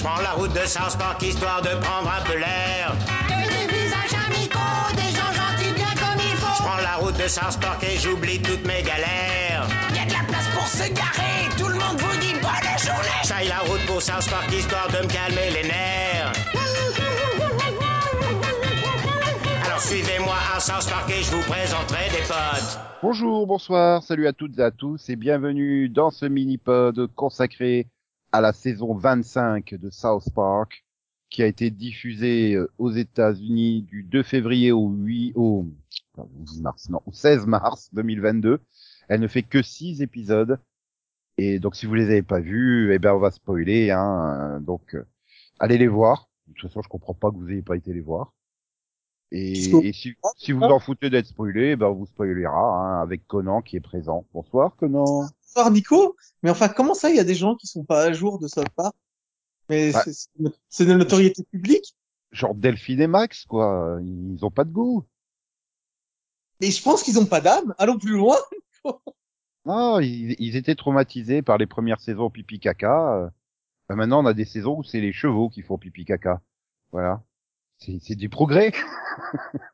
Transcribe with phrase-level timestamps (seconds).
[0.00, 2.96] Je prends la route de South Park histoire de prendre un peu l'air.
[3.28, 6.62] Des visages amicaux, des gens gentils bien comme il Je faut.
[6.62, 9.68] prends la route de South Park et j'oublie toutes mes galères.
[9.92, 13.20] Y a de la place pour se garer, tout le monde vous dit bonne journée.
[13.28, 16.32] J'aille la route pour South Park histoire de me calmer les nerfs.
[19.66, 22.78] Alors suivez-moi à South Park et je vous présenterai des potes.
[23.02, 27.86] Bonjour, bonsoir, salut à toutes et à tous et bienvenue dans ce mini-pod consacré
[28.32, 30.84] à la saison 25 de South Park
[31.30, 35.66] qui a été diffusée euh, aux États-Unis du 2 février au 8 au,
[36.14, 38.60] pardon, 10 mars non, au 16 mars 2022.
[39.08, 40.58] Elle ne fait que 6 épisodes
[41.38, 44.60] et donc si vous les avez pas vus, eh ben on va spoiler hein, euh,
[44.60, 45.06] donc euh,
[45.58, 46.28] allez les voir.
[46.48, 48.34] De toute façon, je comprends pas que vous ayez pas été les voir.
[49.32, 53.62] Et, si, si vous en foutez d'être spoilé, ben on vous spoilera hein, avec Conan
[53.62, 54.26] qui est présent.
[54.34, 55.04] Bonsoir Conan.
[55.04, 56.16] Bonsoir Nico.
[56.42, 58.48] Mais enfin, comment ça, il y a des gens qui sont pas à jour de
[58.48, 58.94] South Park
[59.68, 60.02] Mais Ouais.
[60.68, 61.94] c'est- de notoriété publique.
[62.32, 65.04] Genre Delphine et Max quoi, ils ont pas de goût.
[66.60, 67.74] Mais je pense qu'ils ont pas d'âme.
[67.78, 68.36] Allons plus loin.
[69.64, 73.14] Non, ils, ils étaient traumatisés par les premières saisons pipi caca.
[73.16, 73.28] euh.
[73.88, 76.40] Ben maintenant on a des saisons où c'est les chevaux qui font pipi caca.
[76.92, 77.22] Voilà.
[77.80, 78.72] C'est c'est du progrès.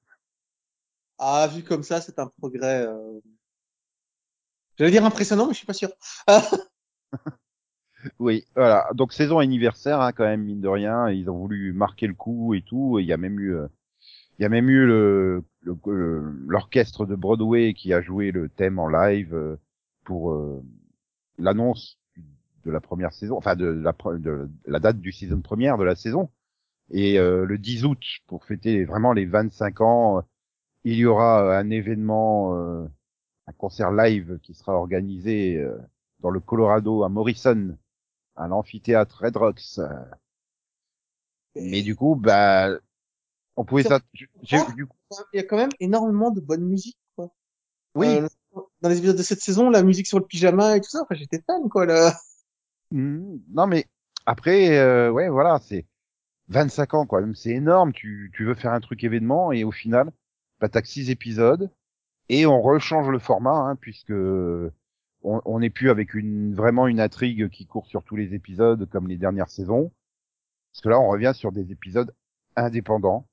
[1.18, 2.86] Ah, vu comme ça, c'est un progrès.
[2.86, 3.20] Euh...
[4.76, 5.88] J'allais dire impressionnant, mais je suis pas sûr.
[8.18, 8.88] Oui, voilà.
[8.94, 12.54] Donc saison anniversaire hein, quand même mine de rien, ils ont voulu marquer le coup
[12.54, 12.98] et tout.
[12.98, 13.66] et Il y a même eu, euh,
[14.38, 18.88] il y a même eu le l'orchestre de Broadway qui a joué le thème en
[18.88, 19.56] live euh,
[20.04, 20.62] pour euh,
[21.38, 21.98] l'annonce
[22.64, 25.96] de la première saison, enfin de la de la date du season première de la
[25.96, 26.30] saison.
[26.90, 30.22] Et euh, le 10 août pour fêter vraiment les 25 ans, euh,
[30.84, 32.86] il y aura un événement, euh,
[33.46, 35.76] un concert live qui sera organisé euh,
[36.20, 37.76] dans le Colorado à Morrison
[38.36, 39.78] à l'amphithéâtre Red Rocks.
[39.78, 39.88] euh.
[41.56, 42.68] Mais du coup, bah,
[43.56, 44.00] on pouvait ça.
[44.12, 44.28] du
[44.86, 44.96] coup,
[45.32, 46.98] il y a quand même énormément de bonne musique.
[47.16, 47.30] Quoi.
[47.94, 48.28] oui, Euh,
[48.82, 51.14] dans les épisodes de cette saison, la musique sur le pyjama et tout ça, enfin,
[51.14, 51.86] j'étais fan, quoi.
[51.86, 52.14] Là.
[52.90, 53.40] Mhm.
[53.48, 53.86] non mais
[54.26, 55.86] après, euh, ouais, voilà, c'est
[56.48, 57.20] 25 ans quoi.
[57.20, 57.92] Même c'est énorme.
[57.92, 60.10] Tu, tu veux faire un truc événement et au final,
[60.60, 61.70] bah t'as que six épisodes
[62.28, 64.72] et on rechange le format hein, puisque on
[65.22, 69.08] on n'est plus avec une vraiment une intrigue qui court sur tous les épisodes comme
[69.08, 69.92] les dernières saisons.
[70.76, 72.14] Parce que là, on revient sur des épisodes
[72.54, 73.26] indépendants.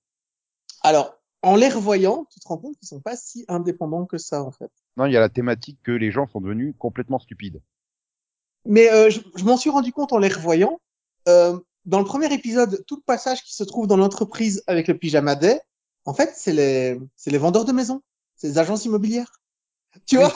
[0.81, 4.41] Alors, en les revoyant, tu te rends compte qu'ils sont pas si indépendants que ça,
[4.41, 4.71] en fait.
[4.95, 7.61] Non, il y a la thématique que les gens sont devenus complètement stupides.
[8.65, 10.79] Mais euh, je, je m'en suis rendu compte en les revoyant.
[11.27, 14.97] Euh, dans le premier épisode, tout le passage qui se trouve dans l'entreprise avec le
[14.97, 15.59] pyjama day,
[16.05, 18.01] en fait, c'est les, c'est les vendeurs de maisons,
[18.35, 19.31] c'est les agences immobilières.
[20.05, 20.31] Tu vois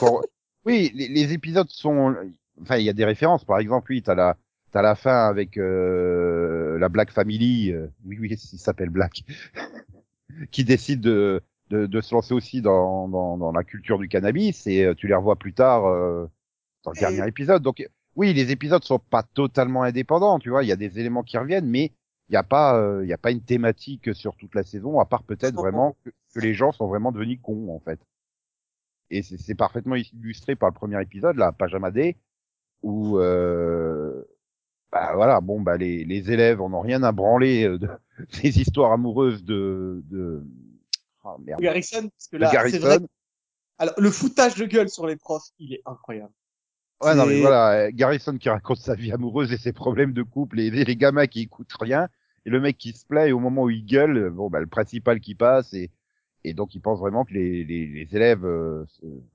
[0.64, 2.14] Oui, les, les épisodes sont,
[2.62, 3.44] enfin, il y a des références.
[3.44, 4.36] Par exemple, oui, t'as la,
[4.72, 7.72] t'as la fin avec euh, la Black Family.
[7.72, 9.22] euh, oui, oui, il s'appelle Black,
[10.50, 14.66] qui décide de, de, de se lancer aussi dans, dans, dans la culture du cannabis.
[14.66, 16.26] Et euh, tu les revois plus tard euh,
[16.84, 17.62] dans le Et- dernier épisode.
[17.62, 17.86] Donc,
[18.16, 20.38] oui, les épisodes sont pas totalement indépendants.
[20.38, 21.92] Tu vois, il y a des éléments qui reviennent, mais
[22.28, 25.06] il y a pas, euh, y a pas une thématique sur toute la saison, à
[25.06, 28.00] part peut-être vraiment que, que les gens sont vraiment devenus cons en fait.
[29.10, 32.16] Et c'est parfaitement illustré par le premier épisode, là, Pajama Day,
[32.82, 34.22] où, euh,
[34.92, 37.88] bah voilà, bon, bah les, les élèves en ont rien à branler euh, de,
[38.42, 40.44] des histoires amoureuses de, de,
[41.24, 42.80] ah, merde, Garrison, parce que là, c'est Garrison.
[42.80, 42.98] vrai.
[43.78, 46.32] Alors, le foutage de gueule sur les profs, il est incroyable.
[47.00, 50.22] Ouais, non, mais voilà, euh, Garrison qui raconte sa vie amoureuse et ses problèmes de
[50.22, 52.08] couple et les, gamins qui écoutent rien
[52.44, 54.58] et le mec qui se plaît et au moment où il gueule, euh, bon, bah,
[54.58, 55.90] le principal qui passe et,
[56.42, 58.84] et donc il pense vraiment que les, les, les élèves euh,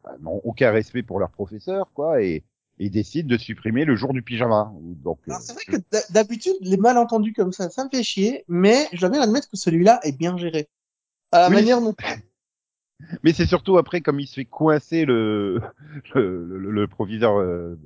[0.04, 2.44] bah, n'ont aucun respect pour leur professeur, quoi, et,
[2.80, 4.72] et décident de supprimer le jour du pyjama.
[4.82, 8.88] Donc, euh, c'est vrai que d'habitude, les malentendus comme ça, ça me fait chier, mais
[8.92, 10.68] je dois bien admettre que celui-là est bien géré.
[11.32, 11.56] À la Oui.
[11.56, 11.96] manière dont
[13.24, 15.62] Mais c'est surtout après, comme il se fait coincer le,
[16.16, 17.78] le, proviseur euh,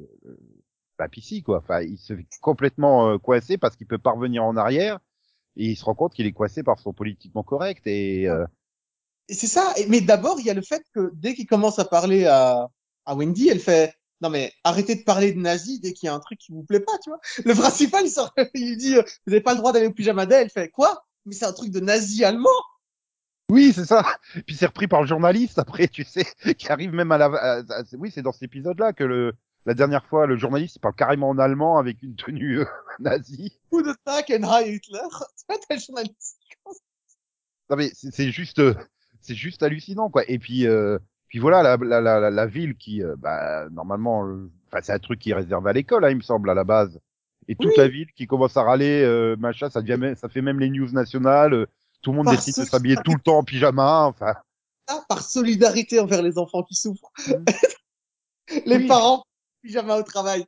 [0.98, 1.08] bah,
[1.46, 1.60] quoi.
[1.60, 5.00] Enfin, il se fait complètement euh, coincer parce qu'il peut pas revenir en arrière
[5.56, 8.46] et il se rend compte qu'il est coincé par son politiquement correct et euh,
[9.30, 9.74] c'est ça.
[9.90, 12.70] Mais d'abord, il y a le fait que dès qu'il commence à parler à,
[13.06, 16.16] à Wendy, elle fait non mais arrêtez de parler de nazis dès qu'il y a
[16.16, 17.20] un truc qui vous plaît pas, tu vois.
[17.44, 20.42] Le principal, il, sort, il dit vous n'avez pas le droit d'aller au pyjama day.
[20.42, 21.04] Elle fait quoi?
[21.26, 22.50] Mais c'est un truc de nazi allemand.
[23.50, 24.04] Oui, c'est ça.
[24.46, 26.26] Puis c'est repris par le journaliste après, tu sais,
[26.58, 27.26] qui arrive même à la.
[27.26, 29.34] à- à- oui, c'est dans cet épisode-là que le
[29.66, 32.66] la dernière fois, le journaliste il parle carrément en allemand avec une tenue euh,
[33.00, 33.60] nazie.
[33.74, 33.84] And
[34.44, 35.00] Heil Hitler?
[35.86, 36.38] Journaliste.
[37.70, 38.74] Non mais c'est juste, euh,
[39.20, 40.24] c'est juste hallucinant quoi.
[40.30, 44.50] Et puis, euh, puis voilà la, la, la, la- ville qui, euh, bah normalement, euh,
[44.68, 46.64] enfin c'est un truc qui est réservé à l'école, hein, il me semble à la
[46.64, 46.98] base.
[47.50, 47.78] et toute Oui.
[47.78, 50.90] la ville qui commence à râler, euh, machin, ça devient, ça fait même les news
[50.92, 51.68] nationales.
[52.08, 54.06] Tout le monde Par décide de s'habiller tout le temps en pyjama.
[54.06, 54.34] Enfin,
[54.88, 57.12] Ah, par solidarité envers les enfants qui souffrent.
[57.28, 57.44] Mhm.
[58.66, 58.88] les Oui.
[58.88, 59.26] parents,
[59.62, 60.46] pyjama au travail.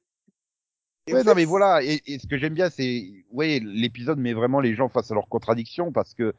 [1.07, 1.83] Et ouais, non mais voilà.
[1.83, 5.15] Et, et ce que j'aime bien, c'est, ouais, l'épisode met vraiment les gens face à
[5.15, 6.33] leurs contradictions parce que.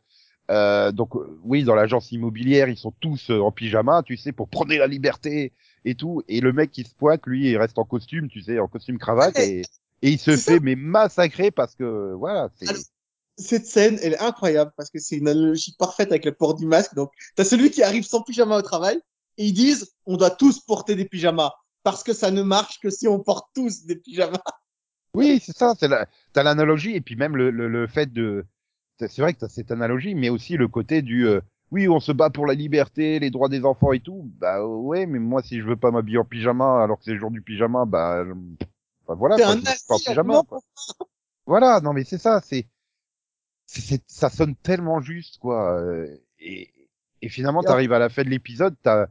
[0.50, 1.10] Euh, donc
[1.44, 4.86] oui, dans l'agence immobilière, ils sont tous euh, en pyjama, tu sais, pour prôner la
[4.86, 5.52] liberté
[5.84, 6.22] et tout.
[6.28, 8.98] Et le mec qui se pointe, lui, il reste en costume, tu sais, en costume
[8.98, 9.60] cravate, et,
[10.02, 12.74] et il se fait mais massacrer parce que voilà, c'est.
[13.38, 16.66] Cette scène, elle est incroyable parce que c'est une analogie parfaite avec le port du
[16.66, 16.94] masque.
[16.94, 19.00] Donc, t'as celui qui arrive sans pyjama au travail
[19.38, 22.90] et ils disent on doit tous porter des pyjamas parce que ça ne marche que
[22.90, 24.42] si on porte tous des pyjamas.
[25.14, 28.46] Oui, c'est ça, c'est la, t'as l'analogie et puis même le, le, le fait de,
[28.98, 31.40] c'est vrai que t'as cette analogie, mais aussi le côté du, euh,
[31.72, 34.30] oui, on se bat pour la liberté, les droits des enfants et tout.
[34.38, 37.18] Bah ouais, mais moi si je veux pas m'habiller en pyjama alors que c'est le
[37.18, 38.32] jour du pyjama, bah, je-
[39.04, 40.42] enfin, voilà, quoi, un je marche pas en pyjama.
[40.48, 40.60] quoi.
[41.46, 42.66] Voilà, non mais c'est ça, c'est-
[44.06, 45.78] ça sonne tellement juste quoi.
[45.80, 46.08] euh,
[46.38, 46.70] Et,
[47.22, 49.06] et finalement, Et t'arrives à la fin de l'épisode, t'as,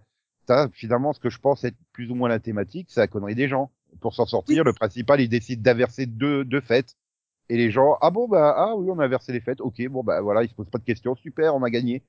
[0.46, 3.36] t'as finalement ce que je pense être plus ou moins la thématique, c'est la connerie
[3.36, 3.72] des gens.
[4.02, 6.96] Pour s'en sortir, le principal, il décide d'inverser deux, deux fêtes.
[7.50, 9.62] Et les gens, ah bon, bah, ah oui, on a versé les fêtes.
[9.62, 11.16] Ok, bon, bah voilà, ils se posent pas de questions.
[11.16, 12.04] Super, on a gagné.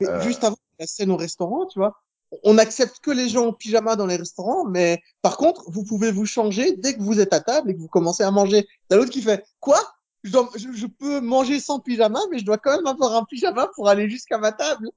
[0.00, 0.20] Mais Euh.
[0.20, 1.96] juste avant la scène au restaurant, tu vois,
[2.44, 6.12] on accepte que les gens en pyjama dans les restaurants, mais par contre, vous pouvez
[6.12, 8.68] vous changer dès que vous êtes à table et que vous commencez à manger.
[8.88, 9.80] T'as l'autre qui fait quoi?
[10.26, 13.24] Je, dois- je, je peux manger sans pyjama, mais je dois quand même avoir un
[13.24, 14.90] pyjama pour aller jusqu'à ma table.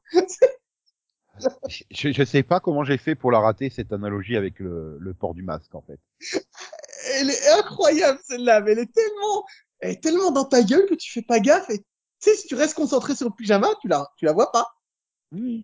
[1.69, 5.13] Je, je sais pas comment j'ai fait pour la rater, cette analogie avec le, le
[5.13, 5.99] port du masque, en fait.
[7.13, 9.45] Elle est incroyable celle-là, mais elle est tellement,
[9.79, 11.69] elle est tellement dans ta gueule que tu fais pas gaffe.
[11.69, 11.85] Et tu
[12.19, 14.67] sais, si tu restes concentré sur le pyjama, tu la, tu la vois pas.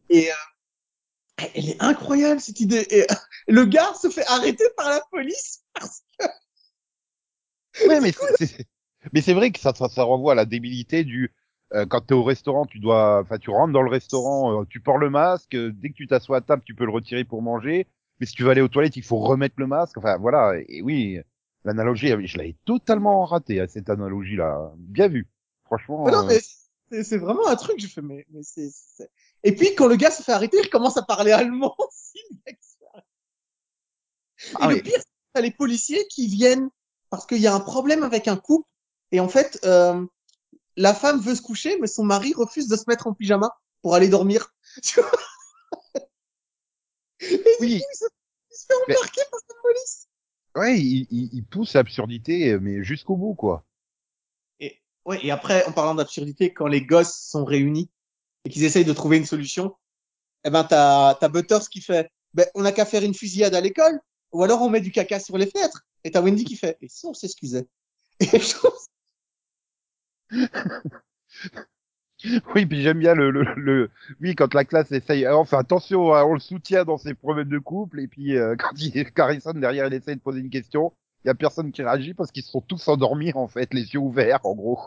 [0.09, 2.87] Et euh, elle est incroyable cette idée.
[2.89, 3.15] Et euh,
[3.47, 6.03] le gars se fait arrêter par la police parce
[7.85, 8.65] Ouais, mais c'est-
[9.13, 11.33] mais c'est vrai que ça, ça, ça renvoie à la débilité du,
[11.73, 14.79] euh, quand t'es au restaurant, tu dois, enfin, tu rentres dans le restaurant, euh, tu
[14.79, 17.41] portes le masque, euh, dès que tu t'assois à table, tu peux le retirer pour
[17.41, 17.87] manger.
[18.19, 19.97] Mais si tu veux aller aux toilettes, il faut remettre le masque.
[19.97, 20.53] Enfin, voilà.
[20.69, 21.19] Et oui,
[21.65, 24.71] l'analogie, je l'avais totalement raté, hein, cette analogie-là.
[24.77, 25.27] Bien vu.
[25.65, 26.05] Franchement.
[26.05, 26.39] Mais non, euh,
[26.91, 29.09] mais c'est vraiment un truc, je fais, mais, mais c'est, c'est-
[29.43, 31.75] Et puis, quand le gars se fait arrêter, il commence à parler allemand.
[34.55, 34.99] Ah, Et mais- le pire,
[35.35, 36.69] c'est les policiers qui viennent
[37.09, 38.67] parce qu'il y a un problème avec un couple.
[39.15, 40.05] Et en fait, euh,
[40.75, 43.49] la femme veut se coucher, mais son mari refuse de se mettre en pyjama
[43.81, 44.53] pour aller dormir.
[47.21, 47.79] Et du Oui.
[47.79, 48.05] coup, il se,
[48.51, 50.07] il se fait Mais- embarquer par la police.
[50.55, 53.65] Ouais, il, il, il pousse l'absurdité, mais jusqu'au bout, quoi.
[54.59, 57.89] Et, ouais, et après, en parlant d'absurdité, quand les gosses sont réunis
[58.43, 59.75] et qu'ils essayent de trouver une solution,
[60.43, 63.61] eh ben, t'as, t'as Butters qui fait, ben, on n'a qu'à faire une fusillade à
[63.61, 63.97] l'école,
[64.33, 65.85] ou alors on met du caca sur les fenêtres.
[66.03, 67.67] Et t'as Wendy qui fait, et si on s'excusait?
[68.19, 68.73] Et je trouve
[72.55, 73.89] Oui, puis j'aime bien le, le, le,
[74.21, 77.49] oui, quand la classe essaye, ah, enfin, attention, hein, on le soutient dans ses problèmes
[77.49, 80.93] de couple, et puis, euh, quand il, Carrison, derrière, il essaye de poser une question,
[81.23, 83.99] il y a personne qui réagit parce qu'ils sont tous endormis, en fait, les yeux
[83.99, 84.79] ouverts, en gros.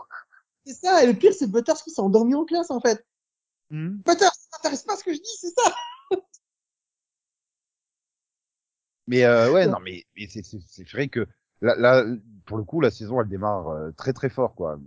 [0.65, 3.05] c'est ça, et le pire, c'est Butters qui s'est endormi en classe, en fait.
[4.05, 5.71] Butters, ça t'intéresse pas ce que je dis, c'est ça?
[9.07, 9.67] Mais, euh, ouais, Ouais.
[9.67, 11.27] non, mais, mais c'est, c'est, c'est vrai que,
[11.61, 12.05] là, là,
[12.45, 14.79] pour le coup, la saison, elle démarre euh, très, très fort, quoi.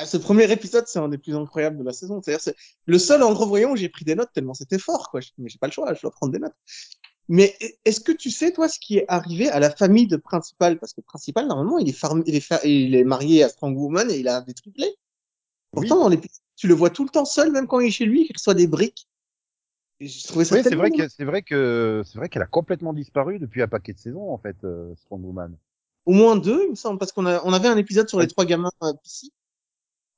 [0.00, 2.22] Ah, ce premier épisode, c'est un des plus incroyables de la saison.
[2.22, 2.54] C'est-à-dire, c'est
[2.86, 5.20] le seul en le revoyant où j'ai pris des notes tellement c'était fort, quoi.
[5.38, 6.54] Mais j'ai pas le choix, je dois prendre des notes.
[7.28, 10.78] Mais est-ce que tu sais, toi, ce qui est arrivé à la famille de Principal?
[10.78, 13.76] Parce que Principal, normalement, il est, farm- il est, fa- il est marié à Strong
[13.76, 14.94] Woman et il a des triplés.
[15.72, 16.20] Pourtant, dans les,
[16.56, 18.54] tu le vois tout le temps seul, même quand il est chez lui, il reçoit
[18.54, 19.08] des briques.
[20.00, 23.68] Oui, c'est vrai que, c'est vrai que, c'est vrai qu'elle a complètement disparu depuis un
[23.68, 25.56] paquet de saisons, en fait, euh, Strong Woman.
[26.06, 28.28] Au moins deux, il me semble, parce qu'on a, on avait un épisode sur les
[28.28, 29.28] trois gamins euh, PC.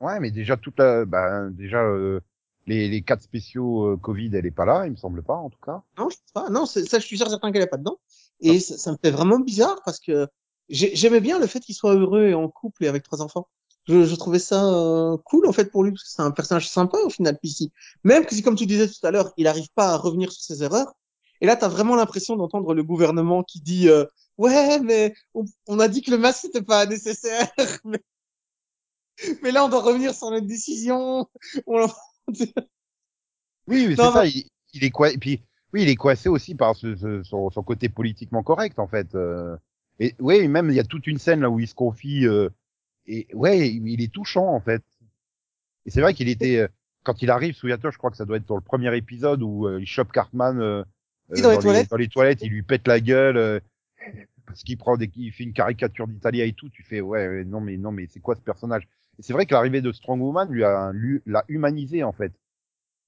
[0.00, 2.20] Ouais, mais déjà toute la, bah, déjà euh,
[2.66, 5.50] les les quatre spéciaux euh, Covid, elle est pas là, il me semble pas en
[5.50, 5.82] tout cas.
[5.98, 6.48] Non, je sais pas.
[6.50, 7.98] Non, c'est- ça, je suis sûr certain qu'elle est pas dedans.
[8.40, 10.26] Et ça, ça me fait vraiment bizarre parce que
[10.68, 13.48] j'ai- j'aimais bien le fait qu'il soit heureux et en couple et avec trois enfants.
[13.88, 16.68] Je, je trouvais ça euh, cool en fait pour lui parce que c'est un personnage
[16.68, 17.70] sympa au final PC.
[18.04, 20.42] Même que si comme tu disais tout à l'heure, il arrive pas à revenir sur
[20.42, 20.94] ses erreurs.
[21.42, 24.04] Et là, t'as vraiment l'impression d'entendre le gouvernement qui dit euh,
[24.38, 27.48] ouais, mais on, on a dit que le masque c'était pas nécessaire.
[27.84, 28.00] mais,
[29.42, 31.28] mais là, on doit revenir sur notre décision.
[31.66, 31.88] On-
[33.66, 36.54] Oui, mais c'est ça, il, il est quoi, et puis oui, il est coincé aussi
[36.54, 39.14] par ce, ce- son, son côté politiquement correct en fait.
[39.14, 39.56] euh.
[39.98, 42.48] et ouais, même il y a toute une scène là où il se confie euh,
[43.06, 44.82] et ouais, il, est touchant en fait.
[45.86, 46.68] Et c'est vrai qu'il était euh,
[47.02, 49.66] quand il arrive, souviens-toi, je crois que ça doit être dans le premier épisode où
[49.66, 51.90] euh, il chope Cartman Oui, euh, dans les toilettes.
[51.90, 53.60] dans les toilettes, il lui pète la gueule.
[54.46, 57.44] parce qu'il prend des, il fait une caricature d'Italia et tout, tu fais ouais, ouais,
[57.44, 58.88] non mais non mais c'est quoi ce personnage?
[59.20, 60.92] Et c'est vrai que l'arrivée de Strong Woman lui a
[61.26, 62.32] l'a humanisé en fait.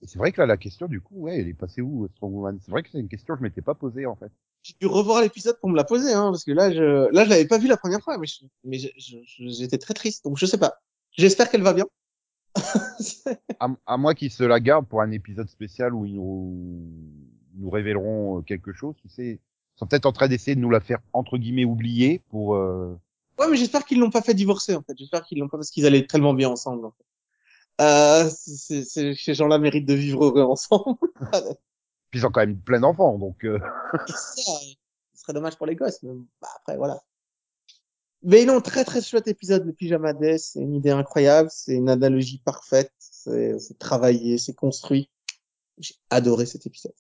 [0.02, 2.34] Et c'est vrai que là la question du coup, ouais, elle est passée où Strong
[2.34, 4.30] Woman C'est vrai que c'est une question que je m'étais pas posée en fait.
[4.62, 7.30] J'ai dû revoir l'épisode pour me la poser, hein, parce que là, je, là, je
[7.30, 10.38] l'avais pas vu la première fois, mais je- mais je- je- j'étais très triste, donc
[10.38, 10.74] je sais pas.
[11.12, 11.86] J'espère qu'elle va bien.
[13.60, 16.90] À, à moins qu'ils se la gardent pour un épisode spécial où ils nous,
[17.54, 19.40] nous révéleront euh, quelque chose, tu sais.
[19.76, 22.54] Ils sont peut-être en train d'essayer de nous la faire entre guillemets oublier pour.
[22.56, 22.98] euh,
[23.38, 24.96] Ouais, mais j'espère qu'ils l'ont pas fait divorcer, en fait.
[24.96, 27.04] J'espère qu'ils l'ont pas parce qu'ils allaient tellement bien ensemble, en fait.
[27.80, 30.98] Euh, c'est, c'est, ces gens-là méritent de vivre heureux ensemble.
[32.10, 33.44] Puis ils ont quand même plein d'enfants, donc.
[33.44, 33.58] euh,
[34.06, 34.52] ça,
[35.14, 37.02] ce serait dommage pour les gosses, mais bah, après, voilà.
[38.22, 40.38] Mais non, très très chouette épisode de Pyjama Death.
[40.38, 41.48] C'est une idée incroyable.
[41.50, 42.92] C'est une analogie parfaite.
[42.98, 45.10] C'est, c'est travaillé, c'est construit.
[45.78, 46.94] J'ai adoré cet épisode.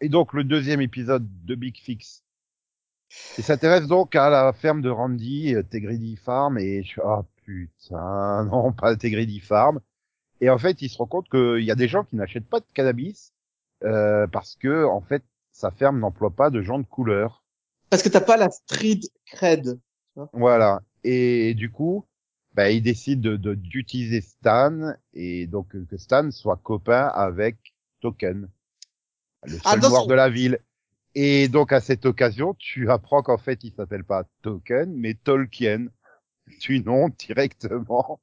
[0.00, 2.22] Et donc le deuxième épisode de Big Fix.
[3.38, 8.44] Il s'intéresse donc à la ferme de Randy, euh, Tegrity Farm, et je ah putain,
[8.50, 9.80] non, pas Tegrity Farm.
[10.40, 12.60] Et en fait, il se rend compte qu'il y a des gens qui n'achètent pas
[12.60, 13.32] de cannabis
[13.84, 17.42] euh, parce que en fait, sa ferme n'emploie pas de gens de couleur.
[17.90, 19.78] Parce que t'as pas la street cred.
[20.32, 20.80] Voilà.
[21.02, 22.04] Et, du coup,
[22.54, 27.56] bah, il décide de de- d'utiliser Stan et donc euh, que Stan soit copain avec
[28.00, 28.48] Token,
[29.44, 29.88] le seul Attention.
[29.90, 30.58] noir de la ville.
[31.14, 35.86] Et donc à cette occasion, tu apprends qu'en fait, il s'appelle pas Token, mais Tolkien,
[36.60, 38.20] du nom directement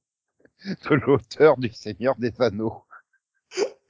[0.65, 2.83] de l'auteur du Seigneur des Anneaux.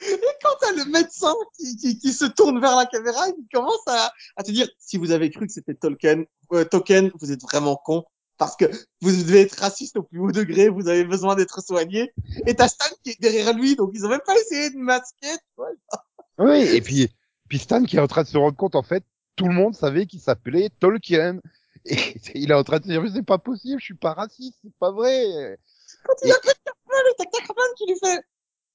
[0.01, 3.81] Et quand t'as le médecin qui, qui, qui se tourne vers la caméra, il commence
[3.87, 6.23] à, à te dire, si vous avez cru que c'était Tolkien,
[6.53, 8.05] euh, Token, vous êtes vraiment con.
[8.37, 8.65] Parce que
[9.01, 12.13] vous devez être raciste au plus haut degré, vous avez besoin d'être soigné.
[12.45, 15.31] Et t'as Stan qui est derrière lui, donc ils ont même pas essayé de masquer.
[15.31, 15.69] tu vois.
[16.37, 17.09] Oui, et puis,
[17.47, 19.03] puis Stan qui est en train de se rendre compte, en fait,
[19.35, 21.39] tout le monde savait qu'il s'appelait Tolkien.
[21.85, 21.95] Et
[22.35, 24.59] il est en train de se dire, mais c'est pas possible, je suis pas raciste,
[24.63, 25.57] c'est pas vrai.
[26.03, 26.35] Quand il a
[27.47, 28.21] Raman qui lui fait.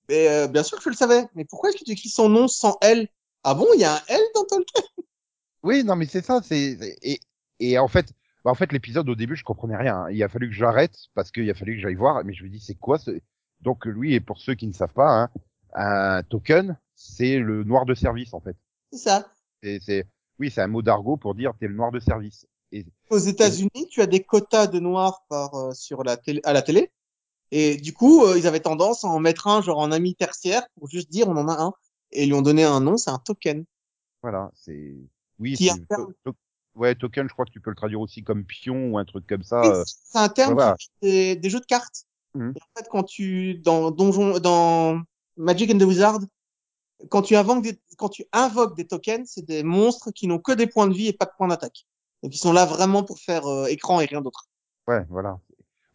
[0.09, 1.27] Mais euh, bien sûr que je le savais.
[1.35, 3.09] Mais pourquoi est-ce que tu écris son nom sans L?
[3.45, 4.83] Ah bon, il y a un L dans Tolkien?
[5.63, 7.21] Oui, non, mais c'est ça, c'est, c'est- et,
[7.61, 8.13] et en fait,
[8.45, 9.97] bah, en fait, l'épisode au début, je comprenais rien.
[10.05, 10.11] hein.
[10.11, 12.25] Il a fallu que j'arrête parce qu'il a fallu que j'aille voir.
[12.25, 13.13] Mais je me dis, c'est quoi ce
[13.61, 15.31] Donc lui, et pour ceux qui ne savent pas, hein,
[15.75, 18.57] un token, c'est le noir de service en fait.
[18.93, 19.33] C'est ça.
[19.63, 20.07] C'est, c'est,
[20.39, 22.47] oui, c'est un mot d'argot pour dire t'es le noir de service.
[22.71, 26.53] Et Aux États-Unis, tu as des quotas de noirs par euh, sur la télé, à
[26.53, 26.91] la télé.
[27.51, 30.63] Et du coup, euh, ils avaient tendance à en mettre un genre en ami tertiaire
[30.77, 31.73] pour juste dire on en a un.
[32.13, 33.65] Et ils lui ont donné un nom, c'est un token.
[34.23, 34.95] voilà, c'est,
[35.39, 36.37] oui, Qui to- to-
[36.77, 39.27] ouais, token, je crois que tu peux le traduire aussi comme pion ou un truc
[39.27, 39.61] comme ça.
[39.63, 40.77] Oui, euh, c'est un terme voilà.
[41.03, 42.07] des, des jeux de cartes.
[42.35, 45.03] Et en fait, quand tu dans donjon, dans
[45.37, 46.21] Magic and the Wizard,
[47.09, 50.53] quand tu invoques des, quand tu invoques des tokens, c'est des monstres qui n'ont que
[50.53, 51.87] des points de vie et pas de points d'attaque.
[52.23, 54.49] Donc ils sont là vraiment pour faire euh, écran et rien d'autre.
[54.87, 55.39] Ouais, voilà.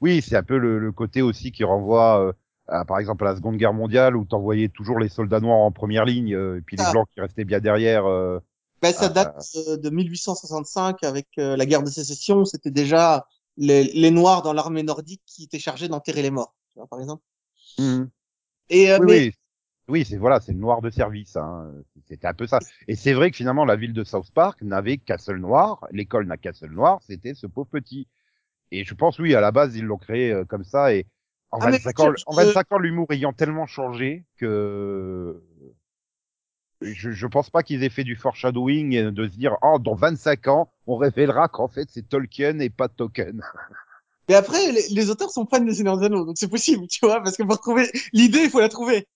[0.01, 2.33] Oui, c'est un peu le, le côté aussi qui renvoie, euh,
[2.67, 5.71] à, par exemple, à la Seconde Guerre mondiale où t'envoyais toujours les soldats noirs en
[5.71, 6.91] première ligne, euh, et puis les Ah.
[6.91, 8.03] blancs qui restaient bien derrière.
[8.81, 12.45] Ben, ça Ah, date de 1865 avec la guerre de sécession.
[12.45, 13.25] C'était déjà
[13.57, 16.99] les, les Noirs dans l'armée nordique qui étaient chargés d'enterrer les morts, tu vois, par
[16.99, 17.23] exemple.
[18.69, 19.31] Et euh, Oui, mais oui.
[19.89, 21.35] Oui, c'est voilà, c'est le noir de service.
[21.37, 21.71] Hein.
[22.07, 22.59] C'était un peu ça.
[22.87, 25.85] Et c'est vrai que finalement, la ville de South Park n'avait qu'un seul noir.
[25.91, 26.99] L'école n'a qu'un seul noir.
[27.07, 28.07] C'était ce pauvre petit.
[28.71, 30.93] Et je pense, oui, à la base, ils l'ont créé euh, comme ça.
[30.93, 31.07] Et
[31.51, 35.41] en Ah, mais 25 je- ans, en je- 25 ans, l'humour ayant tellement changé que
[36.81, 39.95] je, je pense pas qu'ils aient fait du foreshadowing et de se dire, oh, dans
[39.95, 43.41] 25 ans, on révélera qu'en fait, c'est Tolkien et pas Token.
[44.29, 47.05] mais après, les, les auteurs sont fans des Seigneurs des Anneaux, donc c'est possible, tu
[47.05, 49.07] vois, parce que pour trouver l'idée, il faut la trouver.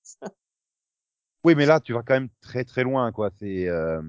[1.43, 3.29] Oui, mais là, tu vas quand même très très loin, quoi.
[3.39, 4.01] C'est euh,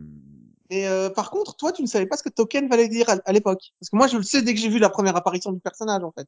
[0.71, 3.17] Et euh, par contre, toi, tu ne savais pas ce que token valait dire à,
[3.25, 5.53] à l'époque, parce que moi, je le sais dès que j'ai vu la première apparition
[5.53, 6.27] du personnage, en fait.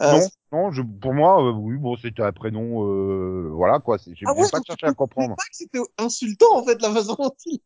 [0.00, 3.96] Euh, non, non, je, pour moi, euh, oui, bon, c'était un prénom, euh, voilà, quoi.
[3.98, 5.34] J'ai Ah ouais, pas cherché à comprendre.
[5.36, 7.60] pas que c'était insultant, en fait, la façon dont il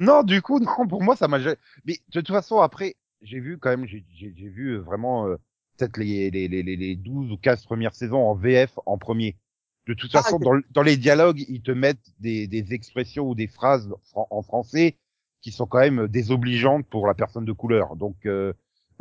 [0.00, 1.38] Non, du coup, non, pour moi, ça m'a.
[1.38, 5.36] Mais de toute façon, après, j'ai vu quand même, j'ai vu euh, vraiment euh,
[5.76, 9.36] peut-être les, les, les, les, les 12 ou 15 premières saisons en VF en premier.
[9.88, 13.34] De toute Ah, façon, dans, dans les dialogues, ils te mettent des, des expressions ou
[13.34, 14.96] des phrases fran- en français
[15.42, 17.96] qui sont quand même désobligeantes pour la personne de couleur.
[17.96, 18.52] Donc, euh,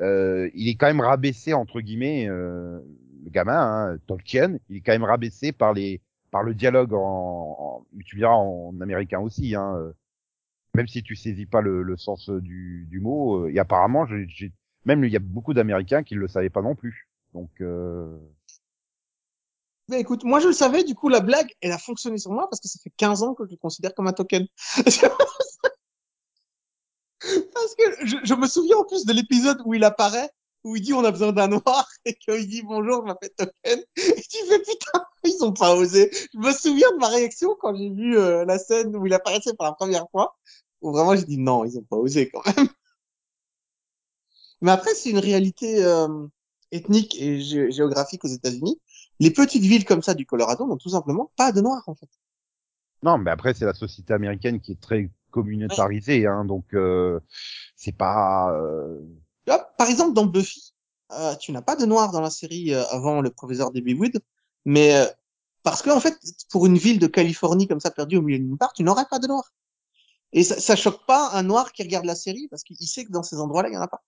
[0.02, 2.80] euh, il est quand même rabaissé entre guillemets, euh,
[3.26, 6.02] le gamin, hein, Tolkien, il est quand même rabaissé par les
[6.32, 7.00] par le dialogue en,
[7.60, 9.94] en tu verras en américain aussi, hein, euh,
[10.76, 13.46] même si tu saisis pas le, le sens du, du mot.
[13.46, 14.54] euh, et apparemment, j'ai
[14.86, 17.10] même il y a beaucoup d'Américains qui le savaient pas non plus.
[17.34, 18.18] Donc, euh,
[19.90, 22.50] Mais écoute, moi je le savais, du coup la blague, elle a fonctionné sur moi
[22.50, 24.46] parce que ça fait 15 ans que je le considère comme un token.
[27.20, 30.30] Parce que je, je me souviens en plus de l'épisode où il apparaît,
[30.64, 33.84] où il dit on a besoin d'un noir, et qu'il dit bonjour, je m'appelle Token.
[33.96, 36.12] Et tu fais putain, ils ont pas osé.
[36.34, 39.54] Je me souviens de ma réaction quand j'ai vu euh, la scène où il apparaissait
[39.56, 40.36] pour la première fois,
[40.82, 42.68] où vraiment j'ai dit non, ils ont pas osé quand même.
[44.62, 46.28] Mais après, c'est une réalité euh,
[46.72, 48.80] ethnique et gé géographique aux États-Unis.
[49.20, 52.10] Les petites villes comme ça du Colorado n'ont tout simplement pas de noirs en fait.
[53.04, 57.20] Non, mais après c'est la société américaine qui est très communautarisée, hein, donc euh,
[57.76, 58.52] c'est pas.
[58.54, 59.00] Euh...
[59.78, 60.74] Par exemple, dans Buffy,
[61.12, 64.20] euh, tu n'as pas de noirs dans la série euh, avant le professeur Debbie Wood,
[64.66, 65.06] mais euh,
[65.64, 66.18] parce que en fait,
[66.50, 69.20] pour une ville de Californie comme ça perdue au milieu nulle part, tu n'aurais pas
[69.20, 69.54] de noirs.
[70.34, 73.12] Et ça, ça choque pas un noir qui regarde la série parce qu'il sait que
[73.12, 74.04] dans ces endroits-là, il y en a pas.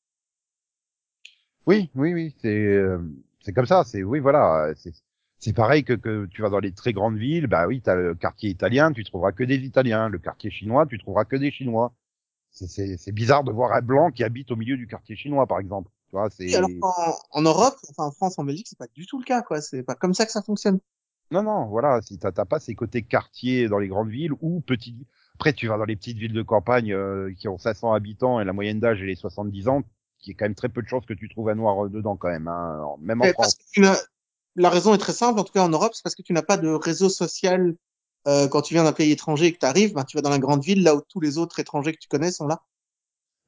[1.65, 2.99] Oui, oui, oui, c'est euh,
[3.49, 3.83] c'est comme ça.
[3.83, 4.71] C'est oui, voilà.
[5.39, 7.47] C'est pareil que que tu vas dans les très grandes villes.
[7.47, 10.07] Bah oui, t'as le quartier italien, tu trouveras que des Italiens.
[10.07, 11.93] Le quartier chinois, tu trouveras que des Chinois.
[12.51, 15.89] C'est bizarre de voir un blanc qui habite au milieu du quartier chinois, par exemple.
[16.09, 16.55] Tu vois, c'est.
[16.57, 16.67] en,
[17.31, 19.61] en, Europe, enfin en France, en Belgique, c'est pas du tout le cas, quoi.
[19.61, 20.79] C'est pas comme ça que ça fonctionne.
[21.31, 22.01] Non, non, voilà.
[22.03, 25.07] Si t'as pas ces côtés quartiers dans les grandes villes ou petites.
[25.35, 28.45] Après, tu vas dans les petites villes de campagne euh, qui ont 500 habitants et
[28.45, 29.83] la moyenne d'âge est 70 ans
[30.19, 32.15] qui est quand même très peu de chances que tu trouves un noir euh, dedans
[32.15, 33.57] quand même, hein, même en Mais France.
[34.55, 36.41] la raison est très simple, en tout cas en Europe, c'est parce que tu n'as
[36.41, 37.75] pas de réseau social
[38.27, 40.29] euh, quand tu viens d'un pays étranger et que tu arrives, ben, tu vas dans
[40.29, 42.61] la grande ville là où tous les autres étrangers que tu connais sont là.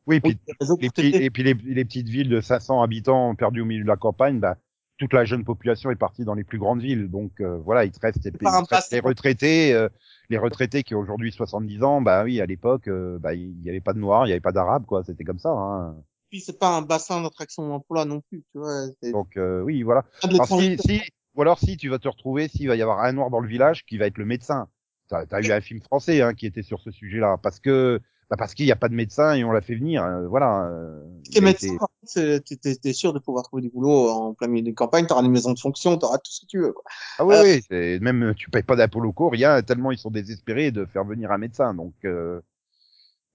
[0.08, 0.40] Oui, puis,
[0.80, 3.88] les petits, et puis les, les, petites villes de 500 habitants perdues au milieu de
[3.88, 4.58] la campagne, bah,
[5.02, 7.10] toute la jeune population est partie dans les plus grandes villes.
[7.10, 9.90] Donc euh, voilà, il te reste, il te reste les retraités, euh,
[10.30, 12.02] les retraités qui ont aujourd'hui 70 ans.
[12.02, 14.40] Bah oui, à l'époque, euh, bah il y avait pas de noirs, il y avait
[14.40, 15.04] pas d'arabes, quoi.
[15.04, 15.50] C'était comme ça.
[15.50, 15.96] Hein
[16.32, 18.88] puis c'est pas un bassin d'attraction d'emploi non plus, tu vois.
[19.12, 20.06] Donc euh, oui, voilà.
[20.24, 21.02] Alors, si, si,
[21.36, 23.50] ou alors si tu vas te retrouver, s'il va y avoir un noir dans le
[23.50, 24.68] village qui va être le médecin.
[25.10, 28.38] T'as as eu un film français hein, qui était sur ce sujet-là, parce que bah
[28.38, 30.70] parce qu'il n'y a pas de médecin et on l'a fait venir, euh, voilà.
[30.70, 31.04] Euh,
[31.36, 31.76] et médecin,
[32.16, 35.52] t'es sûr de pouvoir trouver du boulot en plein milieu d'une campagne, t'auras une maison
[35.52, 36.72] de fonction, t'auras tout ce que tu veux.
[36.72, 36.86] Quoi.
[37.20, 37.36] Ah oui,
[37.74, 41.04] euh, oui, même tu payes pas d'impôt locaux, rien, tellement ils sont désespérés de faire
[41.04, 41.94] venir un médecin, donc.
[42.06, 42.40] Euh...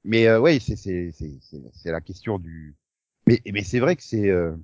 [0.02, 2.76] Mais euh, oui, c'est c'est c'est la question du
[3.26, 4.54] mais, mais c'est vrai que c'est euh...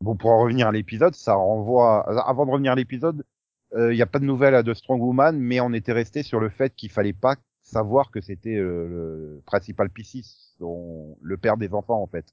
[0.00, 2.02] bon pour en revenir à l'épisode, ça renvoie.
[2.26, 3.24] Avant de revenir à l'épisode,
[3.72, 6.40] il euh, n'y a pas de nouvelles de Strong Woman, mais on était resté sur
[6.40, 11.56] le fait qu'il fallait pas savoir que c'était euh, le principal Piscis, dont le père
[11.56, 12.26] des enfants en fait.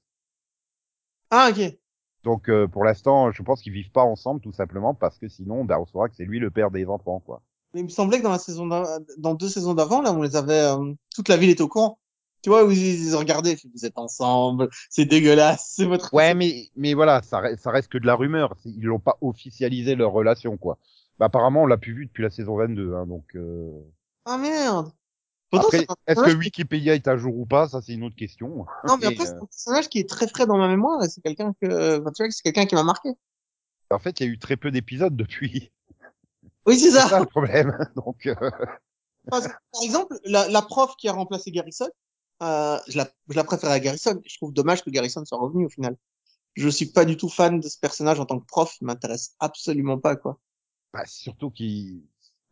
[1.30, 1.76] Ah ok.
[2.24, 5.64] Donc euh, pour l'instant, je pense qu'ils vivent pas ensemble tout simplement parce que sinon,
[5.64, 7.42] bah, on saura que c'est lui le père des enfants quoi.
[7.72, 10.34] Mais il me semblait que dans la saison dans deux saisons d'avant, là, on les
[10.34, 11.99] avait euh, toute la ville est au courant
[12.42, 16.12] tu vois, où ils ont regardé, vous êtes ensemble, c'est dégueulasse, c'est votre.
[16.14, 18.54] Ouais, mais mais voilà, ça reste, ça reste que de la rumeur.
[18.64, 20.78] Ils l'ont pas officialisé leur relation, quoi.
[21.18, 23.24] Bah, apparemment, on l'a plus vu depuis la saison 22, hein, donc.
[23.34, 23.70] Euh...
[24.24, 24.92] Ah merde.
[25.52, 27.68] Après, est-ce que Wikipédia est à jour ou pas?
[27.68, 28.66] Ça, c'est une autre question.
[28.86, 31.02] Non, mais après, c'est un personnage qui est très frais dans ma mémoire.
[31.08, 33.10] C'est quelqu'un que, enfin, tu vois, c'est quelqu'un qui m'a marqué.
[33.90, 35.72] En fait, il y a eu très peu d'épisodes depuis.
[36.66, 37.02] Oui, c'est ça.
[37.02, 37.76] C'est ça le problème.
[37.96, 38.26] Donc.
[38.26, 38.50] Euh...
[39.28, 39.42] Par
[39.82, 41.88] exemple, la, la prof qui a remplacé Garrison,
[42.42, 44.20] euh, je, la, je la préfère à Garrison.
[44.24, 45.96] Je trouve dommage que Garrison soit revenu au final.
[46.54, 48.76] Je suis pas du tout fan de ce personnage en tant que prof.
[48.80, 50.38] Il m'intéresse absolument pas, quoi.
[50.92, 52.02] Bah, surtout qu'il,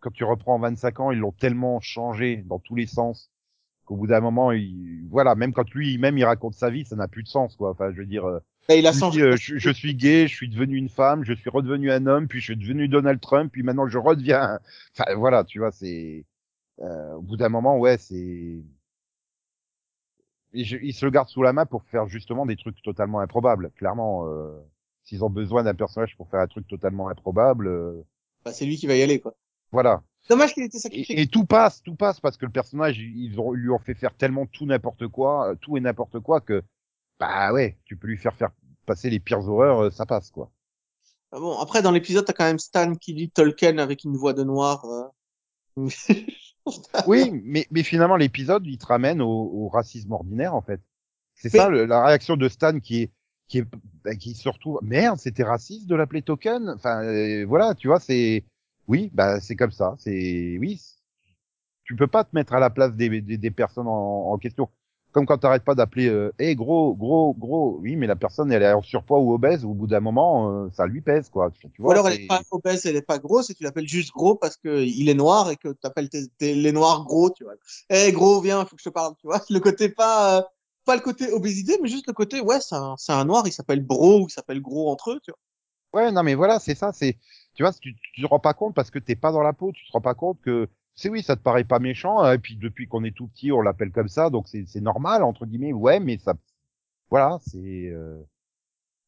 [0.01, 3.31] quand tu reprends 25 ans, ils l'ont tellement changé dans tous les sens
[3.85, 6.94] qu'au bout d'un moment, il, voilà, même quand lui, même il raconte sa vie, ça
[6.94, 7.70] n'a plus de sens, quoi.
[7.70, 8.24] Enfin, je veux dire,
[8.68, 9.22] bah, il a changé.
[9.22, 12.29] Euh, je, je, suis gay, je suis devenu une femme, je suis redevenu un homme,
[12.29, 14.59] puis je suis devenu Donald Trump, puis maintenant je redeviens.
[14.92, 16.27] Enfin, voilà, tu vois, c'est
[16.81, 18.62] euh, au bout d'un moment, ouais, c'est
[20.53, 23.71] ils se le gardent sous la main pour faire justement des trucs totalement improbables.
[23.77, 24.59] Clairement, euh,
[25.05, 28.03] s'ils ont besoin d'un personnage pour faire un truc totalement improbable, euh...
[28.45, 29.35] bah, c'est lui qui va y aller, quoi.
[29.73, 30.03] Voilà.
[30.29, 31.19] Dommage qu'il ait été sacrifié.
[31.19, 33.95] Et, et, tout passe, tout passe parce que le personnage, ils ont, lui ont fait
[33.95, 36.63] faire tellement tout n'importe quoi, euh, tout et n'importe quoi que,
[37.19, 38.51] bah ouais, tu peux lui faire faire
[38.87, 40.51] passer les pires horreurs, euh, ça passe, quoi.
[41.31, 44.33] Ah bon, après, dans l'épisode, t'as quand même Stan qui lit Tolkien avec une voix
[44.33, 44.85] de noir.
[44.87, 45.89] Euh...
[47.07, 50.81] oui, mais, mais finalement, l'épisode, il te ramène au, au, racisme ordinaire, en fait.
[51.35, 53.12] C'est ça, le, la réaction de Stan qui est,
[53.46, 53.66] qui est,
[54.04, 56.68] bah, qui se retrouve, merde, c'était raciste de l'appeler token?
[56.70, 58.44] Enfin, euh, voilà, tu vois, c'est,
[58.88, 59.94] oui, bah, c'est comme ça.
[59.98, 60.81] C'est, oui,
[61.85, 64.68] tu peux pas te mettre à la place des, des, des personnes en, en, question.
[65.12, 67.79] Comme quand t'arrêtes pas d'appeler, euh, hey, gros, gros, gros.
[67.81, 69.64] Oui, mais la personne, elle est en surpoids ou obèse.
[69.64, 71.51] Au bout d'un moment, euh, ça lui pèse, quoi.
[71.51, 73.88] Tu vois, ou alors, elle est pas obèse, elle est pas grosse, et tu l'appelles
[73.88, 77.44] juste gros parce que il est noir et que tu appelles les noirs gros, tu
[77.44, 77.55] vois.
[77.88, 79.40] Hey, gros, viens, faut que je te parle, tu vois.
[79.49, 80.42] Le côté pas, euh,
[80.85, 83.53] pas le côté obésité, mais juste le côté, ouais, c'est un, c'est un noir, il
[83.53, 85.38] s'appelle bro ou il s'appelle gros entre eux, tu vois.
[85.94, 87.16] Ouais, non, mais voilà, c'est ça, c'est,
[87.55, 89.73] tu vois, tu, tu te rends pas compte parce que t'es pas dans la peau,
[89.73, 90.68] tu te rends pas compte que
[90.99, 93.53] c'est oui, ça te paraît pas méchant, hein, et puis depuis qu'on est tout petit,
[93.53, 95.73] on l'appelle comme ça, donc c'est normal entre guillemets.
[95.73, 96.35] Ouais, mais ça,
[97.11, 97.59] voilà, c'est
[97.91, 98.21] euh,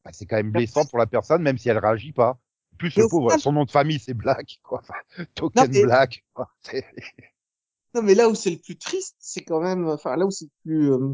[0.05, 2.39] bah, c'est quand même blessant pour la personne, même si elle réagit pas.
[2.77, 4.79] Plus Mais le au pauvre, final- son nom de famille c'est Black, quoi.
[4.81, 4.95] Enfin,
[5.35, 6.23] Token mais- Black.
[6.33, 6.49] quoi.
[7.93, 10.45] Non, mais là où c'est le plus triste, c'est quand même, enfin, là où c'est
[10.45, 11.13] le plus, euh,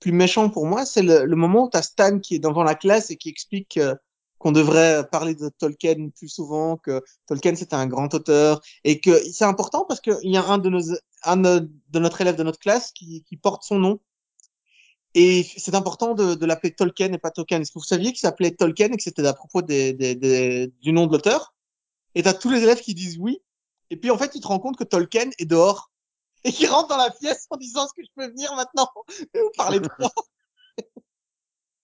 [0.00, 2.74] plus méchant pour moi, c'est le, le moment où t'as Stan qui est devant la
[2.74, 3.94] classe et qui explique euh,
[4.40, 9.16] qu'on devrait parler de Tolkien plus souvent, que Tolkien c'était un grand auteur et que
[9.30, 12.58] c'est important parce qu'il y a un de nos, un de notre élève de notre
[12.58, 14.00] classe qui, porte son nom.
[15.14, 17.60] Et c'est important de, l'appeler Tolkien et pas Tolkien.
[17.60, 21.06] Est-ce que vous saviez qu'il s'appelait Tolkien et que c'était à propos des, du nom
[21.06, 21.54] de l'auteur?
[22.14, 23.42] Et t'as tous les élèves qui disent oui.
[23.90, 25.92] Et puis en fait, tu te rends compte que Tolkien est dehors
[26.44, 28.88] et qui rentre dans la pièce en disant est-ce que je peux venir maintenant
[29.34, 30.10] et vous parlez de quoi?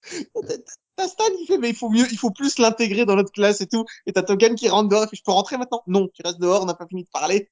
[0.97, 3.61] T'as Stan qui fait mais il faut mieux, il faut plus l'intégrer dans notre classe
[3.61, 3.85] et tout.
[4.07, 5.83] Et t'as Tolkien qui rentre dehors et fait je peux rentrer maintenant?
[5.87, 7.51] Non, tu restes dehors, on n'a pas fini de parler.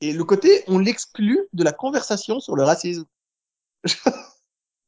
[0.00, 3.04] Et le côté, on l'exclut de la conversation sur le racisme.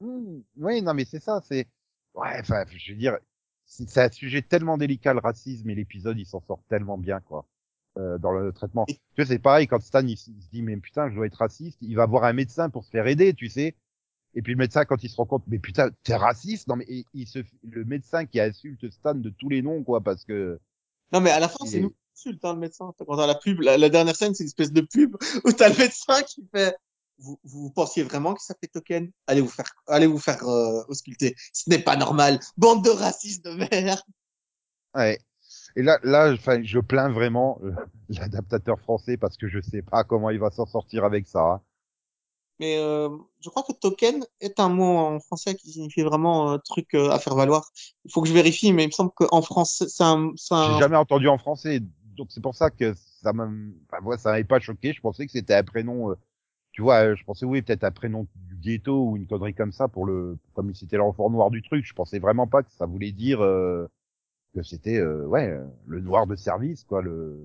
[0.01, 1.69] Hmm, oui, non, mais c'est ça, c'est,
[2.15, 3.19] ouais, enfin, je veux dire,
[3.67, 7.45] c'est un sujet tellement délicat, le racisme, et l'épisode, il s'en sort tellement bien, quoi,
[7.99, 8.87] euh, dans le traitement.
[8.87, 11.35] Tu sais, c'est pareil, quand Stan, il, il se dit, mais putain, je dois être
[11.35, 13.77] raciste, il va voir un médecin pour se faire aider, tu sais.
[14.35, 16.87] Et puis le médecin, quand il se rend compte, mais putain, t'es raciste, non, mais
[16.89, 20.61] il, il se, le médecin qui insulte Stan de tous les noms, quoi, parce que,
[21.13, 22.93] Non, mais à la fin, c'est nous qui insulte, hein, le médecin.
[22.99, 25.69] Quand t'as la pub, la, la dernière scène, c'est une espèce de pub où t'as
[25.69, 26.77] le médecin qui fait
[27.19, 29.11] vous, vous pensiez vraiment qu'il s'appelait Token?
[29.27, 31.37] Allez vous faire, allez vous faire euh, ausculter.
[31.53, 32.41] Ce n'est pas normal.
[32.57, 34.01] Bande de racistes de merde.
[34.95, 35.19] ouais.
[35.77, 37.73] Et là, là, enfin, je plains vraiment euh,
[38.09, 41.41] l'adaptateur français parce que je sais pas comment il va s'en sortir avec ça.
[41.43, 41.63] hein.
[42.61, 43.09] Mais euh,
[43.41, 47.09] je crois que token est un mot en français qui signifie vraiment euh, truc euh,
[47.09, 47.71] à faire valoir.
[48.05, 50.61] Il faut que je vérifie, mais il me semble qu'en français, c'est un, c'est J'ai
[50.61, 50.79] un...
[50.79, 51.81] jamais entendu en français,
[52.17, 52.93] donc c'est pour ça que
[53.23, 54.93] ça m'a, enfin, moi, ça m'avait pas choqué.
[54.93, 56.15] Je pensais que c'était un prénom, euh,
[56.73, 59.73] tu vois, euh, je pensais oui, peut-être un prénom du ghetto ou une connerie comme
[59.73, 61.87] ça pour le, comme c'était l'enfant noir du truc.
[61.87, 63.89] Je pensais vraiment pas que ça voulait dire euh,
[64.55, 67.01] que c'était, euh, ouais, euh, le noir de service, quoi.
[67.01, 67.39] Le,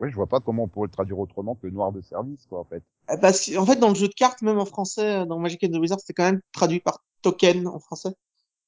[0.00, 2.60] ouais, je vois pas comment on pourrait le traduire autrement que noir de service, quoi,
[2.60, 2.82] en fait.
[3.10, 5.68] Euh, Parce qu'en fait, dans le jeu de cartes, même en français, dans Magic and
[5.68, 8.10] the Wizard, c'était quand même traduit par token en français.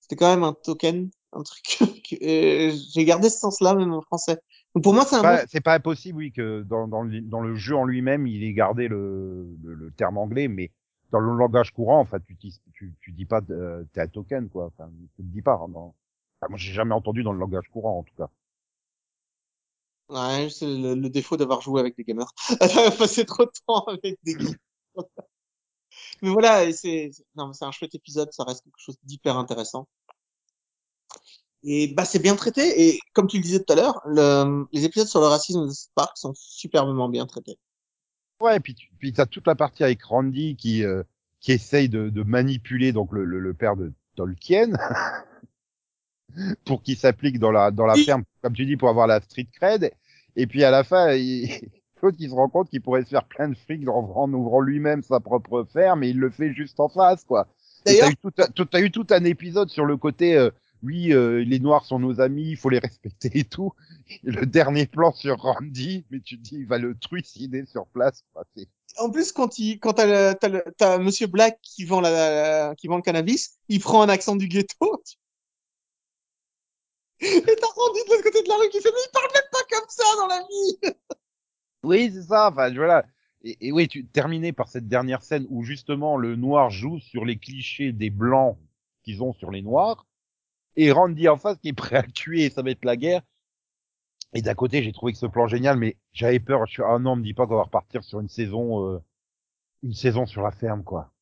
[0.00, 1.64] C'était quand même un token, un truc.
[2.10, 4.38] que- et J'ai gardé ce sens-là même en français.
[4.74, 7.40] Donc pour moi, c'est un Pas- c'est pas impossible, oui, que dans, dans, le, dans
[7.40, 10.70] le jeu en lui-même, il ait gardé le, le, le terme anglais, mais
[11.10, 14.48] dans le langage courant, enfin, tu, dis- tu, tu dis pas, euh, t'es un token,
[14.48, 14.66] quoi.
[14.66, 15.54] Enfin, tu le dis pas.
[15.54, 15.94] hein, dans-
[16.40, 18.28] enfin, moi, j'ai jamais entendu dans le langage courant, en tout cas.
[20.12, 22.32] Ouais, c'est le, le défaut d'avoir joué avec des gamers.
[22.98, 24.54] Passé trop de temps avec des gamers.
[26.22, 28.96] mais voilà, et c'est c'est- non, mais c'est un chouette épisode, ça reste quelque chose
[29.04, 29.88] d'hyper intéressant.
[31.64, 34.84] Et bah c'est bien traité et comme tu le disais tout à l'heure, le, les
[34.84, 37.58] épisodes sur le racisme de Spark sont superbement bien traités.
[38.40, 41.02] Ouais, et puis, tu, puis t'as toute la partie avec Randy qui, euh,
[41.40, 44.72] qui essaye de, de manipuler donc le, le, le père de Tolkien
[46.64, 48.04] pour qu'il s'applique dans la dans la Oui.
[48.04, 49.92] ferme, comme tu dis, pour avoir la street cred.
[50.36, 51.48] Et puis à la fin, il...
[52.02, 54.60] l'autre il se rend compte qu'il pourrait se faire plein de fric en, en ouvrant
[54.60, 57.46] lui-même sa propre ferme, et il le fait juste en face, quoi.
[57.86, 60.50] D'ailleurs, T'as eu, tout, t'as eu tout un épisode sur le côté, euh,
[60.82, 63.72] oui, euh, les Noirs sont nos amis, il faut les respecter et tout.
[64.24, 67.86] Et le dernier plan sur Randy, mais tu te dis, il va le trucider sur
[67.86, 68.24] place.
[68.32, 68.44] quoi.
[68.98, 72.96] En plus quand il quand t'as t'as Monsieur Black qui vend la, la- qui vend
[72.96, 75.02] le cannabis, il prend un accent du ghetto.
[77.22, 79.42] Et t'as Randy de l'autre côté de la rue qui fait mais il parle même
[79.52, 80.94] pas comme ça dans la vie.
[81.84, 82.50] Oui, c'est ça.
[82.50, 83.04] Enfin, voilà.
[83.42, 87.24] Et, et oui, tu terminé par cette dernière scène où justement le noir joue sur
[87.24, 88.58] les clichés des blancs
[89.02, 90.06] qu'ils ont sur les noirs,
[90.76, 93.22] et Randy en face qui est prêt à tuer, et ça va être la guerre.
[94.34, 96.66] Et d'un côté, j'ai trouvé que ce plan génial, mais j'avais peur.
[96.66, 98.98] Je suis ah non, me dis pas qu'on va repartir sur une saison, euh,
[99.82, 101.12] une saison sur la ferme, quoi.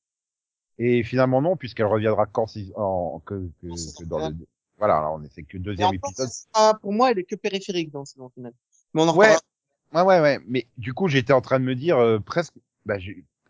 [0.78, 4.36] Et finalement non, puisqu'elle reviendra quand si, en, que, que, que dans le,
[4.80, 6.30] voilà, là, on que deuxième encore, épisode.
[6.30, 8.54] sera- pour moi, elle est que périphérique dans le saison finale.
[8.94, 9.36] Mais on en Ouais,
[9.92, 10.38] ouais, ouais, ouais.
[10.48, 12.54] Mais du coup, j'étais en train de me dire euh, presque.
[12.86, 12.96] Bah,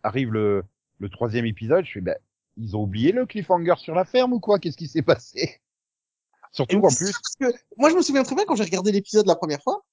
[0.03, 0.65] arrive le,
[0.99, 2.17] le troisième épisode, je fais, bah,
[2.57, 4.59] ils ont oublié le cliffhanger sur la ferme ou quoi?
[4.59, 5.61] Qu'est-ce qui s'est passé?
[6.51, 8.91] Surtout c'est plus, ça, parce que moi, je me souviens très bien quand j'ai regardé
[8.91, 9.85] l'épisode la première fois,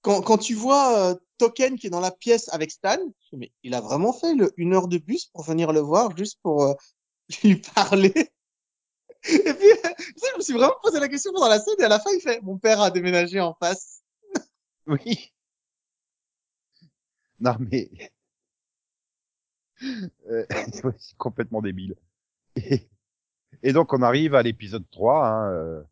[0.00, 2.98] quand, quand tu vois euh, Token qui est dans la pièce avec Stan,
[3.32, 6.40] mais il a vraiment fait le, une heure de bus pour venir le voir juste
[6.42, 6.74] pour euh,
[7.44, 8.12] lui parler.
[9.28, 11.84] Et puis, tu sais, je me suis vraiment posé la question pendant la scène et
[11.84, 14.02] à la fin, il fait, mon père a déménagé en face.
[14.86, 15.32] oui.
[17.38, 17.90] Non mais,
[20.30, 20.44] euh,
[20.98, 21.94] c'est complètement débile.
[22.56, 22.88] Et,
[23.62, 25.26] et donc on arrive à l'épisode 3.
[25.26, 25.82] Hein, euh.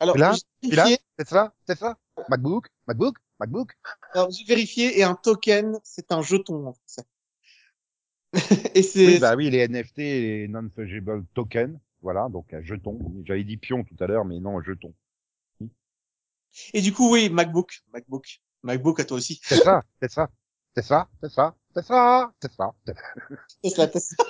[0.00, 0.86] Alors, là, là,
[1.18, 1.98] c'est ça, c'est ça.
[2.28, 3.72] MacBook, MacBook, MacBook
[4.14, 7.04] Alors, j'ai vérifié et un token, c'est un jeton en français.
[8.74, 9.06] et c'est.
[9.06, 11.78] Oui, bah oui, les NFT, les non-fungible tokens.
[12.02, 12.98] Voilà, donc un jeton.
[13.24, 14.94] J'avais dit pion tout à l'heure, mais non, un jeton.
[16.72, 19.40] Et du coup, oui, MacBook, MacBook, MacBook à toi aussi.
[19.42, 20.28] C'est ça, c'est ça,
[20.74, 22.74] c'est ça, c'est ça, c'est ça, c'est ça.
[23.62, 24.24] Tesla, Tesla.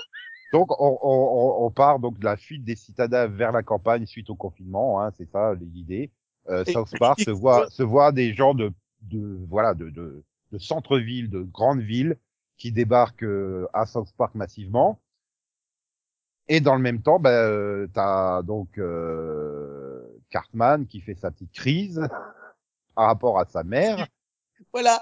[0.53, 4.31] Donc, on, on, on part donc de la fuite des citadins vers la campagne suite
[4.31, 6.11] au confinement, hein, c'est ça l'idée.
[6.49, 10.59] Euh, South Park se voit, se voit des gens de, de voilà, de, de, de
[10.59, 12.17] centre-ville, de grandes villes
[12.57, 15.01] qui débarquent euh, à South Park massivement.
[16.53, 21.53] Et dans le même temps, ben, euh, t'as donc euh, Cartman qui fait sa petite
[21.53, 22.01] crise
[22.97, 24.09] par rapport à sa mère.
[24.73, 25.01] Voilà.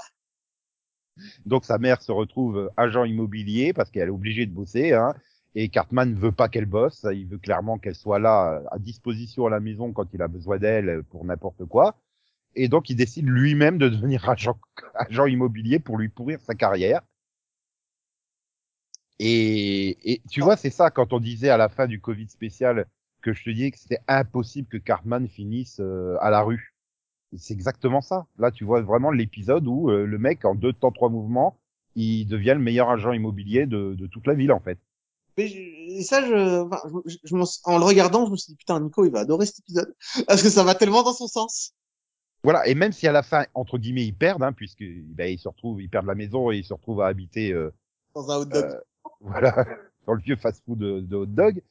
[1.47, 4.93] Donc sa mère se retrouve agent immobilier parce qu'elle est obligée de bosser.
[4.93, 5.15] Hein,
[5.55, 7.07] et Cartman ne veut pas qu'elle bosse.
[7.11, 10.59] Il veut clairement qu'elle soit là à disposition à la maison quand il a besoin
[10.59, 11.97] d'elle pour n'importe quoi.
[12.57, 14.59] Et donc il décide lui-même de devenir agent,
[14.95, 17.01] agent immobilier pour lui pourrir sa carrière.
[19.19, 22.87] Et, et tu vois, c'est ça quand on disait à la fin du Covid spécial
[23.23, 26.75] que je te disais que c'était impossible que Cartman finisse euh, à la rue.
[27.37, 28.27] C'est exactement ça.
[28.39, 31.59] Là, tu vois vraiment l'épisode où euh, le mec, en deux temps, trois mouvements,
[31.97, 34.79] il devient le meilleur agent immobilier de, de toute la ville, en fait.
[35.37, 35.59] Mais je-
[36.01, 38.81] et ça, je, enfin, je, je m'en- en le regardant, je me suis dit, putain,
[38.81, 39.95] Nico, il va adorer cet épisode.
[40.27, 41.75] Parce que ça va tellement dans son sens.
[42.45, 42.67] Voilà.
[42.67, 45.49] Et même si à la fin, entre guillemets, ils perdent, hein, puisque ben, ils se
[45.49, 47.71] retrouvent, ils perdent la maison et ils se retrouvent à habiter, euh,
[48.15, 48.81] Dans un hot dog.
[49.21, 49.65] Voilà,
[50.07, 51.63] dans le vieux fast-food de, de hot dog.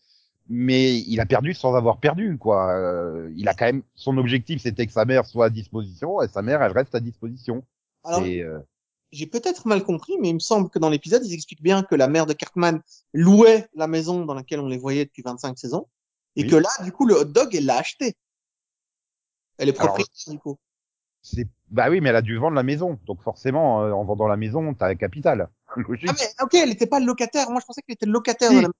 [0.49, 2.71] Mais il a perdu sans avoir perdu, quoi.
[2.73, 6.29] Euh, il a quand même son objectif, c'était que sa mère soit à disposition, et
[6.29, 7.65] sa mère, elle reste à disposition.
[8.05, 8.60] Alors, euh,
[9.12, 11.95] j'ai peut-être mal compris, mais il me semble que dans l'épisode, ils expliquent bien que
[11.95, 12.81] la mère de Cartman
[13.13, 15.88] louait la maison dans laquelle on les voyait depuis 25 saisons.
[16.38, 16.49] Et Oui.
[16.49, 18.15] que là, du coup, le hot dog, elle l'a acheté.
[19.57, 20.57] Elle est Alors, propriétaire, du coup.
[21.21, 22.99] c'est, bah oui, mais elle a dû vendre la maison.
[23.05, 25.49] Donc forcément, euh, en vendant la maison, t'as un capital.
[25.77, 26.09] Logique.
[26.09, 27.49] Ah, mais ok, elle n'était pas locataire.
[27.49, 28.55] Moi, je pensais qu'elle était locataire Si.
[28.55, 28.73] de la maison.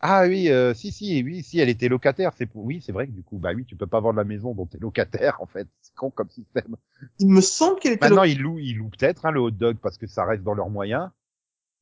[0.00, 2.32] Ah oui, euh, si, si, oui, si, elle était locataire.
[2.36, 2.64] C'est pour...
[2.64, 4.66] oui, c'est vrai que du coup, bah oui, tu peux pas vendre la maison dont
[4.66, 5.66] t'es locataire, en fait.
[5.80, 6.76] C'est con comme système.
[7.18, 9.78] Il me semble qu'elle était Maintenant, ils louent, ils louent peut-être hein, le hot dog
[9.78, 11.10] parce que ça reste dans leurs moyens.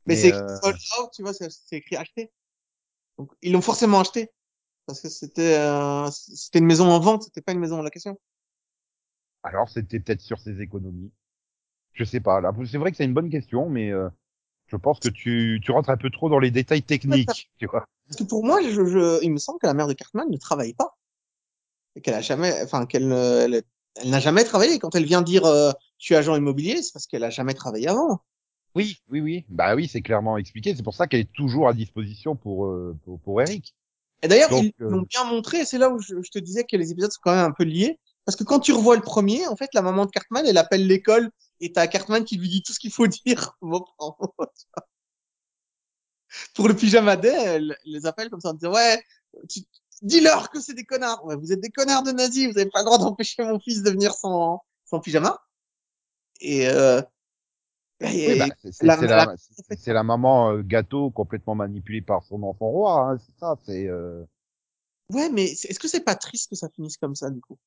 [0.07, 2.31] Mais, mais, c'est euh, sold out, tu vois, c'est c'est écrit acheté.
[3.19, 4.31] Donc, ils l'ont forcément acheté.
[4.87, 8.19] Parce que c'était euh, c'était une maison en vente, c'était pas une maison en location.
[9.43, 11.11] Alors, c'était peut-être sur ses économies.
[11.93, 12.41] Je sais pas.
[12.41, 14.09] Là, c'est vrai que c'est une bonne question, mais euh,
[14.67, 17.87] je pense que tu, tu rentres un peu trop dans les détails techniques, tu vois.
[18.09, 20.37] Parce que pour moi, je, je, il me semble que la mère de Cartman ne
[20.37, 20.97] travaille pas.
[21.97, 23.63] Et qu'elle a jamais, enfin, qu'elle elle,
[23.97, 24.79] elle n'a jamais travaillé.
[24.79, 27.89] Quand elle vient dire, euh, je suis agent immobilier, c'est parce qu'elle a jamais travaillé
[27.89, 28.21] avant.
[28.75, 29.45] Oui, oui, oui.
[29.49, 30.75] Bah oui, c'est clairement expliqué.
[30.75, 33.75] C'est pour ça qu'elle est toujours à disposition pour euh, pour, pour Eric.
[34.23, 36.77] Et d'ailleurs, ils euh, l'ont bien montré, c'est là où je, je te disais que
[36.77, 37.99] les épisodes sont quand même un peu liés.
[38.25, 40.87] Parce que quand tu revois le premier, en fait, la maman de Cartman, elle appelle
[40.87, 43.57] l'école, et t'as Cartman qui lui dit tout ce qu'il faut dire.
[46.55, 49.03] Pour le pyjama day, elle les appelle comme ça en disant, ouais,
[49.49, 49.61] tu,
[50.03, 51.25] dis-leur que c'est des connards.
[51.25, 53.83] Ouais, vous êtes des connards de nazis, vous avez pas le droit d'empêcher mon fils
[53.83, 55.39] de venir sans, sans pyjama.
[56.41, 57.01] Et, euh,
[58.01, 59.37] et- Oui, bah, c'est la- la-
[59.87, 63.11] la, maman euh, gâteau complètement manipulée par son enfant roi.
[63.11, 63.57] Hein, c'est ça.
[63.65, 64.25] C'est euh...
[65.11, 67.59] ouais, mais est-ce que c'est pas triste que ça finisse comme ça, du coup?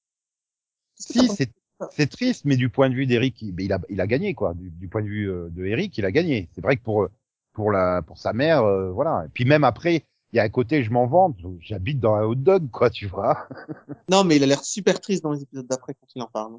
[0.97, 1.51] Si c'est
[1.91, 4.53] c'est triste, mais du point de vue d'Eric, il, il a il a gagné quoi.
[4.55, 6.49] Du, du point de vue euh, de Eric, il a gagné.
[6.53, 7.07] C'est vrai que pour
[7.53, 9.25] pour la pour sa mère, euh, voilà.
[9.25, 11.37] Et puis même après, il y a un côté je m'en vante.
[11.59, 13.47] J'habite dans un hot dog, quoi, tu vois.
[14.09, 16.57] Non, mais il a l'air super triste dans les épisodes d'après quand il en parle.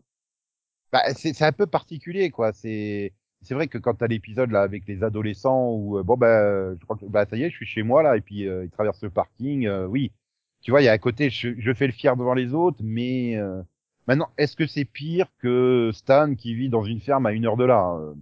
[0.93, 2.53] Bah, c'est c'est un peu particulier, quoi.
[2.53, 6.75] C'est c'est vrai que quand t'as l'épisode là avec les adolescents où euh, bon bah
[6.75, 8.65] je crois que bah ça y est, je suis chez moi là et puis euh,
[8.65, 10.13] ils traversent le parking, euh, oui.
[10.61, 12.81] Tu vois, il y a un côté je, je fais le fier devant les autres,
[12.83, 13.63] mais euh,
[14.09, 17.57] maintenant est-ce que c'est pire que Stan qui vit dans une ferme à une heure
[17.59, 18.15] de là euh,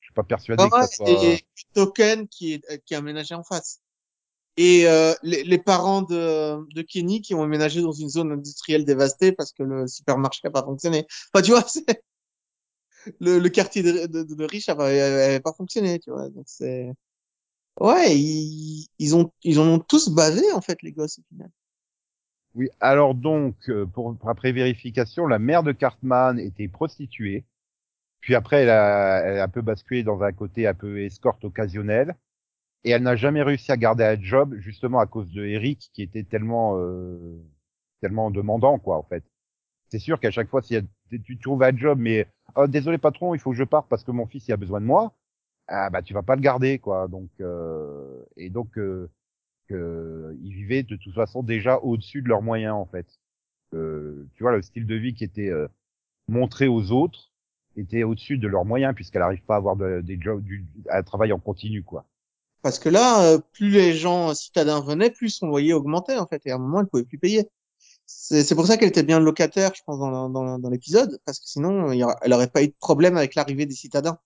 [0.00, 1.40] Je suis pas persuadé Ouais, que ça soit.
[1.40, 3.80] et Token qui est, euh, qui est aménagé en face.
[4.58, 8.84] Et euh, les, les parents de, de Kenny qui ont aménagé dans une zone industrielle
[8.84, 11.06] dévastée parce que le supermarché n'a pas fonctionné.
[11.34, 12.02] Enfin, tu vois, c'est
[13.20, 16.28] le, le quartier de, de, de riches avait, avait pas fonctionné, tu vois.
[16.30, 16.92] Donc c'est
[17.80, 21.50] ouais, ils, ils ont ils en ont tous basé en fait les gosses au final.
[22.54, 27.44] Oui, alors donc, euh, pour, après vérification, la mère de Cartman était prostituée.
[28.20, 31.44] Puis après, elle a, elle a un peu basculé dans un côté un peu escorte
[31.44, 32.16] occasionnelle.
[32.84, 36.02] Et elle n'a jamais réussi à garder un job, justement à cause de Eric, qui
[36.02, 37.42] était tellement, euh,
[38.00, 39.24] tellement demandant, quoi, en fait.
[39.88, 40.76] C'est sûr qu'à chaque fois, si
[41.24, 44.10] tu trouves un job, mais oh, désolé patron, il faut que je parte parce que
[44.10, 45.14] mon fils il a besoin de moi,
[45.68, 47.08] ah bah tu vas pas le garder, quoi.
[47.08, 49.10] Donc euh, et donc euh,
[49.68, 53.06] que ils vivaient de toute façon déjà au-dessus de leurs moyens en fait.
[53.74, 55.66] Euh, tu vois le style de vie qui était euh,
[56.28, 57.32] montré aux autres
[57.76, 61.02] étaient au-dessus de leurs moyens puisqu'elle n'arrive pas à avoir de, des jobs, du, à
[61.02, 62.06] travailler en continu, quoi.
[62.62, 66.40] Parce que là, euh, plus les gens citadins venaient, plus son loyer augmentait en fait.
[66.46, 67.48] Et à un moment, elle pouvait plus payer.
[68.06, 72.32] C'est pour ça qu'elle était bien locataire, je pense, dans, l'épisode, parce que sinon, elle
[72.32, 74.18] aurait pas eu de problème avec l'arrivée des citadins.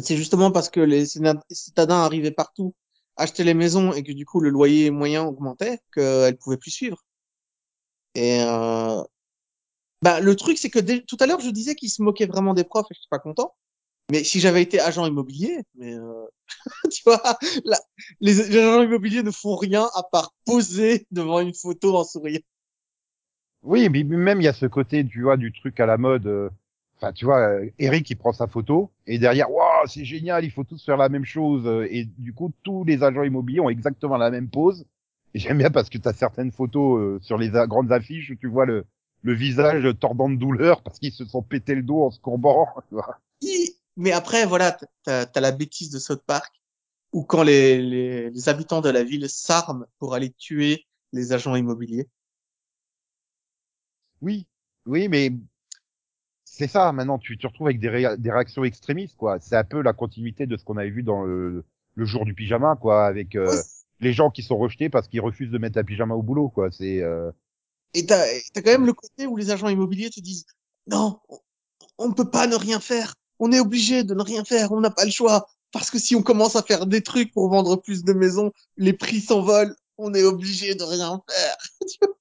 [0.00, 1.06] C'est justement parce que les
[1.50, 2.74] citadins arrivaient partout,
[3.16, 7.04] achetaient les maisons et que du coup le loyer moyen augmentait qu'elle pouvait plus suivre.
[8.14, 9.02] Et euh...
[10.02, 12.64] bah le truc c'est que tout à l'heure je disais qu'ils se moquaient vraiment des
[12.64, 13.54] profs et je suis pas content.
[14.10, 16.26] Mais si j'avais été agent immobilier, mais euh,
[16.90, 17.22] tu vois,
[17.64, 17.78] là,
[18.20, 22.40] les, agents immobiliers ne font rien à part poser devant une photo en souriant.
[23.62, 26.26] Oui, mais même il y a ce côté, tu vois, du truc à la mode.
[26.26, 26.50] euh,
[27.02, 29.50] Enfin, tu vois, Eric il prend sa photo et derrière,
[29.86, 31.66] c'est génial, il faut tous faire la même chose.
[31.90, 34.84] Et du coup, tous les agents immobiliers ont exactement la même pose.
[35.34, 38.36] Et j'aime bien parce que tu as certaines photos euh, sur les grandes affiches où
[38.36, 38.84] tu vois le,
[39.22, 42.68] le visage tordant de douleur parce qu'ils se sont pété le dos en se courbant.
[43.96, 46.62] Mais après, voilà, t'as as la bêtise de South Park,
[47.12, 51.56] où quand les, les, les habitants de la ville s'arment pour aller tuer les agents
[51.56, 52.08] immobiliers.
[54.22, 54.46] Oui,
[54.86, 55.32] oui, mais
[56.54, 56.92] c'est ça.
[56.92, 59.38] Maintenant, tu te retrouves avec des, réa- des réactions extrémistes, quoi.
[59.40, 62.34] C'est un peu la continuité de ce qu'on avait vu dans le, le jour du
[62.34, 63.62] pyjama, quoi, avec euh,
[64.00, 66.70] les gens qui sont rejetés parce qu'ils refusent de mettre un pyjama au boulot, quoi.
[66.70, 67.30] C'est euh,
[67.94, 70.46] Et t'as as quand même le côté où les agents immobiliers te disent
[70.86, 71.38] non, on-
[71.98, 73.14] on ne peut pas ne rien faire.
[73.38, 74.72] On est obligé de ne rien faire.
[74.72, 75.46] On n'a pas le choix.
[75.72, 78.92] Parce que si on commence à faire des trucs pour vendre plus de maisons, les
[78.94, 79.74] prix s'envolent.
[79.98, 81.56] On est obligé de rien faire.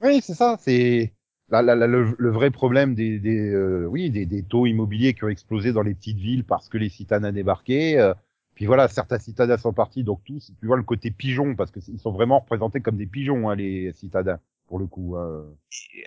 [0.00, 0.56] Oui, c'est ça.
[0.60, 1.14] C'est
[1.50, 5.14] la, la, la- le, le vrai problème des, des euh, oui des, des taux immobiliers
[5.14, 7.98] qui ont explosé dans les petites villes parce que les citadins débarquaient.
[7.98, 8.14] euh,
[8.54, 11.80] puis voilà, certains citadins sont partis, donc tous, tu vois le côté pigeon parce que
[11.88, 15.16] ils sont vraiment représentés comme des pigeons, hein, les citadins pour le coup.
[15.16, 15.44] hein.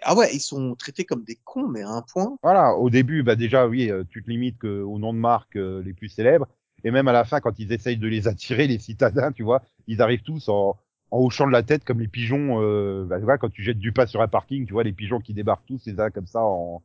[0.01, 2.37] Ah ouais, ils sont traités comme des cons, mais à un point.
[2.41, 5.57] Voilà, au début, bah déjà oui, euh, tu te limites que au nom de marque
[5.57, 6.47] euh, les plus célèbres,
[6.85, 9.61] et même à la fin, quand ils essayent de les attirer, les citadins, tu vois,
[9.87, 10.77] ils arrivent tous en,
[11.11, 12.61] en hochant de la tête comme les pigeons.
[12.61, 15.33] Euh, bah, quand tu jettes du pain sur un parking, tu vois les pigeons qui
[15.33, 16.43] débarquent tous, les uns comme ça.
[16.43, 16.83] En...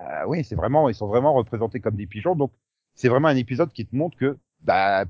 [0.00, 2.36] Euh, oui, c'est vraiment, ils sont vraiment représentés comme des pigeons.
[2.36, 2.52] Donc
[2.94, 5.04] c'est vraiment un épisode qui te montre que bah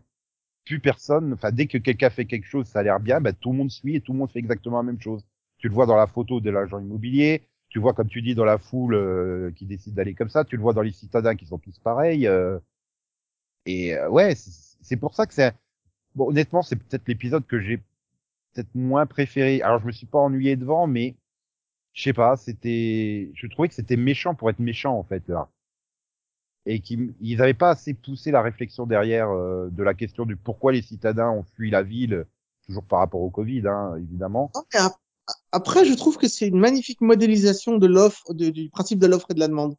[0.65, 3.53] plus personne, enfin dès que quelqu'un fait quelque chose, ça a l'air bien, bah tout
[3.53, 5.25] le monde suit et tout le monde fait exactement la même chose.
[5.59, 8.45] Tu le vois dans la photo de l'agent immobilier, tu vois comme tu dis dans
[8.45, 11.47] la foule euh, qui décide d'aller comme ça, tu le vois dans les citadins qui
[11.47, 12.27] sont tous pareils.
[12.27, 12.59] euh,
[13.67, 14.51] et euh, ouais, c'est
[14.83, 15.55] c'est pour ça que c'est
[16.15, 17.81] bon honnêtement c'est peut-être l'épisode que j'ai
[18.53, 19.63] peut-être moins préféré.
[19.63, 21.17] Alors je me suis pas ennuyé devant, mais
[21.95, 25.51] je sais pas, c'était, je trouvais que c'était méchant pour être méchant en fait là,
[26.67, 30.37] et qu'ils ils avaient pas assez poussé la réflexion derrière euh, de la question du
[30.37, 32.25] pourquoi les citadins ont fui la ville,
[32.67, 34.51] toujours par rapport au Covid hein, évidemment.
[34.75, 34.97] Ap-
[35.53, 39.35] Après, je trouve que c'est une magnifique modélisation de l'offre, du principe de l'offre et
[39.35, 39.75] de la demande.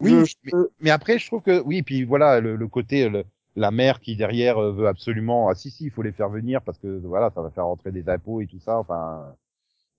[0.00, 0.12] Oui,
[0.44, 0.50] Je-
[0.80, 3.24] mais après, je trouve que oui, puis voilà le, le côté le-
[3.56, 6.62] la mère qui derrière euh, veut absolument ah si si il faut les faire venir
[6.62, 9.34] parce que voilà ça va faire rentrer des impôts et tout ça enfin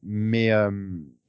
[0.03, 0.71] mais euh,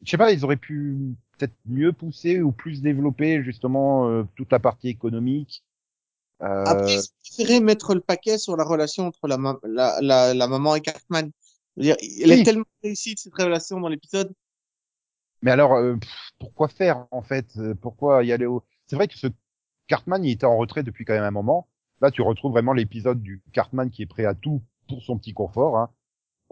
[0.04, 4.52] je sais pas ils auraient pu peut-être mieux pousser ou plus développer justement euh, toute
[4.52, 5.64] la partie économique
[6.42, 10.48] euh, Après, préféré mettre le paquet sur la relation entre la, ma- la, la, la
[10.48, 11.30] maman et Cartman.
[11.76, 12.32] Je veux dire, elle Oui.
[12.32, 14.32] est tellement réussie cette relation dans l'épisode.
[15.42, 17.46] mais alors euh, pff, pourquoi faire en fait?
[17.58, 19.28] Euh, pourquoi y aller au c'est vrai que ce
[19.88, 21.68] Cartman il était en retrait depuis quand même un moment
[22.00, 25.32] là tu retrouves vraiment l'épisode du Cartman qui est prêt à tout pour son petit
[25.32, 25.90] confort hein.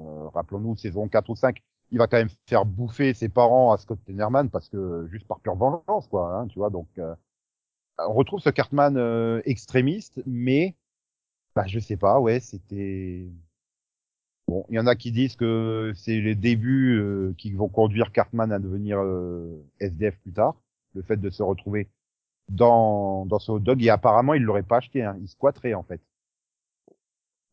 [0.01, 3.79] Euh, rappelons-nous, saison 4 ou 5, il va quand même faire bouffer ses parents à
[3.79, 6.71] Scott Tenorman parce que juste par pure vengeance, quoi, hein, tu vois.
[6.71, 7.15] Donc, euh,
[7.99, 10.77] on retrouve ce Cartman euh, extrémiste, mais
[11.55, 13.29] bah je sais pas, ouais, c'était
[14.49, 14.65] bon.
[14.71, 18.51] Il y en a qui disent que c'est les débuts euh, qui vont conduire Cartman
[18.53, 20.57] à devenir euh, SDF plus tard,
[20.95, 21.89] le fait de se retrouver
[22.49, 25.83] dans dans ce hot dog et apparemment il l'aurait pas acheté, hein, il squatterait en
[25.83, 26.01] fait.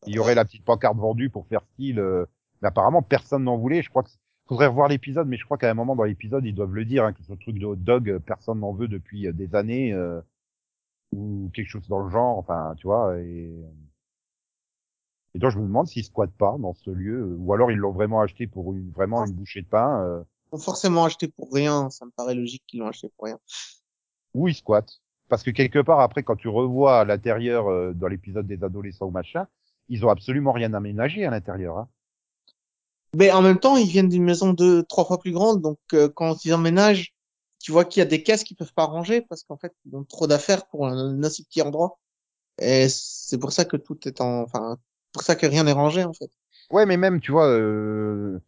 [0.06, 2.26] Il y aurait la petite pancarte vendue pour faire style, euh,
[2.60, 3.82] mais apparemment personne n'en voulait.
[3.82, 4.10] Je crois que
[4.48, 7.04] faudrait revoir l'épisode, mais je crois qu'à un moment dans l'épisode ils doivent le dire
[7.04, 9.92] hein, que ce truc de hot dog euh, personne n'en veut depuis euh, des années
[9.92, 10.20] euh,
[11.12, 12.38] ou quelque chose dans le genre.
[12.38, 13.18] Enfin, tu vois.
[13.20, 13.52] Et,
[15.34, 17.78] et donc je me demande s'ils squattent pas dans ce lieu euh, ou alors ils
[17.78, 20.22] l'ont vraiment acheté pour une, vraiment une bouchée de pain euh,
[20.52, 21.90] Ils ont forcément acheté pour rien.
[21.90, 23.38] Ça me paraît logique qu'ils l'ont acheté pour rien.
[24.34, 25.00] Ou squattent.
[25.28, 29.06] Parce que quelque part après quand tu revois à l'intérieur euh, dans l'épisode des adolescents
[29.06, 29.46] ou machin,
[29.88, 31.78] ils ont absolument rien aménagé à l'intérieur.
[31.78, 31.88] Hein.
[33.14, 35.60] Mais en même temps, ils viennent d'une maison deux, trois fois plus grande.
[35.60, 37.14] Donc, euh, quand ils emménagent,
[37.58, 39.94] tu vois qu'il y a des caisses qu'ils peuvent pas ranger parce qu'en fait, ils
[39.94, 41.98] ont trop d'affaires pour un, un aussi petit endroit.
[42.58, 44.78] Et c'est pour ça que tout est en, enfin,
[45.12, 46.30] pour ça que rien n'est rangé, en fait.
[46.70, 48.40] Ouais, mais même, tu vois, euh,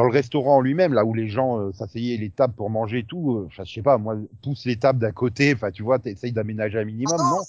[0.00, 3.04] dans le restaurant lui-même, là où les gens euh, s'asseyaient les tables pour manger et
[3.04, 5.98] tout, euh, enfin, je sais pas, moi, pousse les tables d'un côté, enfin, tu vois,
[5.98, 7.46] t'essayes d'aménager un minimum, Ah, non?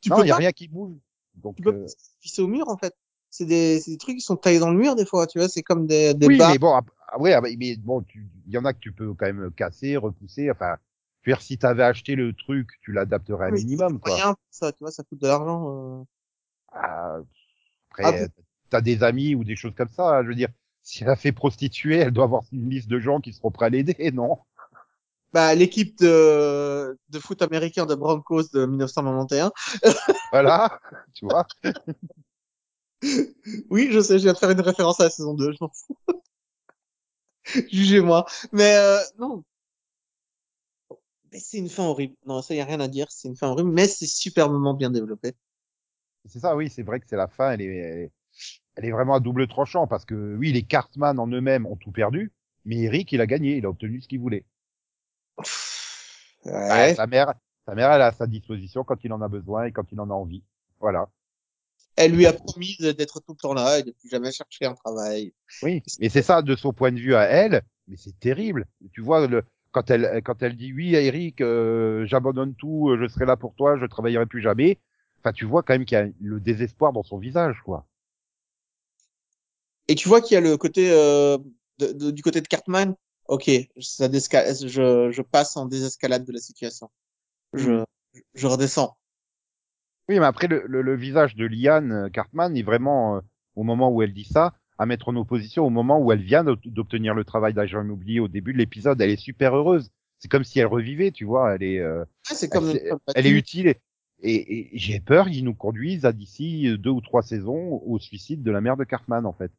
[0.00, 0.94] Tu Non, il y a rien qui bouge.
[1.36, 1.86] Donc, tu peux euh,
[2.20, 2.94] pisser au mur, en fait.
[3.30, 5.62] C'est des, des trucs qui sont taillés dans le mur, des fois, tu vois, c'est
[5.62, 8.58] comme des, des oui, mais bon, ap- ah, ouais, ah, mais bon, tu- il y
[8.58, 10.76] en a que tu peux quand même casser, repousser, enfin,
[11.26, 14.16] dire, si t'avais acheté le truc, tu l'adapterais un minimum, quoi.
[14.16, 16.00] Rien, ça, tu vois, ça coûte de l'argent.
[16.00, 16.04] euh.
[16.72, 17.18] Ah,
[18.02, 18.28] Ah, après,
[18.70, 20.50] t'as des amis ou des choses comme ça, je veux dire,
[20.90, 23.66] si elle a fait prostituée, elle doit avoir une liste de gens qui seront prêts
[23.66, 24.38] à l'aider, non?
[25.32, 29.52] Bah, l'équipe de, de foot américain de Broncos de 1991.
[30.32, 30.80] Voilà,
[31.12, 31.46] tu vois.
[33.70, 35.70] Oui, je sais, je viens de faire une référence à la saison 2, je m'en
[35.72, 35.96] fous.
[37.72, 38.24] Jugez-moi.
[38.52, 39.44] Mais, euh, non.
[41.32, 42.14] Mais c'est une fin horrible.
[42.26, 44.90] Non, ça y a rien à dire, c'est une fin horrible, mais c'est superbement bien
[44.90, 45.34] développé.
[46.26, 48.12] C'est ça, oui, c'est vrai que c'est la fin, elle est, elle est-
[48.80, 51.92] elle est vraiment à double tranchant parce que oui, les Cartman en eux-mêmes ont tout
[51.92, 52.32] perdu,
[52.64, 54.46] mais Eric, il a gagné, il a obtenu ce qu'il voulait.
[55.38, 55.44] Ouais.
[56.46, 57.34] Bah, sa mère,
[57.66, 60.00] sa mère, elle a à sa disposition quand il en a besoin et quand il
[60.00, 60.42] en a envie.
[60.80, 61.10] Voilà.
[61.96, 64.74] Elle lui a promis d'être tout le temps là et de plus jamais chercher un
[64.74, 65.34] travail.
[65.62, 68.64] Oui, mais c'est ça de son point de vue à elle, mais c'est terrible.
[68.94, 73.08] Tu vois le quand elle quand elle dit oui, Eric, euh, j'abandonne tout, euh, je
[73.08, 74.78] serai là pour toi, je travaillerai plus jamais.
[75.18, 77.84] Enfin, tu vois quand même qu'il y a le désespoir dans son visage, quoi.
[79.90, 81.36] Et tu vois qu'il y a le côté euh,
[81.80, 82.94] de- de- du côté de Cartman.
[83.26, 86.88] Ok, ça je, je passe en désescalade de la situation.
[87.54, 87.82] Je,
[88.34, 88.96] je redescends.
[90.08, 93.20] Oui, mais après le, le, le visage de Liane euh, Cartman est vraiment euh,
[93.56, 96.44] au moment où elle dit ça à mettre en opposition au moment où elle vient
[96.44, 99.00] d'ob- d'obtenir le travail d'agent immobilier au début de l'épisode.
[99.00, 99.90] Elle est super heureuse.
[100.20, 101.56] C'est comme si elle revivait, tu vois.
[101.56, 102.04] Elle est euh,
[102.42, 103.66] elle, comme, est utile.
[103.68, 103.74] Et,
[104.22, 108.44] et, et j'ai peur qu'ils nous conduisent à d'ici deux ou trois saisons au suicide
[108.44, 109.50] de la mère de Cartman, en fait.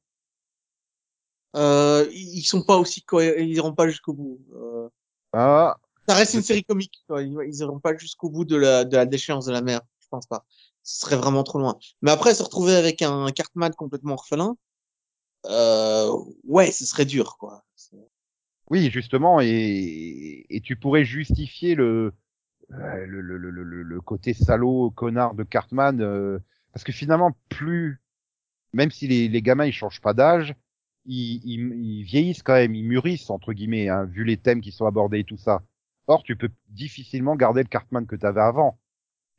[1.55, 4.39] Euh, ils sont pas aussi ils iront pas jusqu'au bout.
[4.55, 4.89] Euh,
[5.33, 5.77] Ah,
[6.07, 7.03] ça reste une série comique.
[7.07, 7.23] Quoi.
[7.23, 9.81] Ils, iront pas jusqu'au bout de la, de la déchéance de la mer.
[9.99, 10.45] Je pense pas.
[10.83, 11.77] Ce serait vraiment trop loin.
[12.01, 14.55] Mais après, se retrouver avec un Cartman complètement orphelin,
[15.45, 16.11] euh,
[16.43, 17.63] ouais, ce serait dur, quoi.
[18.69, 22.13] Oui, justement, et, et tu pourrais justifier le,
[22.73, 26.39] euh, le, le, le, le, le côté salaud, connard de Cartman, euh,
[26.73, 28.01] parce que finalement, plus,
[28.73, 30.55] même si les, les gamins ils changent pas d'âge,
[31.05, 34.71] ils, ils, ils vieillissent quand même, ils mûrissent entre guillemets, hein, vu les thèmes qui
[34.71, 35.61] sont abordés et tout ça.
[36.07, 38.79] Or, tu peux difficilement garder le Cartman que tu avais avant.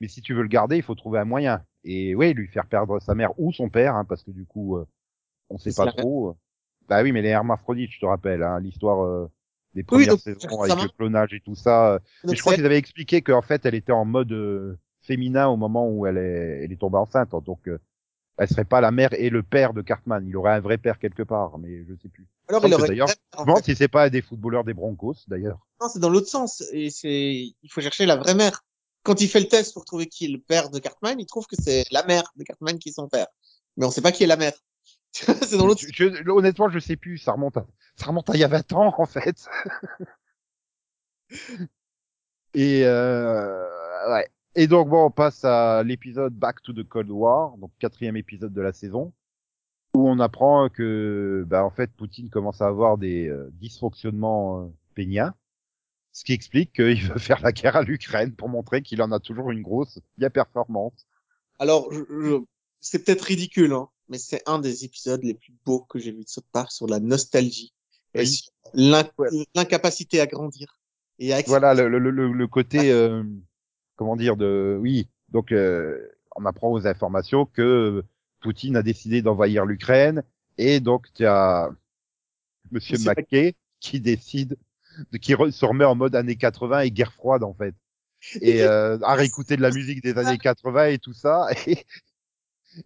[0.00, 1.64] Mais si tu veux le garder, il faut trouver un moyen.
[1.84, 4.76] Et oui, lui faire perdre sa mère ou son père, hein, parce que du coup,
[4.78, 4.86] euh,
[5.50, 6.36] on sait pas trop.
[6.88, 9.28] Bah oui, mais les hermaphrodites, je te rappelle, hein, l'histoire euh,
[9.74, 11.94] des Oui, premières donc, saisons avec le clonage et tout ça.
[11.94, 11.98] euh,
[12.28, 15.48] mais Donc, je crois qu'ils avaient expliqué qu'en fait, elle était en mode euh, féminin
[15.48, 17.30] au moment où elle est, elle est tombée enceinte.
[17.44, 17.78] Donc, euh,
[18.39, 20.24] elle serait pas la mère et le père de Cartman.
[20.26, 22.26] Il aurait un vrai père quelque part, mais je sais plus.
[22.49, 23.64] alors, il aurait d'ailleurs, fait.
[23.64, 25.59] si c'est pas des footballeurs des Broncos, d'ailleurs.
[25.80, 26.62] Non, c'est dans l'autre sens.
[26.72, 28.64] Et c'est, il faut chercher la vraie mère.
[29.05, 31.47] Quand il fait le test pour trouver qui est le père de Cartman, il trouve
[31.47, 33.26] que c'est la mère de Cartman qui est son père.
[33.76, 34.53] Mais on sait pas qui est la mère.
[35.12, 37.18] c'est dans l'autre Je- je- honnêtement, je sais plus.
[37.18, 37.66] Ça remonte à,
[37.97, 39.47] ça remonte à il y a 20 ans, en fait.
[42.55, 44.28] Et euh, ouais.
[44.55, 48.53] Et donc bon, on passe à l'épisode Back to the Cold War, donc quatrième épisode
[48.53, 49.12] de la saison,
[49.94, 54.68] où on apprend que, bah en fait, Poutine commence à avoir des euh, dysfonctionnements euh,
[54.94, 55.34] péniens,
[56.12, 59.20] ce qui explique qu'il veut faire la guerre à l'Ukraine pour montrer qu'il en a
[59.20, 61.07] toujours une grosse, bien performante.
[61.59, 62.44] Alors, je, je-
[62.80, 66.24] c'est peut-être ridicule, hein, mais c'est un des épisodes les plus beaux que j'ai vu
[66.24, 67.72] de South Park sur la nostalgie
[68.12, 70.78] et sur l'incapacité à grandir
[71.18, 71.50] et à accepter.
[71.50, 73.22] Voilà le, le, le, le côté, euh,
[74.03, 75.09] comment dire, de, oui.
[75.30, 75.98] Donc, euh,
[76.36, 78.03] on apprend aux informations que
[78.40, 80.22] Poutine a décidé d'envahir l'Ukraine
[80.59, 81.70] et donc tu as
[82.70, 84.57] Monsieur McKay qui décide,
[85.12, 87.74] de, qui re- se remet en mode années 80 et guerre froide en fait.
[88.40, 91.46] Et euh, à réécouter de la musique des années 80 et tout ça.
[91.66, 91.84] Et,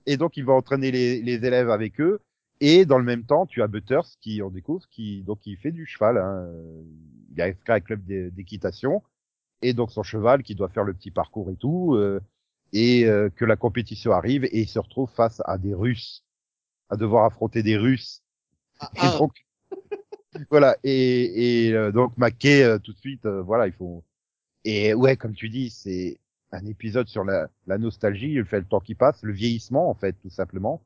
[0.05, 2.21] et donc il va entraîner les, les élèves avec eux.
[2.61, 5.71] Et dans le même temps, tu as Butters qui on découvre, qui donc il fait
[5.73, 6.19] du cheval.
[6.19, 6.49] Hein.
[7.33, 9.03] Il a inscrit un club d'é- d'équitation
[9.63, 11.95] et donc son cheval qui doit faire le petit parcours et tout.
[11.97, 12.21] euh,
[12.73, 16.25] et euh, que la compétition arrive et il se retrouve face à des Russes,
[16.91, 18.23] à devoir affronter des Russes.
[18.81, 19.33] Ah, Et ah, donc
[20.51, 24.05] voilà et, et euh, donc McKay euh, tout de suite euh, voilà il faut
[24.65, 26.21] et ouais comme tu dis c'est
[26.53, 29.95] un épisode sur la, la nostalgie le fait le temps qui passe le vieillissement en
[29.95, 30.83] fait tout simplement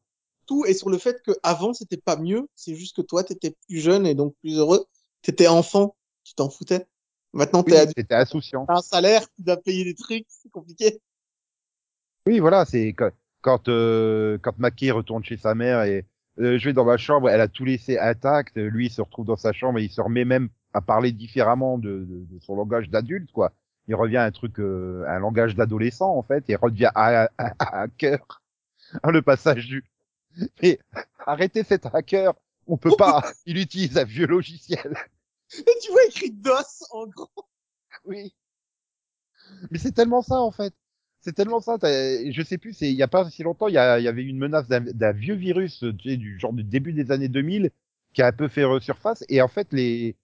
[0.47, 3.55] tout et sur le fait que avant c'était pas mieux, c'est juste que toi t'étais
[3.69, 4.85] plus jeune et donc plus heureux.
[5.23, 6.87] T'étais enfant, tu t'en foutais.
[7.33, 10.51] Maintenant oui, t'es adulte, c'était insouciant t'as un salaire, tu dois payer des trucs, c'est
[10.51, 11.01] compliqué.
[12.27, 12.95] oui voilà c'est
[13.43, 16.07] quand euh, quand McKay retourne chez sa mère et
[16.39, 19.27] euh, je vais dans ma chambre, elle a tout laissé intact, lui il se retrouve
[19.27, 22.57] dans sa chambre et il se remet même à parler différemment de, de, de son
[22.57, 23.53] langage d'adulte, quoi.
[23.89, 27.25] Il revient à un truc, euh, un langage d'adolescent, en fait, et il revient à,
[27.39, 28.41] à, à hacker.
[29.05, 29.85] Le passage du...
[30.63, 30.79] Mais
[31.27, 32.35] arrêtez cet hacker,
[32.67, 34.97] on peut pas, il utilise un vieux logiciel.
[35.59, 37.29] Et tu vois écrit DOS en gros.
[38.05, 38.35] Oui.
[39.71, 40.75] Mais c'est tellement ça, en fait.
[41.21, 41.77] C'est tellement ça.
[41.83, 44.69] Je sais plus, il y a pas si longtemps, il y, y avait une menace
[44.69, 47.71] d'un vieux virus tu sais, du genre du début des années 2000
[48.15, 49.25] qui a un peu fait resurface.
[49.29, 50.17] Et en fait, les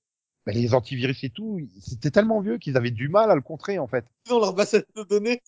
[0.46, 3.78] bah, les antivirus et tout, c'était tellement vieux qu'ils avaient du mal à le contrer,
[3.78, 4.04] en fait.
[4.28, 5.42] Dans leur base de données.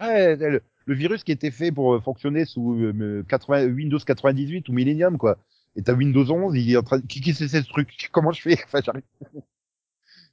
[0.00, 4.72] Ouais, le, le virus qui était fait pour fonctionner sous euh, 80, Windows 98 ou
[4.72, 5.38] Millennium, quoi.
[5.76, 7.06] Et t'as Windows 11, il est en train de...
[7.06, 8.08] Qui, qui c'est ce truc?
[8.12, 8.58] Comment je fais?
[8.64, 9.02] Enfin, j'arrive.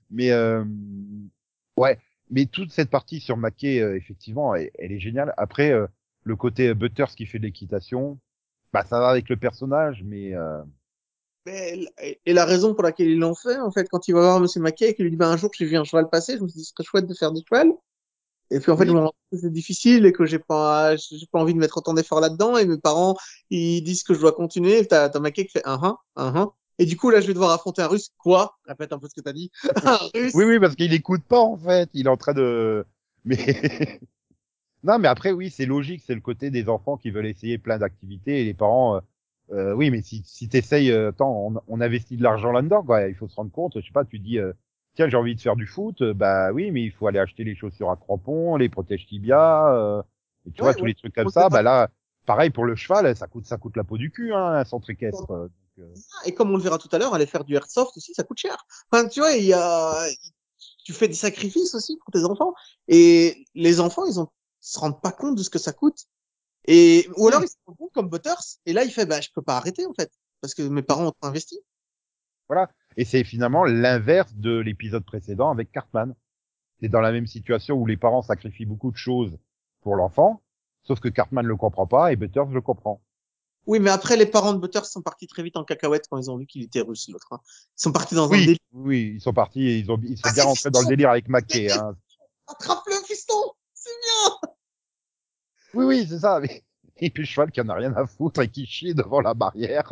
[0.09, 0.63] Mais euh...
[1.77, 5.33] ouais, mais toute cette partie sur Mackay, euh, effectivement, elle, est géniale.
[5.37, 5.87] Après, euh,
[6.23, 8.19] le côté Butters qui fait de l'équitation,
[8.71, 10.61] bah ça va avec le personnage, mais euh...
[11.45, 11.77] Mais,
[12.25, 14.61] et la raison pour laquelle ils l'ont fait, en fait, quand il va voir Monsieur
[14.61, 16.47] Mackay et qu'il lui dit, ben, un jour, j'ai vu un cheval passer, je me
[16.47, 17.73] suis dit, ce serait chouette de faire du cheval.
[18.54, 18.89] Et puis, en fait, Oui.
[18.89, 21.60] je me rends compte que c'est difficile et que j'ai pas, j'ai pas envie de
[21.60, 22.58] mettre autant d'efforts là-dedans.
[22.58, 23.16] Et mes parents,
[23.49, 24.80] ils disent que je dois continuer.
[24.80, 26.54] Et T'as, t'as Mackay qui fait, un, un, un, un.
[26.80, 28.10] Et du coup, là, je vais devoir affronter un russe.
[28.18, 28.58] Quoi?
[28.66, 29.51] Répète un peu ce que t'as dit.
[29.86, 30.34] un russe.
[30.34, 31.89] oui, oui, parce qu'il écoute pas en fait.
[31.93, 32.86] Il est en train de,
[33.26, 33.38] mais
[34.84, 37.78] non, mais après oui, c'est logique, c'est le côté des enfants qui veulent essayer plein
[37.80, 38.97] d'activités et les parents.
[38.97, 39.01] euh,
[39.51, 43.08] euh, oui, mais si, si t'essayes, euh, attends, on, on investit de l'argent là-dedans, quoi.
[43.10, 43.80] Il faut se rendre compte.
[43.80, 44.54] Je sais pas, tu dis, euh,
[44.95, 46.01] tiens, j'ai envie de faire du foot.
[46.01, 49.73] euh, bah oui, mais il faut aller acheter les chaussures à crampons, les protèges tibia,
[49.73, 50.01] euh,
[50.47, 51.49] et tu Ouais, vois tous les trucs comme ça.
[51.49, 51.89] Bah là,
[52.25, 54.89] pareil pour le cheval, ça coûte, ça coûte la peau du cul, hein, un centre
[54.89, 55.27] équestre.
[55.27, 55.93] donc, euh,
[56.25, 58.37] Et comme on le verra tout à l'heure, aller faire du airsoft aussi, ça coûte
[58.39, 58.65] cher.
[58.91, 60.05] Enfin, tu vois, il y a,
[60.85, 62.53] tu fais des sacrifices aussi pour tes enfants.
[62.87, 64.27] Et les enfants, ils ont,
[64.61, 66.05] ils se rendent pas compte de ce que ça coûte.
[66.65, 68.59] Et, ou alors ils se rendent compte comme Butters.
[68.65, 70.11] Et là, il fait, bah, je peux pas arrêter, en fait.
[70.41, 71.59] Parce que mes parents ont investi.
[72.47, 72.69] Voilà.
[72.97, 76.15] Et c'est finalement l'inverse de l'épisode précédent avec Cartman.
[76.79, 79.37] C'est dans la même situation où les parents sacrifient beaucoup de choses
[79.81, 80.41] pour l'enfant,
[80.83, 83.01] sauf que Cartman le comprend pas et Butters le comprend.
[83.65, 86.29] Oui, mais après, les parents de Butters sont partis très vite en cacahuète quand ils
[86.29, 87.27] ont vu qu'il était russe, l'autre.
[87.31, 87.39] hein.
[87.77, 88.57] Ils sont partis dans un Oui, délire.
[88.73, 91.09] oui, ils sont partis et ils ont, ils sont Ah, bien rentrés dans le délire
[91.11, 91.71] avec Mackay.
[91.71, 91.95] Hein.
[92.47, 93.33] Attrape-le, fiston!
[93.73, 94.49] C'est bien!
[95.75, 96.39] Oui, oui, c'est ça.
[96.41, 96.63] mais-
[96.97, 99.33] Et puis le cheval qui en a rien à foutre et qui chie devant la
[99.33, 99.91] barrière.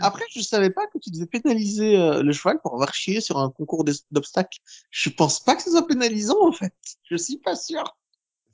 [0.00, 3.38] Après, je savais pas que tu devais pénaliser euh, le cheval pour avoir chié sur
[3.38, 4.58] un concours d'obstacles.
[4.90, 6.72] Je pense pas que ce soit pénalisant, en fait.
[7.04, 7.84] Je suis pas sûr.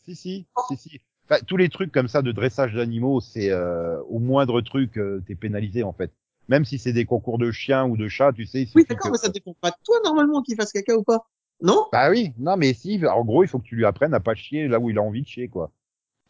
[0.04, 1.00] Si, si, si, si.
[1.28, 5.22] Enfin, tous les trucs comme ça de dressage d'animaux, c'est euh, au moindre truc, euh,
[5.26, 6.10] t'es pénalisé en fait.
[6.48, 8.66] Même si c'est des concours de chiens ou de chats, tu sais.
[8.74, 11.28] Oui, d'accord, que- mais ça dépend pas de toi, normalement, qu'il fasse caca ou pas.
[11.62, 11.86] Non?
[11.92, 14.34] Bah oui, non mais si, en gros, il faut que tu lui apprennes à pas
[14.34, 15.70] chier là où il a envie de chier, quoi.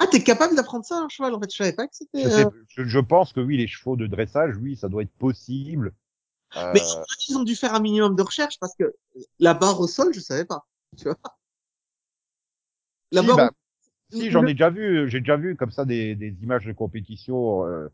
[0.00, 1.50] Ah, t'es capable d'apprendre ça, un cheval, en fait.
[1.52, 2.24] Je savais pas que c'était...
[2.24, 5.12] Je, euh, je, je pense que oui, les chevaux de dressage, oui, ça doit être
[5.12, 5.92] possible.
[6.56, 6.82] Euh, Mais
[7.28, 8.94] ils ont dû faire un minimum de recherche parce que
[9.38, 10.66] la barre au sol, je savais pas.
[10.96, 11.16] Tu vois?
[13.12, 13.50] La si, barre bah, au-
[14.10, 17.66] si, j'en ai déjà vu, j'ai déjà vu comme ça des, des images de compétition
[17.66, 17.88] euh,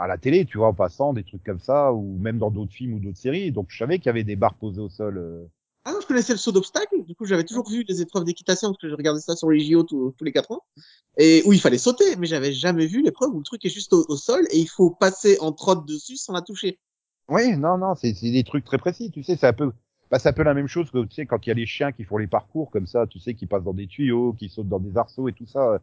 [0.00, 2.72] à la télé, tu vois, en passant, des trucs comme ça, ou même dans d'autres
[2.74, 3.52] films ou d'autres séries.
[3.52, 5.18] Donc je savais qu'il y avait des barres posées au sol.
[5.18, 5.46] euh.
[5.88, 7.02] Ah je connaissais le saut d'obstacle.
[7.06, 9.58] Du coup, j'avais toujours vu les épreuves d'équitation parce que je regardais ça sur les
[9.60, 10.62] JO tous, les quatre ans.
[11.16, 13.94] Et où il fallait sauter, mais j'avais jamais vu l'épreuve où le truc est juste
[13.94, 16.78] au, sol et il faut passer en trotte dessus sans la toucher.
[17.30, 19.72] Oui, non, non, c'est des trucs très précis, tu sais, c'est un peu,
[20.10, 21.66] bah, c'est un peu la même chose que, tu sais, quand il y a les
[21.66, 24.50] chiens qui font les parcours comme ça, tu sais, qui passent dans des tuyaux, qui
[24.50, 25.80] sautent dans des arceaux et tout ça.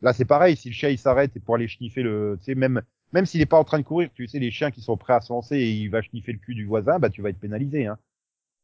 [0.00, 2.80] Là, c'est pareil, si le chien il s'arrête pour aller sniffer le, tu sais, même,
[3.12, 5.12] même s'il est pas en train de courir, tu sais, les chiens qui sont prêts
[5.12, 7.40] à se lancer et il va sniffer le cul du voisin, bah, tu vas être
[7.40, 7.98] pénalisé, hein.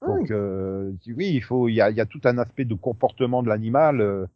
[0.06, 2.74] Donc, euh, tu- oui, il faut, il y a, y a tout un aspect de
[2.74, 4.00] comportement de l'animal.
[4.00, 4.26] euh.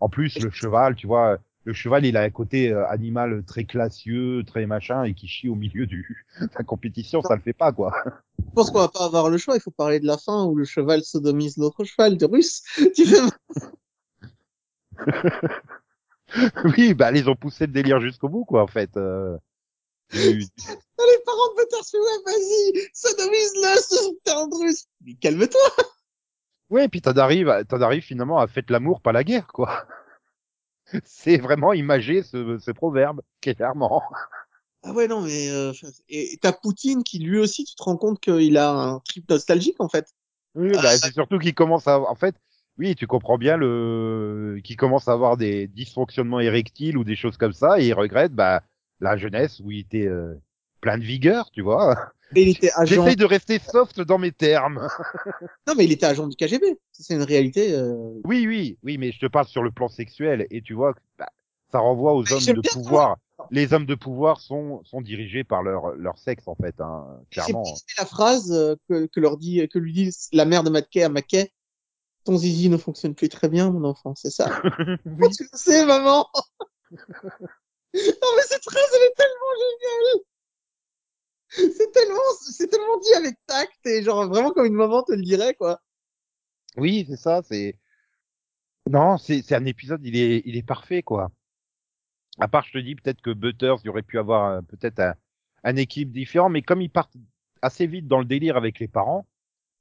[0.00, 3.64] En plus, le cheval, tu vois, le cheval, il a un côté euh, animal très
[3.64, 7.52] classieux, très machin, et qui chie au milieu du, de la compétition, ça le fait
[7.52, 7.92] pas, quoi.
[8.38, 9.56] Je pense qu'on va pas avoir le choix.
[9.56, 12.62] Il faut parler de la fin où le cheval sodomise l'autre cheval de russe.
[16.64, 18.96] Oui, bah, ils ont poussé le délire jusqu'au bout, quoi, en fait.
[18.96, 19.36] euh.
[20.12, 24.84] Les parents de font, ouais, vas-y, sodomise-le, ce.
[25.02, 25.60] Mais calme-toi.
[26.70, 29.46] Ouais, et puis t'en arrives, à- t'en arrives finalement à faites l'amour, pas la guerre,
[29.46, 29.86] quoi.
[31.04, 34.02] C'est vraiment imagé ce, ce proverbe, clairement.
[34.82, 35.72] Ah ouais, non, mais, euh,
[36.08, 39.80] et t'as Poutine qui lui aussi, tu te rends compte qu'il a un trip nostalgique,
[39.80, 40.06] en fait.
[40.54, 42.34] Oui, bah, c'est surtout qu'il commence à, en fait,
[42.78, 47.36] oui, tu comprends bien le, qu'il commence à avoir des dysfonctionnements érectiles ou des choses
[47.36, 48.62] comme ça, et il regrette, bah,
[49.00, 50.34] la jeunesse où il était euh,
[50.80, 52.12] plein de vigueur, tu vois.
[52.36, 53.02] Il était agent.
[53.02, 54.86] J'essaye de rester soft dans mes termes.
[55.66, 56.78] Non, mais il était agent du KGB.
[56.92, 57.72] C'est une réalité.
[57.74, 60.94] euh, Oui, oui, oui, mais je te parle sur le plan sexuel, et tu vois,
[60.94, 61.28] que, bah,
[61.70, 63.16] ça renvoie aux hommes j'aime de pouvoir.
[63.50, 67.62] Les hommes de pouvoir sont sont dirigés par leur leur sexe en fait, hein, clairement.
[67.64, 71.02] aimé la phrase euh, que, que leur dit, que lui dit la mère de Mackay
[71.02, 71.52] à Mackay.
[72.24, 74.50] Ton zizi ne fonctionne plus très bien, mon enfant, c'est ça.
[75.06, 75.28] Oui.
[75.36, 76.26] Tu le sais, maman.
[77.94, 80.24] Non, mais cette phrase, elle est tellement géniale.
[81.50, 85.22] C'est tellement, c'est tellement dit avec tact et genre vraiment comme une maman te le
[85.22, 85.80] dirait, quoi.
[86.76, 87.78] Oui, c'est ça, c'est
[88.90, 91.30] Non, c'est c'est un épisode, il est il est parfait quoi.
[92.38, 95.14] À part je te dis peut-être que Butters, il aurait pu avoir peut-être un
[95.64, 97.16] un équipe différent mais comme ils partent
[97.62, 99.26] assez vite dans le délire avec les parents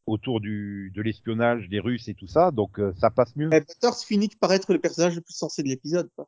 [0.08, 3.50] autour du de l'espionnage des Russes et tout ça, donc euh, ça passe mieux.
[3.50, 6.28] Mais Butters finit par être le personnage le plus sensé de l'épisode, quoi.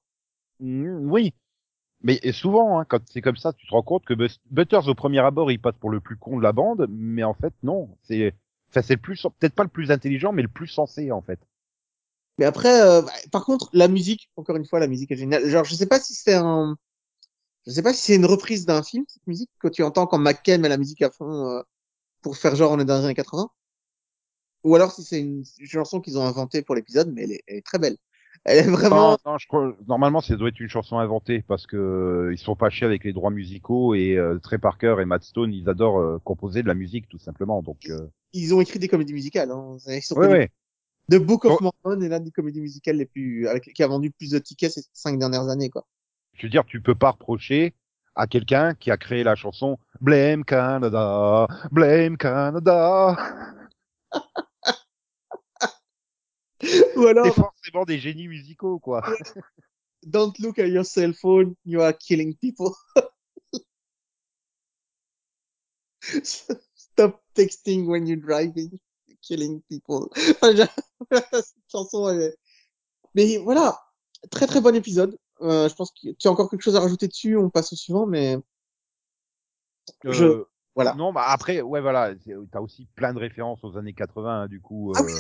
[0.60, 1.34] Mm, oui.
[2.02, 4.14] Mais et souvent, hein, quand c'est comme ça, tu te rends compte que
[4.52, 7.34] Butters, au premier abord, il passe pour le plus con de la bande, mais en
[7.34, 7.90] fait, non.
[8.04, 8.34] C'est,
[8.70, 11.40] enfin, c'est le plus, peut-être pas le plus intelligent, mais le plus sensé, en fait.
[12.38, 15.46] Mais après, euh, bah, par contre, la musique, encore une fois, la musique est géniale.
[15.50, 16.78] Genre, je sais pas si c'est un,
[17.68, 20.18] je sais pas si c'est une reprise d'un film, cette musique, que tu entends quand
[20.20, 21.62] McKay met la musique à fond, euh,
[22.22, 23.50] pour faire genre on est dans les années 80.
[24.64, 27.58] Ou alors si c'est une chanson qu'ils ont inventée pour l'épisode, mais elle est, elle
[27.58, 27.98] est très belle.
[28.46, 31.68] Elle est vraiment, Non, non, je crois, normalement, ça doit être une chanson inventée, parce
[31.68, 35.06] que euh, ils sont pas chiés avec les droits musicaux, et euh, Trey Parker et
[35.06, 37.62] Matt Stone, ils adorent euh, composer de la musique, tout simplement.
[37.62, 38.08] Donc, euh...
[38.34, 39.78] ils ont écrit des comédies musicales, hein.
[39.88, 40.40] Ils sont ouais, connus.
[40.40, 40.52] ouais.
[41.12, 41.72] The Book of Bon.
[41.84, 44.72] Mormon est l'une des comédies musicales les plus, avec, qui a vendu plus de tickets
[44.72, 45.86] ces cinq dernières années, quoi.
[46.34, 47.74] Je veux dire, tu peux pas reprocher
[48.16, 53.18] à quelqu'un qui a créé la chanson Blame Canada, Blame Canada.
[56.96, 59.02] Ou alors, C'est forcément des génies musicaux, quoi.
[60.04, 62.74] Don't look at your cell phone, you are killing people.
[66.76, 70.10] Stop texting when you're driving, you're killing people.
[71.32, 72.38] Cette chanson, elle est...
[73.16, 73.80] Mais voilà,
[74.32, 75.18] très très bon épisode.
[75.42, 77.76] Euh, je pense que tu as encore quelque chose à rajouter dessus, on passe au
[77.76, 78.38] suivant, mais
[80.04, 80.46] Je- Euh,
[80.76, 80.94] voilà.
[80.96, 84.48] Non, bah après, ouais, voilà, c'est- t'as aussi plein de références aux années 80, hein,
[84.48, 84.94] du coup.
[84.96, 85.14] Ah euh, oui.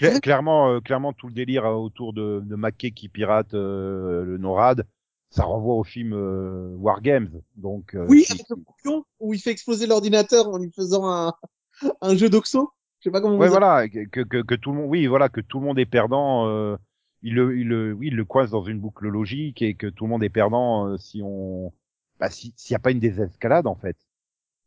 [0.00, 0.20] Cla- vrai.
[0.20, 4.38] clairement, euh, clairement, tout le délire euh, autour de, de Mackay qui pirate euh, le
[4.38, 4.86] NORAD,
[5.30, 7.30] ça renvoie au film euh, War Games.
[7.56, 11.34] Donc, euh, Oui, avec le coupion, où il fait exploser l'ordinateur en lui faisant un,
[12.00, 12.70] un jeu d'oxo.
[13.00, 15.28] Je sais pas comment ouais, vous voilà, que, que, que tout le monde, oui, voilà,
[15.28, 16.46] que tout le monde est perdant.
[16.48, 16.76] Euh,
[17.22, 20.04] il le, il le, oui, il le coince dans une boucle logique et que tout
[20.04, 21.72] le monde est perdant euh, si on,
[22.18, 23.96] bah, si, s'il n'y a pas une désescalade en fait.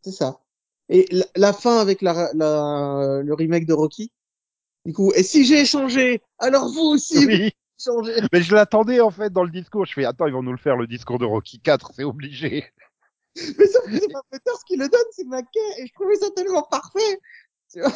[0.02, 0.40] C'est ça.
[0.90, 4.12] Et la, la fin avec la, la, le remake de Rocky.
[4.86, 7.52] Du coup, et si j'ai échangé, alors vous aussi, vous Oui.
[7.80, 8.22] changez.
[8.32, 9.86] Mais je l'attendais en fait dans le discours.
[9.86, 12.66] Je fais attends, ils vont nous le faire le discours de Rocky 4, c'est obligé.
[13.36, 15.60] Mais sauf que c'est pas Peters qui le donne, c'est Mackay.
[15.80, 17.20] Et je trouvais ça tellement parfait.
[17.72, 17.94] Tu vois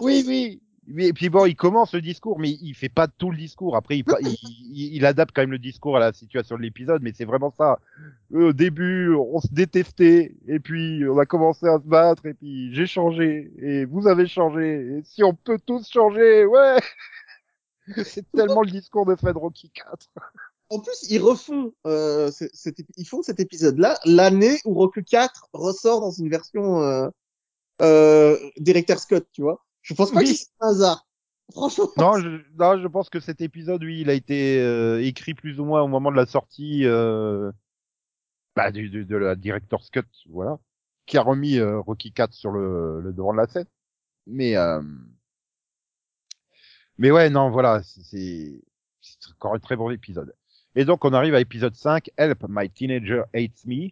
[0.00, 0.62] Oui, oui.
[0.98, 3.76] Et puis bon, il commence le discours, mais il fait pas tout le discours.
[3.76, 4.36] Après, il, il,
[4.74, 7.52] il- il adapte quand même le discours à la situation de l'épisode, mais c'est vraiment
[7.56, 7.78] ça.
[8.34, 12.34] Euh, Au début, on se détestait, et puis on a commencé à se battre, et
[12.34, 14.98] puis j'ai changé, et vous avez changé.
[14.98, 16.78] Et si on peut tous changer, ouais.
[18.04, 20.08] C'est tellement le discours de Fred Rocky 4.
[20.70, 25.48] en plus, ils refont, euh, ce- cet ils font cet épisode-là l'année où Rocky 4
[25.52, 27.08] ressort dans une version euh,
[27.82, 29.64] euh, Director Scott, tu vois.
[29.82, 30.26] Je pense pas Oui.
[30.32, 31.06] que c'est un hasard.
[31.52, 31.88] Franchement.
[31.98, 32.28] Non, je,
[32.58, 35.82] non, je pense que cet épisode, oui, il a été euh, écrit plus ou moins
[35.82, 37.52] au moment de la sortie euh,
[38.56, 40.58] bah, du, du- de la Director's Cut, voilà,
[41.04, 43.66] qui a remis euh, Rocky 4 sur le, le devant de la scène.
[44.26, 44.80] Mais euh,
[46.98, 48.62] mais ouais, non, voilà, c'est-
[49.32, 50.34] encore un très bon épisode.
[50.74, 53.90] Et donc on arrive à épisode 5, Help, my teenager hates me.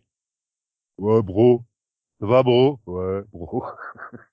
[0.98, 1.64] Ouais, bro.
[2.20, 2.80] Ça va, bro?
[2.86, 3.64] Ouais, bro.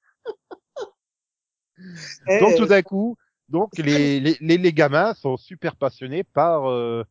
[2.41, 3.17] Donc tout d'un coup,
[3.49, 7.03] donc les, les, les, les gamins sont super passionnés par euh,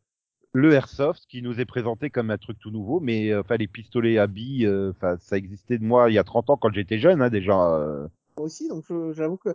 [0.53, 3.66] le airsoft qui nous est présenté comme un truc tout nouveau, mais euh, enfin les
[3.68, 6.72] pistolets à billes, euh, enfin ça existait de moi il y a 30 ans quand
[6.72, 7.53] j'étais jeune hein, déjà.
[7.74, 8.07] euh.
[8.36, 9.51] moi aussi, donc j'avoue que.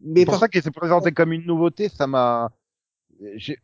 [0.00, 2.50] Mais C'est pour par- ça qu'il s'est présenté comme une nouveauté, ça m'a.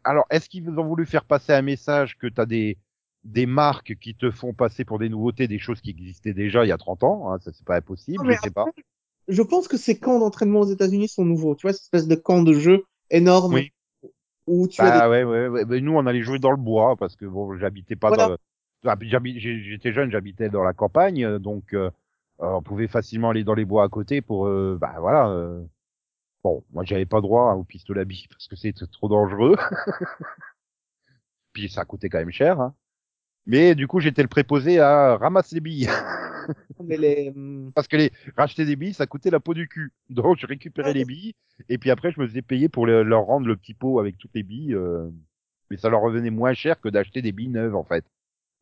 [0.04, 2.78] Alors est-ce qu'ils ont voulu faire passer un message que t'as des
[3.24, 6.68] des marques qui te font passer pour des nouveautés, des choses qui existaient déjà il
[6.68, 8.64] y a 30 ans, hein, ça c'est pas impossible, Non, je sais pas.
[9.30, 11.54] Je pense que ces camps d'entraînement aux États-Unis sont nouveaux.
[11.54, 13.72] Tu vois, cette espèce de camp de jeu énorme Oui.
[14.46, 14.98] où tu as des...
[14.98, 15.64] Bah ouais, ouais, ouais.
[15.66, 18.28] Mais nous, on allait jouer dans le bois parce que bon, j'habitais pas Voilà.
[18.28, 18.36] dans.
[19.36, 21.90] J'étais jeune, j'habitais dans la campagne, euh, donc euh,
[22.40, 24.46] euh, on pouvait facilement aller dans les bois à côté pour.
[24.46, 25.28] euh, bah voilà.
[25.28, 25.62] euh.
[26.44, 29.56] Bon, moi, j'avais pas droit au pistolet à billes parce que c'était trop dangereux.
[31.52, 32.60] Puis ça coûtait quand même cher.
[32.60, 32.74] Hein.
[33.46, 35.88] Mais du coup, j'étais le préposé à ramasser les billes
[36.80, 37.30] mais les...
[37.30, 39.92] hum, parce que les racheter des billes, ça coûtait la peau du cul.
[40.10, 41.34] Donc, je récupérais les billes
[41.68, 44.18] et puis après, je me faisais payer pour le- leur rendre le petit pot avec
[44.18, 44.74] toutes les billes.
[44.74, 45.08] euh.
[45.70, 48.04] mais ça leur revenait moins cher que d'acheter des billes neuves en fait.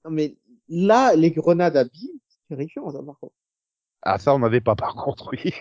[0.05, 0.37] Non, mais
[0.69, 3.35] là, les grenades à billes, c'est terrifiant, ça, par contre.
[4.03, 5.53] Ah ça on n'avait pas par contre oui.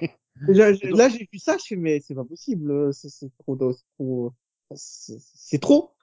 [0.47, 3.57] Là, j'ai- là, j'ai vu ça, je fais, mais c'est pas possible, euh, c'est trop,
[4.75, 5.93] c'est trop.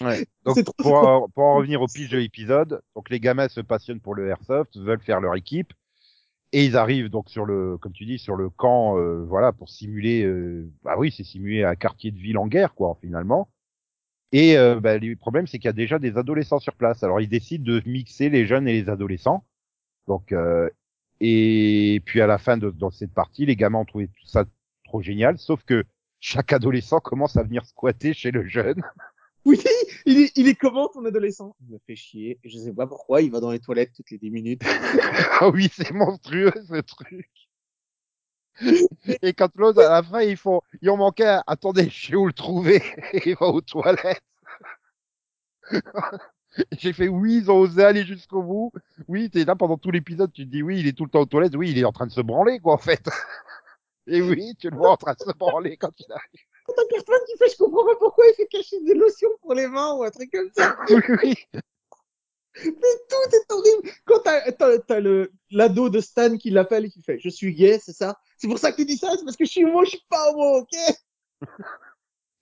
[0.00, 0.26] Ouais.
[0.44, 3.60] Donc trop- pour, en- pour en revenir au pitch de l'épisode, donc les gamins se
[3.60, 5.72] passionnent pour le airsoft, veulent faire leur équipe
[6.52, 9.68] et ils arrivent donc sur le comme tu dis sur le camp euh, voilà pour
[9.70, 13.48] simuler euh, bah oui, c'est simuler un quartier de ville en guerre quoi finalement.
[14.32, 17.02] Et euh, bah, le problème c'est qu'il y a déjà des adolescents sur place.
[17.02, 19.44] Alors ils décident de mixer les jeunes et les adolescents.
[20.08, 20.68] Donc euh,
[21.20, 24.44] et puis à la fin de dans cette partie, les gamins ont trouvé tout ça
[24.84, 25.84] trop génial sauf que
[26.20, 28.82] chaque adolescent commence à venir squatter chez le jeune.
[29.46, 29.62] Oui,
[30.06, 31.54] il est, il est comment ton adolescent?
[31.60, 34.18] Il me fait chier, je sais pas pourquoi, il va dans les toilettes toutes les
[34.18, 34.62] 10 minutes.
[35.40, 37.28] Ah oui, c'est monstrueux ce truc.
[39.22, 42.14] Et quand l'autre, à la fin, ils font, il en manquait un, attendez, je sais
[42.16, 42.82] où le trouver.
[43.12, 44.22] Et il va aux toilettes.
[46.78, 48.72] J'ai fait, oui, ils ont osé aller jusqu'au bout.
[49.08, 51.20] Oui, t'es là pendant tout l'épisode, tu te dis, oui, il est tout le temps
[51.20, 51.56] aux toilettes.
[51.56, 53.08] Oui, il est en train de se branler, quoi, en fait.
[54.06, 56.46] Et oui, tu le vois en train de se branler quand il arrive.
[56.64, 59.54] Quand t'as personne qui fait, je comprends pas pourquoi il fait cacher des lotions pour
[59.54, 60.76] les mains ou un truc comme ça.
[61.22, 61.34] Oui.
[62.64, 63.90] Mais tout est horrible.
[64.04, 65.00] Quand t'as,
[65.50, 68.16] l'ado de Stan qui l'appelle et qui fait, je suis gay, c'est ça?
[68.38, 69.10] C'est pour ça que tu dis ça?
[69.18, 70.70] C'est parce que je suis homo, je suis pas homo, ok?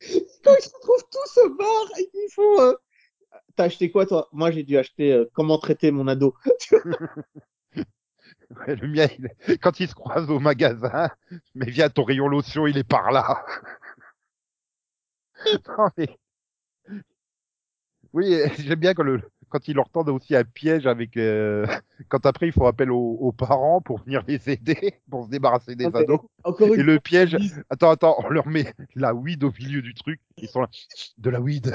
[0.45, 2.75] Quand ils se retrouvent tous au bar et qu'ils font, euh,
[3.57, 4.29] t'as acheté quoi, toi?
[4.33, 6.35] Moi, j'ai dû acheter, euh, comment traiter mon ado.
[8.67, 11.09] Ouais, le mien, il- quand il se croise au magasin,
[11.55, 13.45] mais viens, ton rayon lotion, il est par là.
[15.79, 16.09] non, mais...
[18.13, 21.17] Oui, j'aime bien quand, le, quand il leur tendent aussi un piège avec...
[21.17, 21.67] euh,
[22.09, 25.75] Quand après, ils font appel aux, aux parents pour venir les aider, pour se débarrasser
[25.77, 26.21] des ados.
[26.45, 27.37] Encore Et le piège...
[27.41, 30.21] ils Attends, attends, on leur met la weed au milieu du truc.
[30.37, 30.69] Ils sont là,
[31.17, 31.67] de la weed.
[31.69, 31.75] la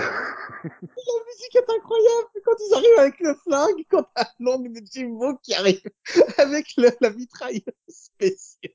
[0.63, 2.27] musique est incroyable.
[2.45, 5.81] Quand ils arrivent avec le flingue, quand t'as l'ongle de Jimbo qui arrive
[6.37, 8.73] avec le- la mitraille spéciale.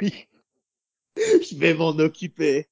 [0.00, 0.28] oui.
[1.16, 2.68] Je vais m'en occuper.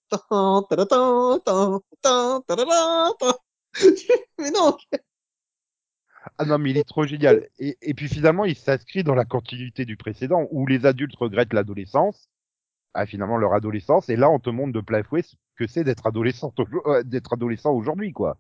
[4.39, 4.77] Mais non,
[6.39, 7.49] Ah non, mais il est trop génial.
[7.59, 11.53] Et, et puis finalement, il s'inscrit dans la continuité du précédent, où les adultes regrettent
[11.53, 12.29] l'adolescence,
[12.95, 15.85] ah, finalement leur adolescence, et là on te montre de plein fouet ce que c'est
[15.85, 16.53] d'être adolescent,
[16.87, 18.39] euh, d'être adolescent aujourd'hui, quoi.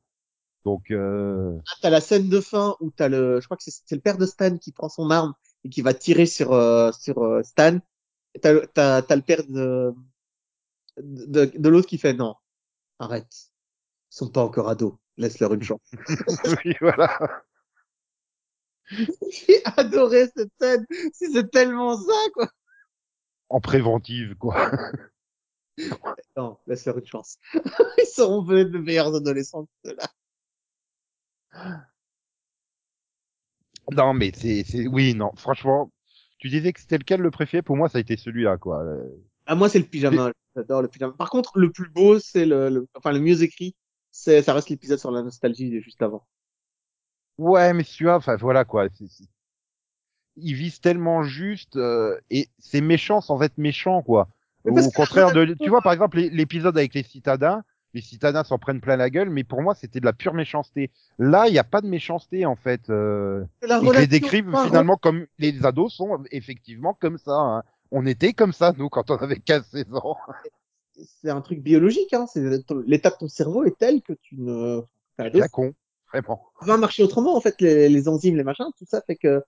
[0.65, 1.59] Donc, euh...
[1.83, 4.17] t'as la scène de fin où t'as le, je crois que c'est c'est le père
[4.17, 5.35] de Stan qui prend son arme
[5.65, 7.79] et qui va tirer sur euh, sur euh, Stan.
[8.43, 9.93] T'as le- t'as t'as le père de
[10.99, 12.35] de, de l'autre qui fait non,
[13.01, 13.29] arrête,
[14.13, 15.81] ils sont pas encore ados, laisse-leur une chance.
[16.67, 17.19] oui, voilà.
[19.31, 22.49] J'ai adoré cette scène, c'est tellement ça quoi.
[23.49, 24.55] En préventive, quoi.
[26.37, 27.39] Non, laisse-leur une chance.
[27.99, 30.09] Ils seront peut-être de meilleurs adolescents que ceux-là.
[33.91, 35.91] Non, mais c'est, c'est, oui, non, franchement,
[36.45, 38.85] tu disais que c'était lequel le préféré, pour moi ça a été celui-là, quoi.
[39.47, 40.31] Ah, moi, c'est le pyjama.
[40.55, 41.15] J'adore le pyjama.
[41.15, 43.75] Par contre, le plus beau, c'est le, le, enfin, le mieux écrit,
[44.11, 46.27] c'est, ça reste l'épisode sur la nostalgie de juste avant.
[47.39, 48.89] Ouais, mais tu vois, enfin voilà, quoi.
[48.89, 49.29] c'est- c'est-
[50.37, 54.29] Ils visent tellement juste, euh, et c'est méchant sans être méchant, quoi.
[54.65, 57.63] Au contraire de, tu vois, par exemple, l'épisode avec les citadins,
[57.95, 60.91] les citadins s'en prennent plein la gueule, mais pour moi, c'était de la pure méchanceté.
[61.19, 62.91] Là, il n'y a pas de méchanceté, en fait.
[62.91, 67.33] Euh, la ils les relation décrivent finalement comme les ados sont effectivement comme ça.
[67.37, 67.63] hein.
[67.93, 70.17] On était comme ça, nous, quand on avait 15-16 ans.
[71.21, 72.27] C'est un truc biologique, hein.
[72.87, 74.81] L'état de ton cerveau est tel que tu ne,
[75.17, 75.73] t'as Bien con,
[76.13, 76.45] vraiment.
[76.61, 79.43] ça va marcher autrement, en fait, les, les enzymes, les machins, tout ça fait que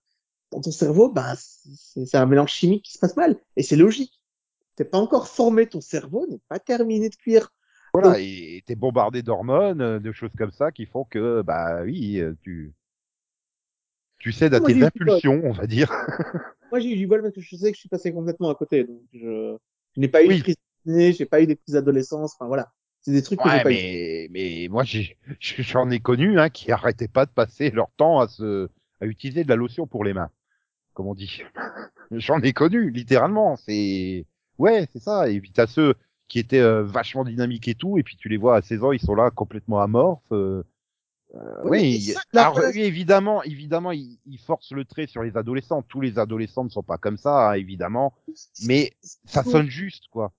[0.53, 3.37] dans ton cerveau, bah, c'est, c'est un mélange chimique qui se passe mal.
[3.57, 4.21] Et c'est logique.
[4.77, 7.53] T'es pas encore formé, ton cerveau n'est pas terminé de cuire.
[7.97, 12.21] Voilà, et t'es bombardé d'hormones, euh, de choses comme ça qui font que, bah oui,
[12.21, 12.75] euh, tu,
[14.19, 15.91] tu cèdes à j'ai tes impulsions, on va dire.
[16.71, 18.55] Moi, j'ai eu du bol parce que je sais que je suis passé complètement à
[18.55, 18.85] côté.
[18.85, 19.57] Donc, je,
[19.95, 20.37] je n'ai pas eu Oui.
[20.37, 22.35] de crise j'ai pas eu des crises d'adolescence.
[22.35, 22.73] Enfin, voilà.
[23.01, 23.81] C'est des trucs que j'ai Ouais, pas eu.
[24.31, 28.29] mais, moi, j'ai- j'en ai connu, hein, qui arrêtaient pas de passer leur temps à
[28.29, 28.69] se,
[29.01, 30.31] à utiliser de la lotion pour les mains.
[30.95, 31.43] Comme on dit.
[32.13, 33.57] J'en ai connu, littéralement.
[33.57, 34.27] C'est,
[34.59, 35.29] ouais, c'est ça.
[35.31, 35.95] Et puis t'as ceux
[36.29, 38.93] qui étaient euh, vachement dynamiques et tout, et puis tu les vois à 16 ans,
[38.93, 40.23] ils sont là complètement amorphes.
[40.33, 40.63] euh,
[41.35, 45.83] euh, Oui, il- alors, oui, évidemment, évidemment, ils, ils forcent le trait sur les adolescents.
[45.83, 48.15] Tous les adolescents ne sont pas comme ça, hein, évidemment,
[48.63, 48.93] mais
[49.27, 50.33] ça sonne juste, quoi.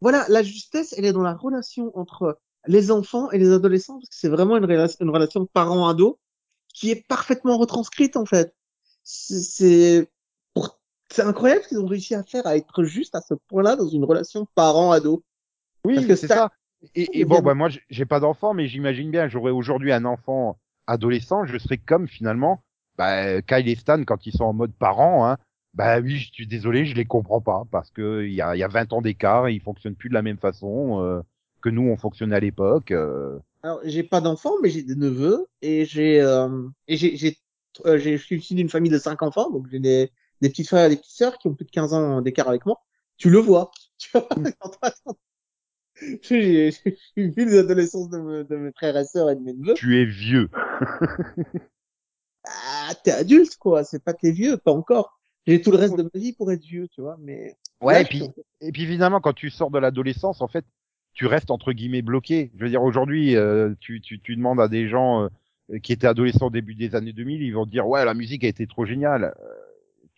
[0.00, 4.08] Voilà, la justesse, elle est dans la relation entre les enfants et les adolescents, parce
[4.10, 6.18] que c'est vraiment une, rela- une relation parent-ado
[6.74, 8.54] qui est parfaitement retranscrite, en fait.
[9.04, 10.10] C'est,
[11.10, 13.88] c'est, incroyable ce qu'ils ont réussi à faire, à être juste à ce point-là dans
[13.88, 15.22] une relation parent-ado.
[15.84, 16.52] Oui, c'est ça- ça.
[16.94, 20.58] Et, et bon, bah moi, j'ai- pas d'enfant, mais j'imagine bien, j'aurais aujourd'hui un enfant
[20.86, 22.62] adolescent, je serais comme finalement,
[22.96, 25.38] bah, Kyle et Stan quand ils sont en mode parents, hein.
[25.74, 28.58] Bah oui, je suis désolé, je les comprends pas parce que il y a, il
[28.58, 31.20] y a 20 ans d'écart, et ils fonctionnent plus de la même façon euh,
[31.60, 32.90] que nous on fonctionnait à l'époque.
[32.90, 33.38] euh.
[33.62, 36.48] Alors, j'ai pas d'enfants, mais j'ai des neveux et j'ai euh,
[36.86, 37.36] et j'ai j'ai
[37.86, 40.64] euh, j'ai- je suis issu d'une famille de cinq enfants, donc j'ai des des petits
[40.64, 42.80] frères et des petites sœurs qui ont plus de 15 ans d'écart avec moi.
[43.16, 43.70] Tu le vois.
[43.98, 44.28] Tu vois.
[46.22, 46.70] J'ai
[47.16, 49.74] vu les adolescences de, me- de mes frères et sœurs et de mes neveux.
[49.74, 50.48] Tu es vieux.
[52.44, 53.84] Ah, t'es adulte, quoi.
[53.84, 55.18] C'est pas t'es vieux, pas encore.
[55.46, 57.56] J'ai tout le reste de ma vie pour être vieux, tu vois, mais.
[57.80, 58.22] Ouais, Là, et puis,
[58.60, 60.64] et puis évidemment, quand tu sors de l'adolescence, en fait,
[61.14, 62.50] tu restes entre guillemets bloqué.
[62.56, 65.28] Je veux dire, aujourd'hui, euh, tu, tu, tu demandes à des gens
[65.72, 68.14] euh, qui étaient adolescents au début des années 2000, ils vont te dire, ouais, la
[68.14, 69.34] musique a été trop géniale.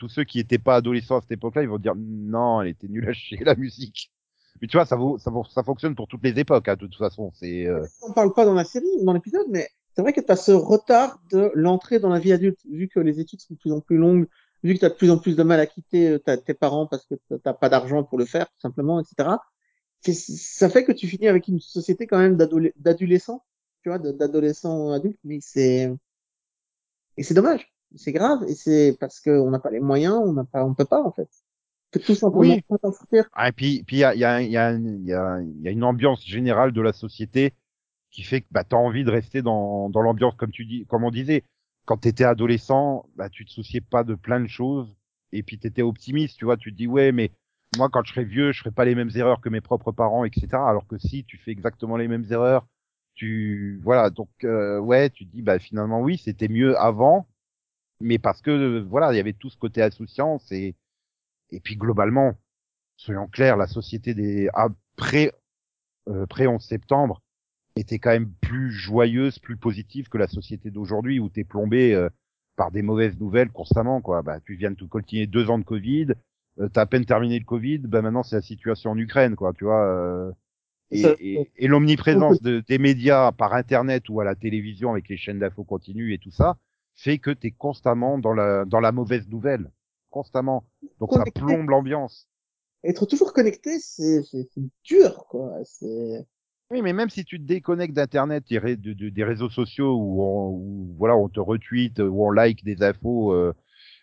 [0.01, 2.89] Tous ceux qui étaient pas adolescents à cette époque-là, ils vont dire, non, elle était
[2.89, 4.11] nulle à chier, la musique.
[4.61, 4.97] Mais tu vois, ça,
[5.63, 7.31] fonctionne pour toutes les époques, hein, de toute façon.
[7.35, 7.85] C'est, euh,
[8.15, 11.21] parle pas dans la série, dans l'épisode, mais c'est vrai que tu as ce retard
[11.31, 13.99] de l'entrée dans la vie adulte, vu que les études sont de plus en plus
[13.99, 14.27] longues,
[14.63, 16.87] vu que tu as de plus en plus de mal à quitter euh, tes parents
[16.87, 19.37] parce que t'as pas d'argent pour le faire, tout simplement, etc.
[20.03, 23.45] Ça fait que tu finis avec une société quand même d'adole- d'adolescents,
[23.83, 25.41] tu vois, d'adolescents adultes, mais
[27.17, 30.45] et c'est dommage, c'est grave, et c'est parce qu'on n'a pas les moyens, on n'a
[30.45, 31.29] pas, on peut pas en fait,
[31.95, 32.65] on peut tout simplement Oui.
[32.69, 33.27] pas sortir.
[33.33, 35.15] Ah, et puis, puis il y a, il y, a, il y, a, il y,
[35.15, 37.55] a, y a une ambiance générale de la société
[38.11, 40.87] qui fait que bah, tu as envie de rester dans, dans l'ambiance, comme tu dis,
[40.87, 41.45] comme on disait.
[41.87, 44.97] Quand tu étais adolescent, bah, tu te souciais pas de plein de choses
[45.33, 47.33] et puis tu étais optimiste, tu vois, tu te dis ouais, mais
[47.73, 50.25] moi quand je serai vieux, je ferai pas les mêmes erreurs que mes propres parents,
[50.25, 50.69] etc.
[50.69, 52.67] Alors que si tu fais exactement les mêmes erreurs,
[53.15, 57.29] tu voilà, donc euh, ouais, tu te dis bah finalement oui, c'était mieux avant,
[58.01, 60.77] mais parce que voilà, il y avait tout ce côté insouciance et
[61.51, 62.35] et puis globalement,
[62.97, 65.33] soyons clairs, la société des après
[66.09, 67.23] euh, pré 11 septembre
[67.77, 72.09] était quand même plus joyeuse, plus positive que la société d'aujourd'hui où t'es plombé euh,
[72.57, 74.23] par des mauvaises nouvelles constamment quoi.
[74.23, 76.09] Bah tu viens de tout coltiner deux ans de Covid,
[76.61, 79.53] euh, t'as à peine terminé le Covid, bah maintenant c'est la situation en Ukraine quoi,
[79.55, 79.85] tu vois.
[79.87, 80.33] euh,
[80.91, 85.17] et, et, et l'omniprésence de, des médias par internet ou à la télévision avec les
[85.17, 86.59] chaînes d'infos continues et tout ça
[87.03, 89.71] fait que t'es constamment dans la dans la mauvaise nouvelle,
[90.11, 90.65] constamment.
[90.99, 92.29] Donc ça plombe l'ambiance.
[92.85, 95.59] Être toujours connecté, c'est c'est- c'est dur, quoi.
[95.65, 96.27] C'est
[96.71, 100.49] Oui, mais même si tu te déconnectes d'Internet, de- de- des réseaux sociaux où on,
[100.51, 103.53] où, voilà, on te retweet, où on like des infos, euh,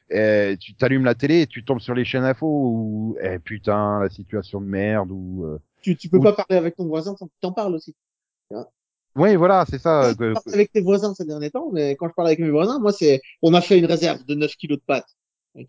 [0.10, 4.00] et tu t'allumes la télé et tu tombes sur les chaînes infos où, eh, putain,
[4.02, 5.60] la situation de merde, ou, euh...
[5.82, 7.96] tu, tu peux pas parler avec ton voisin sans que tu t'en parles aussi.
[9.18, 10.12] Oui, voilà, c'est ça.
[10.12, 12.50] Je que- parle avec tes voisins ces derniers temps, mais quand je parle avec mes
[12.50, 15.10] voisins, moi, c'est, on a fait une réserve de 9 kilos de pâtes.
[15.56, 15.68] Ok.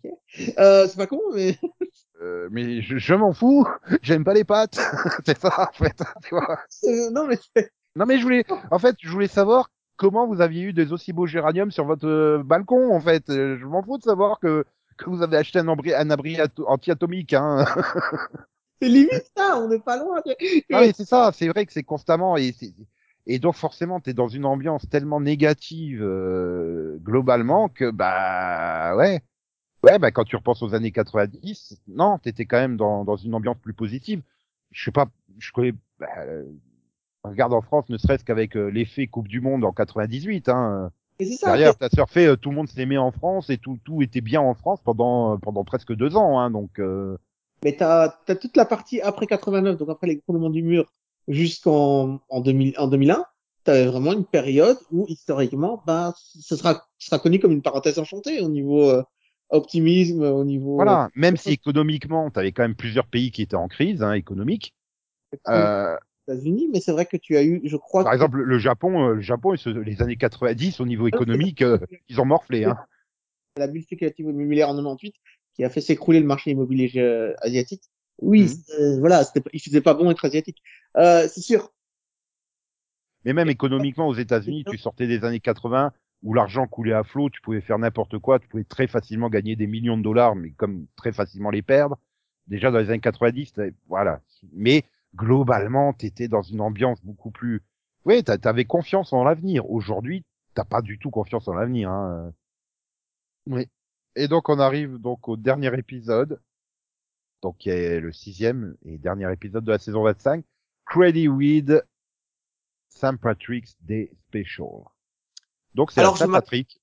[0.59, 1.57] Euh, c'est pas con, mais
[2.21, 3.67] euh, mais je, je m'en fous,
[4.03, 4.79] j'aime pas les pâtes,
[5.25, 6.59] c'est ça, en fait, tu vois.
[6.85, 7.37] euh, non, mais
[7.95, 11.11] Non, mais je voulais, en fait, je voulais savoir comment vous aviez eu des aussi
[11.13, 13.29] beaux géraniums sur votre euh, balcon, en fait.
[13.29, 14.63] Euh, Je m'en fous de savoir que,
[14.97, 17.65] que vous avez acheté un abri, un abri ato- anti-atomique, hein.
[18.81, 20.21] c'est limite ça, on n'est pas loin.
[20.69, 22.73] Non, mais c'est ça, c'est vrai que c'est constamment et c'est-
[23.27, 29.21] et donc forcément t'es dans une ambiance tellement négative euh, globalement que bah ouais.
[29.83, 33.33] Ouais bah quand tu repenses aux années 90 non t'étais quand même dans dans une
[33.35, 34.21] ambiance plus positive.
[34.71, 35.07] Je sais pas
[35.37, 36.45] je connais bah, euh,
[37.23, 41.77] regarde en France ne serait-ce qu'avec euh, l'effet Coupe du Monde en 98 hein derrière
[41.77, 44.53] t'as surfé euh, tout le monde s'aimait en France et tout tout était bien en
[44.53, 47.17] France pendant euh, pendant presque deux ans hein donc euh,
[47.63, 50.91] Mais t'as, t'as toute la partie après 89, donc après l'écroulement du mur,
[51.29, 53.23] jusqu'en, en 2000, en 2001.
[53.63, 56.81] T'avais vraiment une période où, historiquement, bah, ce sera,
[57.19, 59.03] connu comme une parenthèse enchantée au niveau euh,
[59.49, 63.55] optimisme, au niveau Voilà, même si économiquement, tu avais quand même plusieurs pays qui étaient
[63.55, 64.73] en crise hein, économique.
[65.47, 65.95] Euh,
[66.29, 69.09] États-Unis, mais c'est vrai que tu as eu, je crois, par que exemple, le Japon,
[69.09, 72.65] euh, le Japon, les années 90, au niveau économique, euh, ils ont morflé.
[72.65, 72.77] Hein.
[73.57, 75.13] la bulle spéculative immobilière en 98
[75.55, 77.83] qui a fait s'écrouler le marché immobilier euh, asiatique.
[78.21, 80.61] Oui, c'est- voilà, c'était, pas- il faisait pas bon être asiatique.
[80.97, 81.71] Euh, c'est sûr.
[83.25, 85.91] Mais même économiquement, aux États-Unis, tu sortais des années 80
[86.23, 89.55] où l'argent coulait à flot, tu pouvais faire n'importe quoi, tu pouvais très facilement gagner
[89.55, 91.97] des millions de dollars, mais comme très facilement les perdre.
[92.47, 94.21] Déjà dans les années 90, t'avais- voilà.
[94.53, 94.83] Mais
[95.15, 97.61] globalement, tu étais dans une ambiance beaucoup plus.
[98.05, 99.69] Oui, tu avais confiance en l'avenir.
[99.69, 100.23] Aujourd'hui,
[100.55, 101.89] t'as pas du tout confiance en l'avenir.
[101.89, 102.33] Hein.
[103.47, 103.67] Oui.
[104.15, 106.41] Et donc on arrive donc au dernier épisode,
[107.41, 110.43] donc qui est le sixième et dernier épisode de la saison 25,
[110.85, 111.85] Credit Weed
[112.89, 113.17] St.
[113.21, 114.83] Patrick's Day Special.
[115.75, 116.81] Donc c'est la Alors, je m'att- Saint-Patrick.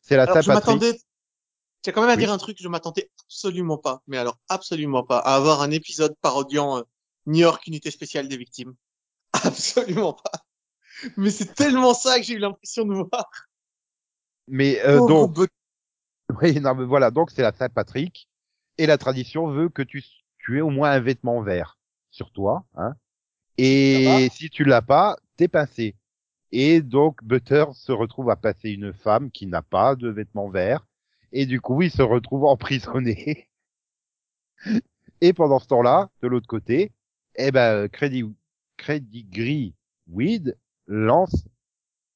[0.00, 0.74] C'est la Alors, je Saint-Patrick.
[0.80, 1.00] m'attendais,
[1.84, 2.18] j'ai quand même à Oui.
[2.18, 6.14] dire un truc, je m'attendais absolument pas, mais alors absolument pas, à avoir un épisode
[6.20, 6.82] parodiant euh,
[7.26, 8.74] New York Unité Spéciale des Victimes.
[9.44, 10.30] Absolument pas.
[11.16, 13.28] Mais c'est tellement ça que j'ai eu l'impression de voir.
[14.48, 15.36] Mais euh, donc,
[16.40, 18.28] oui, non, mais voilà, donc c'est la Saint-Patrick
[18.78, 20.02] et la tradition veut que tu
[20.38, 21.78] tu aies au moins un vêtement vert
[22.10, 22.94] sur toi, hein.
[23.58, 25.96] Et si tu l'as pas, t'es pincé.
[26.52, 30.86] Et donc Butter se retrouve à passer une femme qui n'a pas de vêtements verts
[31.32, 33.48] et du coup il se retrouve emprisonné.
[35.20, 36.92] et pendant ce temps-là, de l'autre côté,
[37.34, 39.74] eh ben Gris
[40.08, 40.56] Weed
[40.86, 41.48] lance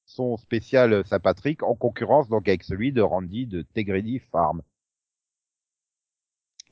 [0.05, 4.63] son spécial Saint-Patrick en concurrence donc avec celui de Randy de Tegredy Farm.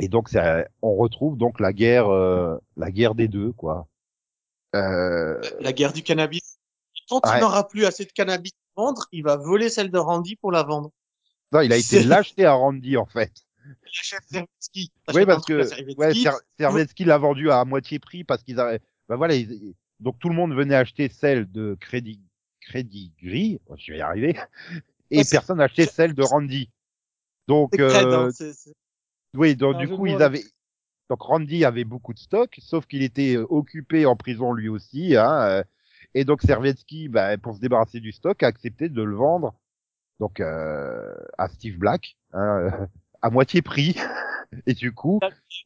[0.01, 3.89] Et donc ça, on retrouve donc la guerre euh, la guerre des deux quoi.
[4.75, 6.59] Euh, La guerre du cannabis.
[7.09, 7.39] Quand Ouais.
[7.39, 10.53] il n'aura plus assez de cannabis à vendre, il va voler celle de Randy pour
[10.53, 10.91] la vendre.
[11.53, 13.33] non, il a été l'acheter à Randy en fait.
[13.91, 14.93] Servetsky.
[15.15, 18.81] Oui, parce que ouais, Ser- Servetsky l'a vendu à moitié prix parce qu'ils avaient.
[19.09, 22.21] Ben voilà, ils- donc tout le monde venait acheter celle de Crédit
[22.61, 24.39] Crédit Gris, oh, je vais y arriver,
[25.11, 26.71] et Ouais, personne achetait celle de Randy.
[27.47, 28.31] Donc euh, hein,
[29.35, 30.45] oui, donc du coup ils avaient
[31.11, 35.65] donc Randy avait beaucoup de stock, sauf qu'il était occupé en prison lui aussi, hein,
[36.15, 39.55] et donc Servetsky, ben, pour se débarrasser du stock, a accepté de le vendre
[40.21, 42.89] donc euh, à Steve Black hein,
[43.23, 43.97] à moitié prix,
[44.67, 45.19] et du coup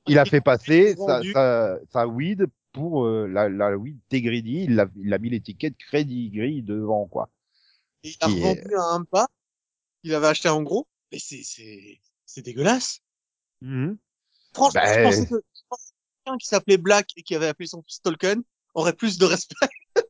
[0.07, 4.81] il a fait passer sa, sa, sa weed pour euh, la, la weed Tegredy, il
[4.81, 7.29] a, il a mis l'étiquette crédit gris devant, quoi.
[8.03, 9.27] Et il a est- revendu à un pas.
[10.05, 10.87] Il avait acheté en gros.
[11.13, 13.02] Mais c'est, c'est, c'est dégueulasse.
[14.55, 15.43] Franchement, Ben- je pensais que,
[16.25, 18.43] quelqu'un qui s'appelait Black et qui avait appelé son fils Tolkien
[18.75, 19.57] aurait plus de respect.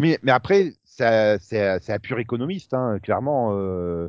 [0.00, 1.02] Mais, mais après, c'est
[1.92, 3.52] un pur économiste, hein, clairement.
[3.52, 4.08] Euh,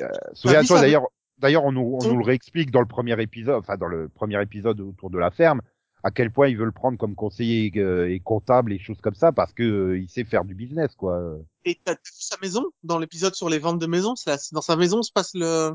[0.00, 1.06] euh, Souviens-toi d'ailleurs,
[1.36, 4.08] d'ailleurs, on nous, on Ton- nous le réexplique dans le premier épisode, enfin dans le
[4.08, 5.60] premier épisode autour de la ferme,
[6.02, 9.14] à quel point il veut le prendre comme conseiller euh, et comptable et choses comme
[9.14, 11.20] ça, parce que euh, il sait faire du business, quoi.
[11.66, 14.14] Et t'as vu sa maison dans l'épisode sur les ventes de maisons.
[14.52, 15.74] Dans sa maison se passe le,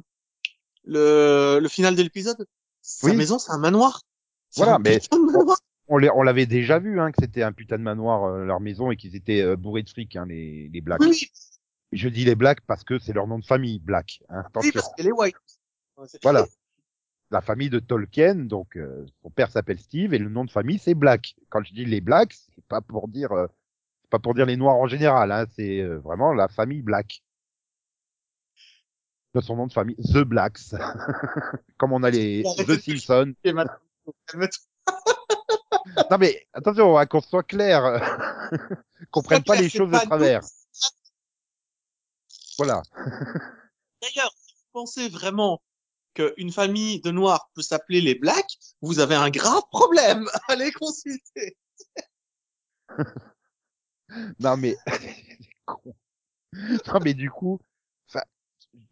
[0.86, 2.46] le, le final de l'épisode.
[2.82, 3.16] Sa Oui.
[3.16, 4.02] maison, c'est un manoir.
[4.56, 5.58] Voilà, un mais- manoir.
[5.88, 8.96] On l'avait déjà vu, hein, que c'était un putain de manoir euh, leur maison et
[8.96, 11.02] qu'ils étaient euh, bourrés de fric, hein, les, les blacks.
[11.02, 11.30] Oui,
[11.92, 14.24] Je dis les blacks parce que c'est leur nom de famille, black.
[14.30, 15.36] Hein, oui, parce qu'elle est white.
[15.98, 16.46] Ouais, c'est- Voilà.
[17.32, 20.78] La famille de Tolkien, donc euh, son père s'appelle Steve et le nom de famille
[20.78, 21.36] c'est Black.
[21.50, 23.48] Quand je dis les Blacks, c'est pas pour dire euh,
[24.04, 27.24] c'est pas pour dire les noirs en général, hein, c'est euh, vraiment la famille Black.
[29.34, 30.72] De son nom de famille, The Blacks.
[31.78, 33.34] Comme on a les The Simpsons.
[36.10, 38.02] Non mais attention, hein, qu'on soit clair,
[39.12, 40.42] qu'on prenne pas les choses de travers.
[42.58, 42.82] Voilà.
[44.02, 45.62] D'ailleurs, si vous pensez vraiment
[46.14, 50.28] qu'une famille de noirs peut s'appeler les blacks, vous avez un grave problème.
[50.48, 51.58] Allez consulter.
[54.40, 54.76] Non mais.
[56.54, 57.60] Non mais du coup,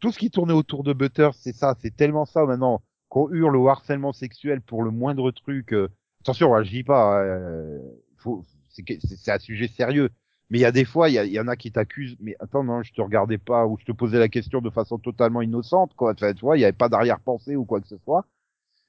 [0.01, 3.57] tout ce qui tournait autour de Butter, c'est ça, c'est tellement ça maintenant qu'on hurle
[3.57, 5.73] au harcèlement sexuel pour le moindre truc.
[5.73, 5.89] euh,
[6.21, 7.79] Attention, hein, je dis pas, euh,
[8.17, 10.09] faut, c'est un sujet sérieux.
[10.51, 12.17] Mais il y a des fois, il y, a- il y en a qui t'accusent.
[12.21, 14.97] Mais attends, non, je te regardais pas ou je te posais la question de façon
[14.99, 16.13] totalement innocente, quoi.
[16.13, 18.25] Enfin, tu vois, il y avait pas d'arrière-pensée ou quoi que ce soit.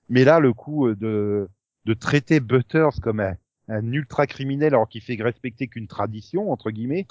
[0.08, 1.48] Mais là, le coup euh, de
[1.84, 3.34] de traiter Butters comme un,
[3.68, 7.06] un ultra criminel alors qu'il fait respecter qu'une tradition entre guillemets.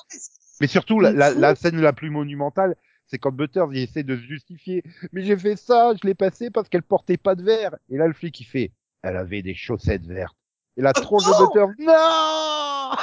[0.61, 2.75] Mais surtout, la, la, la scène la plus monumentale,
[3.11, 4.83] c'est quand Butters il essaie de se justifier.
[5.11, 7.75] Mais j'ai fait ça, je l'ai passé parce qu'elle portait pas de verre.
[7.89, 8.71] Et là, le flic il fait,
[9.03, 10.35] elle avait des chaussettes vertes.
[10.77, 12.95] Et la tronche de non Butters, non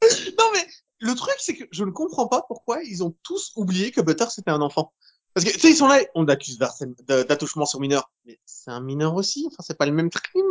[0.38, 0.66] Non mais
[1.00, 4.26] le truc c'est que je ne comprends pas pourquoi ils ont tous oublié que Butter
[4.30, 4.92] c'était un enfant.
[5.34, 8.80] Parce que tu sais ils sont là, on l'accuse d'attouchement sur mineur, mais c'est un
[8.80, 9.46] mineur aussi.
[9.48, 10.44] Enfin c'est pas le même crime.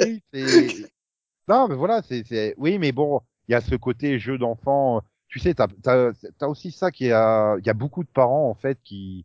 [0.00, 0.92] Oui, c'est-
[1.48, 5.02] non, mais voilà, c'est, oui, mais bon, il y a ce côté jeu d'enfant.
[5.32, 8.50] Tu sais, t'as, t'as, t'as aussi ça qui a, il y a beaucoup de parents
[8.50, 9.24] en fait qui,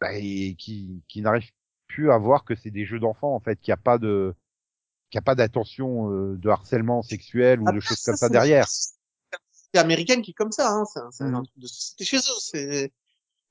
[0.00, 1.52] bah, et qui, qui n'arrivent
[1.86, 4.34] plus à voir que c'est des jeux d'enfants en fait, qu'il n'y a pas de,
[5.08, 8.28] qu'il n'y a pas d'attention euh, de harcèlement sexuel ou de Après, choses comme ça
[8.28, 8.66] derrière.
[9.52, 10.68] C'est américaine qui est comme ça.
[10.72, 10.84] Hein.
[11.12, 11.44] C'est un, Mhm.
[11.44, 12.40] truc de société chez eux.
[12.40, 12.92] C'est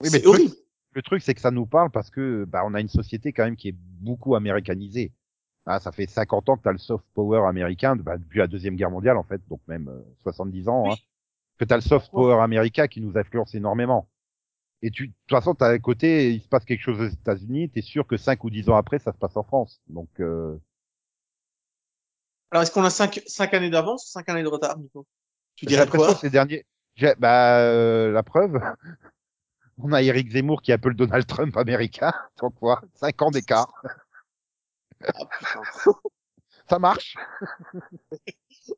[0.02, 0.56] Oui, mais c'est le truc, horrible.
[0.96, 3.46] le truc, c'est que ça nous parle parce que bah, on a une société quand
[3.46, 5.14] même qui est beaucoup américanisée.
[5.66, 8.48] Ah, ça fait 50 ans que tu as le soft power américain, bah, depuis la
[8.48, 10.94] Deuxième Guerre mondiale en fait, donc même euh, 70 ans, Oui.
[10.94, 10.98] hein,
[11.60, 14.08] que tu as le soft power américain qui nous influence énormément.
[14.82, 17.70] Et tu, de toute façon, t'as à côté, il se passe quelque chose aux États-Unis,
[17.70, 19.82] t'es sûr que 5 ou 10 ans après, ça se passe en France.
[19.90, 20.58] Donc, euh,
[22.52, 25.06] Alors est-ce qu'on a cinq, cinq années d'avance ou cinq années de retard, Nico?
[25.56, 26.16] Tu j'ai dirais quoi?
[26.16, 28.60] ces derniers, j'ai- bah, euh, la preuve,
[29.78, 33.22] on a Eric Zemmour qui est un peu le Donald Trump américain, donc quoi, 5
[33.22, 33.72] ans d'écart.
[35.04, 35.28] Ah.
[36.70, 37.16] Ça marche?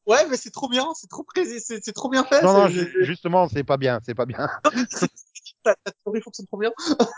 [0.08, 2.44] Ouais, mais c'est trop bien, c'est trop c'est trop bien fait.
[2.44, 4.50] Non, non, ju- justement, c'est pas bien, c'est pas bien.
[5.64, 6.72] ta, théorie fonctionne trop bien.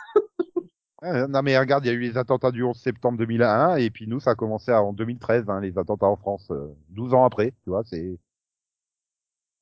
[1.03, 3.89] Euh, Non, mais regarde, il y a eu les attentats du 11 septembre 2001, et
[3.89, 7.25] puis nous, ça a commencé en 2013, hein, les attentats en France, euh, 12 ans
[7.25, 8.17] après, tu vois, c'est...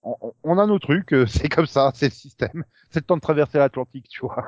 [0.04, 2.64] On, on- on a nos trucs, euh, c'est comme ça, c'est le système.
[2.90, 4.46] C'est le temps de traverser l'Atlantique, tu vois.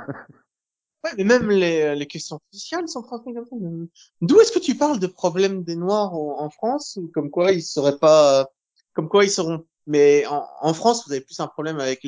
[1.04, 3.56] Ouais, mais même les, les questions sociales sont transmises comme ça.
[3.60, 3.88] mais
[4.22, 6.98] D'où est-ce que tu parles de problème des Noirs en, en France?
[7.02, 8.46] Ou comme quoi ils seraient pas, euh,
[8.94, 9.66] comme quoi ils seront.
[9.86, 12.06] Mais en, en France, vous avez plus un problème avec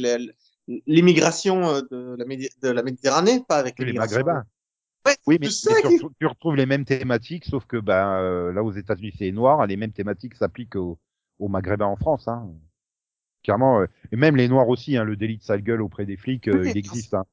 [0.88, 3.92] l'immigration euh, de la, de la Méditerranée, pas avec Les.
[3.94, 4.44] Maghrébins.
[5.06, 8.64] Ouais, Oui, mais, tu, retrouves, tu retrouves les mêmes thématiques, sauf que ben euh, là
[8.64, 10.98] aux États-Unis c'est noir, les mêmes thématiques s'appliquent aux,
[11.38, 12.28] aux Maghrébins en France.
[12.28, 12.50] Hein.
[13.44, 16.18] Clairement, euh, et même les Noirs aussi, hein, le délit de sale gueule auprès des
[16.18, 17.14] flics, euh, Oui, il existe.
[17.14, 17.26] Hein.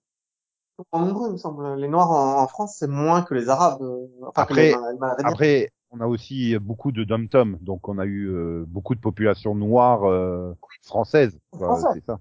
[0.91, 1.77] En nombreux, il me semble.
[1.77, 3.83] Les Noirs en, en France, c'est moins que les Arabes.
[3.83, 5.25] euh, Enfin, que Après- les, les.
[5.25, 9.55] Après, on a aussi beaucoup de dom-tom, donc on a eu euh, beaucoup de populations
[9.55, 11.89] noires euh, françaises, quoi, Français.
[12.01, 12.19] c'est ça.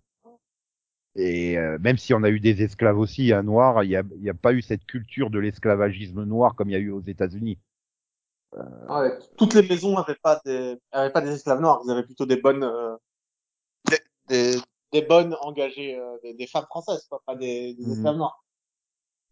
[1.16, 4.04] Et euh, même si on a eu des esclaves aussi, hein, noirs, il n'y a,
[4.16, 6.92] il y a pas eu cette culture de l'esclavagisme noir comme il y a eu
[6.92, 7.58] aux États-Unis.
[8.90, 11.82] Ouais, toutes les maisons n'avaient pas des, avaient pas des esclaves noirs.
[11.86, 12.96] Ils avaient plutôt des bonnes, euh,
[13.90, 14.58] des, des,
[14.92, 17.92] des bonnes engagées, euh, des, des femmes françaises, quoi, pas des, des Mhm.
[17.94, 18.44] esclaves noirs.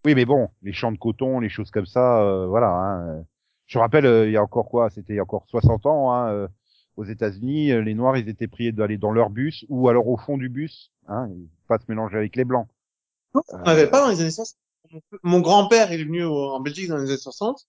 [0.10, 2.70] Oui, mais bon, les champs de coton, les choses comme ça, euh, voilà.
[2.72, 3.24] Hein.
[3.68, 5.86] Je me rappelle, euh, il y a encore quoi C'était il y a encore 60
[5.86, 6.48] ans, hein, euh,
[6.98, 10.18] aux États-Unis, euh, les Noirs, ils étaient priés d'aller dans leur bus ou alors au
[10.18, 11.30] fond du bus, hein,
[11.68, 12.68] pas se mélanger avec les Blancs.
[13.36, 14.58] On n'avait pas dans les années 60.
[15.22, 17.68] Mon- grand-père est venu au- en Belgique dans les années 60.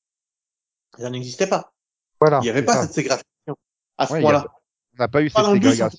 [0.97, 1.75] Et ça n'existait pas.
[2.23, 2.39] Voilà.
[2.41, 2.83] Il n'y avait pas ça.
[2.85, 3.25] cette ségrégation
[3.99, 4.47] à ce Ouais, point-là.
[4.95, 5.99] On n'a pas eu Pas cette ségrégation.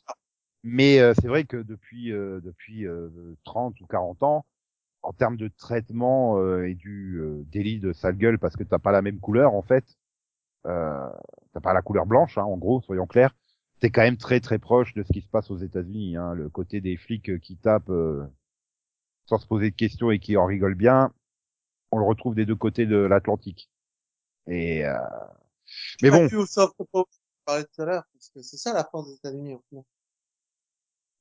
[0.63, 3.09] Mais euh, c'est vrai que depuis euh, depuis euh,
[3.43, 4.45] 30 ou 40 ans,
[5.03, 8.79] en termes de traitement euh, et du euh, délit de sale gueule, parce que t'as
[8.79, 9.85] pas la même couleur en fait,
[10.65, 11.09] euh,
[11.53, 13.35] t'as pas la couleur blanche, hein, en gros, soyons clairs,
[13.81, 16.15] t'es quand même très très proche de ce qui se passe aux États-Unis.
[16.15, 18.23] Hein, le côté des flics euh, qui tapent euh,
[19.25, 21.11] sans se poser de questions et qui en rigolent bien,
[21.91, 23.69] on le retrouve des deux côtés de l'Atlantique.
[24.47, 24.97] Et euh,
[26.01, 26.75] mais bon, au soft
[27.45, 29.57] parlais tout à l'heure, parce que c'est ça la force des États-Unis.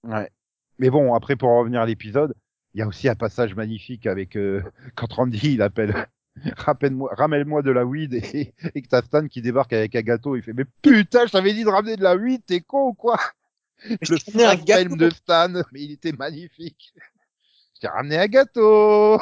[0.05, 0.31] Ouais.
[0.79, 2.35] Mais bon, après pour en revenir à l'épisode,
[2.75, 4.63] il y a aussi un passage magnifique avec euh,
[4.97, 6.07] quand Randy il appelle
[6.57, 10.37] rappelle-moi ramène-moi de la weed et, et que t'as Stan qui débarque avec un gâteau,
[10.37, 12.95] il fait mais putain, je t'avais dit de ramener de la weed, t'es con ou
[12.95, 13.19] quoi?
[13.89, 13.97] Mais
[14.57, 14.97] Le gâteau.
[14.97, 16.93] de Stan, mais il était magnifique.
[17.75, 19.21] Je t'ai ramené un gâteau.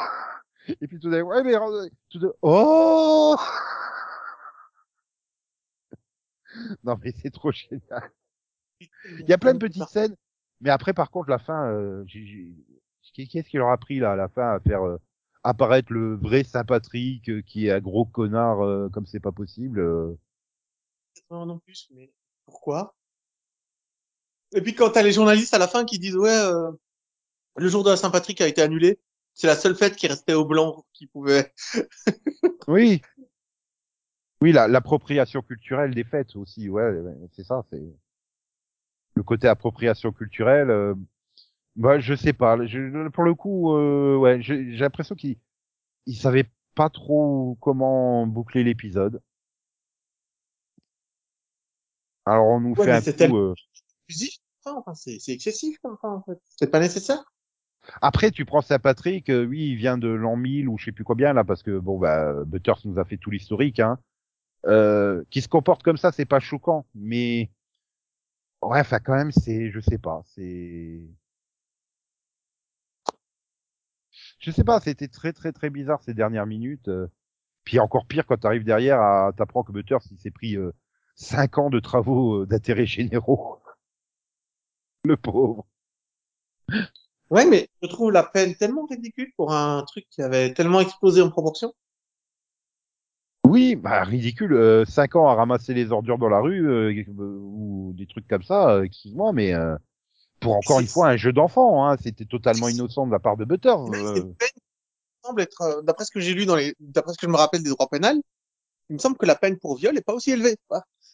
[0.81, 1.53] Et puis tout d'un ouais mais
[2.09, 3.35] tout d'un oh
[6.83, 8.11] Non mais c'est trop génial.
[9.19, 10.15] Il y a plein de petites scènes,
[10.61, 12.78] mais après, par contre, la fin, euh, j'ai- j'ai- qui-
[13.13, 14.97] qu'est-ce qui leur a pris là, à la fin, à faire euh,
[15.43, 19.79] apparaître le vrai Saint-Patrick, euh, qui est un gros connard euh, comme c'est pas possible.
[19.79, 20.15] euh?
[21.31, 22.11] Non, non plus, mais
[22.45, 22.95] pourquoi?
[24.53, 26.71] Et puis quand t'as les journalistes à la fin qui disent ouais, euh,
[27.57, 28.99] le jour de la Saint-Patrick a été annulé,
[29.33, 31.53] c'est la seule fête qui restait aux blancs qui pouvait.
[32.67, 33.01] Oui,
[34.41, 37.81] oui, la- l'appropriation culturelle des fêtes aussi, ouais, ouais, c'est ça, c'est
[39.15, 40.69] le côté appropriation culturelle.
[40.71, 40.95] Euh...
[41.79, 45.37] Bah, je sais pas, je- pour le coup, euh, ouais, j'ai l'impression qu'ils
[46.07, 49.21] ils savaient pas trop comment boucler l'épisode.
[52.25, 53.35] Alors on nous Ouais, fait un c'est coup.
[53.37, 53.53] euh,
[54.65, 56.39] enfin, c'est excessif comme en fait.
[56.49, 57.23] C'est pas nécessaire.
[58.01, 61.03] Après, tu prends Saint-Patrick, euh, oui, il vient de l'an 1000 ou je sais plus
[61.03, 63.99] combien là, parce que bon, bah, Butters nous a fait tout l'historique, hein.
[64.67, 67.51] Euh, qui se comporte comme ça, c'est pas choquant, mais
[68.61, 71.01] ouais, enfin quand même, c'est, je sais pas, c'est,
[74.39, 76.87] je sais pas, c'était très très très bizarre ces dernières minutes.
[76.89, 77.07] euh.
[77.65, 79.31] Puis encore pire quand t'arrives derrière, à...
[79.37, 80.71] t'apprends que Butters il s'est pris euh,
[81.15, 83.59] cinq ans de travaux euh, d'intérêt généraux.
[85.05, 85.65] Le pauvre.
[87.29, 91.21] Ouais, mais je trouve la peine tellement ridicule pour un truc qui avait tellement explosé
[91.21, 91.73] en proportion.
[93.45, 94.53] Oui, bah ridicule.
[94.53, 98.43] Euh, cinq ans à ramasser les ordures dans la rue euh, ou des trucs comme
[98.43, 98.83] ça.
[98.83, 99.75] Excuse-moi, mais euh,
[100.39, 103.45] pour encore une fois un jeu d'enfant, hein, c'était totalement innocent de la part de
[103.63, 104.33] là, euh.
[105.23, 107.37] semble être, euh, d'après ce que j'ai lu dans les, d'après ce que je me
[107.37, 108.19] rappelle des droits pénals,
[108.89, 110.57] il me semble que la peine pour viol est pas aussi élevée.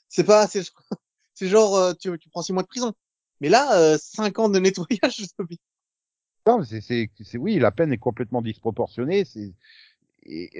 [0.07, 0.63] C'est pas, c'est,
[1.33, 2.93] c'est genre, euh, tu, tu prends six mois de prison.
[3.41, 5.57] Mais là, euh, cinq ans de nettoyage, je sais
[6.47, 9.25] Non, c'est, c'est, c'est oui, la peine est complètement disproportionnée.
[9.25, 9.53] C'est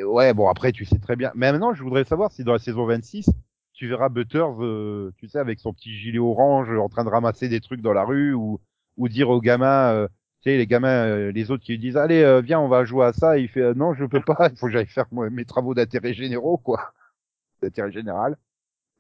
[0.04, 1.32] ouais, bon après tu sais très bien.
[1.36, 3.30] Mais maintenant, je voudrais savoir si dans la saison 26,
[3.76, 7.48] tu verras Butters, euh, tu sais, avec son petit gilet orange, en train de ramasser
[7.50, 8.60] des trucs dans la rue ou
[8.98, 10.08] ou dire aux gamins, euh,
[10.42, 12.86] tu sais, les gamins, euh, les autres qui lui disent, allez, euh, viens, on va
[12.86, 13.38] jouer à ça.
[13.38, 14.50] Et il fait, euh, non, je peux pas.
[14.52, 16.94] Il faut que j'aille faire moi, mes travaux d'intérêt généraux, quoi,
[17.62, 18.38] d'intérêt général.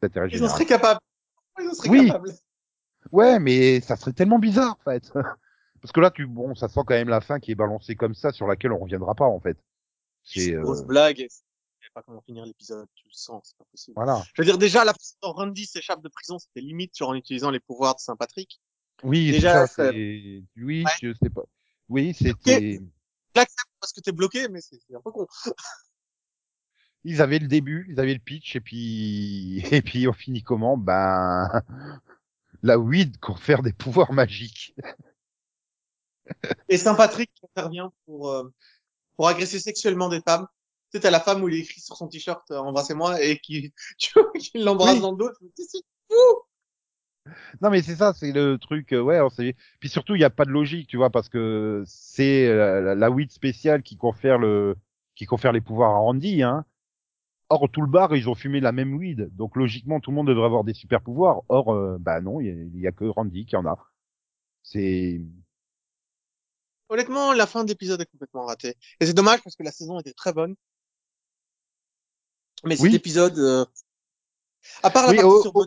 [0.01, 0.51] d'intérêt Ils en général.
[0.55, 0.99] seraient capables.
[1.61, 2.07] Ils en seraient Oui.
[2.07, 2.31] capables.
[3.11, 5.11] Ouais, mais ça serait tellement bizarre, en fait.
[5.81, 8.15] Parce que là, tu, bon, ça sent quand même la fin qui est balancée comme
[8.15, 9.57] ça, sur laquelle on reviendra pas, en fait.
[10.23, 11.27] C'est une grosse euh, blague.
[11.95, 12.87] Pas comment finir l'épisode.
[12.93, 13.93] Tu le sens, c'est pas possible.
[13.95, 14.21] voilà.
[14.33, 17.15] Je veux dire, déjà, la façon dont Randy s'échappe de prison, c'était limite sur en
[17.15, 18.59] utilisant les pouvoirs de Saint-Patrick.
[19.03, 20.91] Oui, Déjà, ça, c'est, oui, Ouais.
[21.01, 21.43] je sais pas.
[21.89, 22.79] Oui, c'était,
[23.35, 25.27] J'accepte parce que t'es bloqué, mais c'est un peu con.
[27.03, 30.77] ils avaient le début, ils avaient le pitch, et puis, et puis on finit comment?
[30.77, 31.61] Ben,
[32.63, 34.75] la weed confère des pouvoirs magiques.
[36.69, 38.51] Et Saint-Patrick intervient pour, euh,
[39.15, 40.47] pour agresser sexuellement des femmes.
[40.95, 43.73] Sais, t'as la femme où il écrit sur son t-shirt euh, embrassez-moi et qui,
[44.55, 45.01] l'embrasse Oui.
[45.01, 45.29] dans le dos.
[45.57, 46.15] C'est fou!
[47.61, 49.29] Non, mais c'est ça, c'est le truc, euh, ouais, on.
[49.79, 52.95] Puis surtout, il n'y a pas de logique, tu vois, parce que c'est euh, la,
[52.95, 54.75] la weed spéciale qui confère le,
[55.15, 56.65] qui confère les pouvoirs à Randy, hein.
[57.49, 59.29] Or, tout le bar, ils ont fumé la même weed.
[59.35, 61.43] Donc, logiquement, tout le monde devrait avoir des super pouvoirs.
[61.49, 63.77] Or, euh, bah non, il y, a- il y a que Randy qui en a.
[64.63, 65.21] C'est,
[66.89, 68.75] Honnêtement, la fin d'épisode est complètement ratée.
[68.99, 70.55] Et c'est dommage parce que la saison était très bonne.
[72.65, 72.95] Mais cet Oui.
[72.95, 73.65] épisode, euh,
[74.83, 75.65] à part la Oui, partie au- sur au-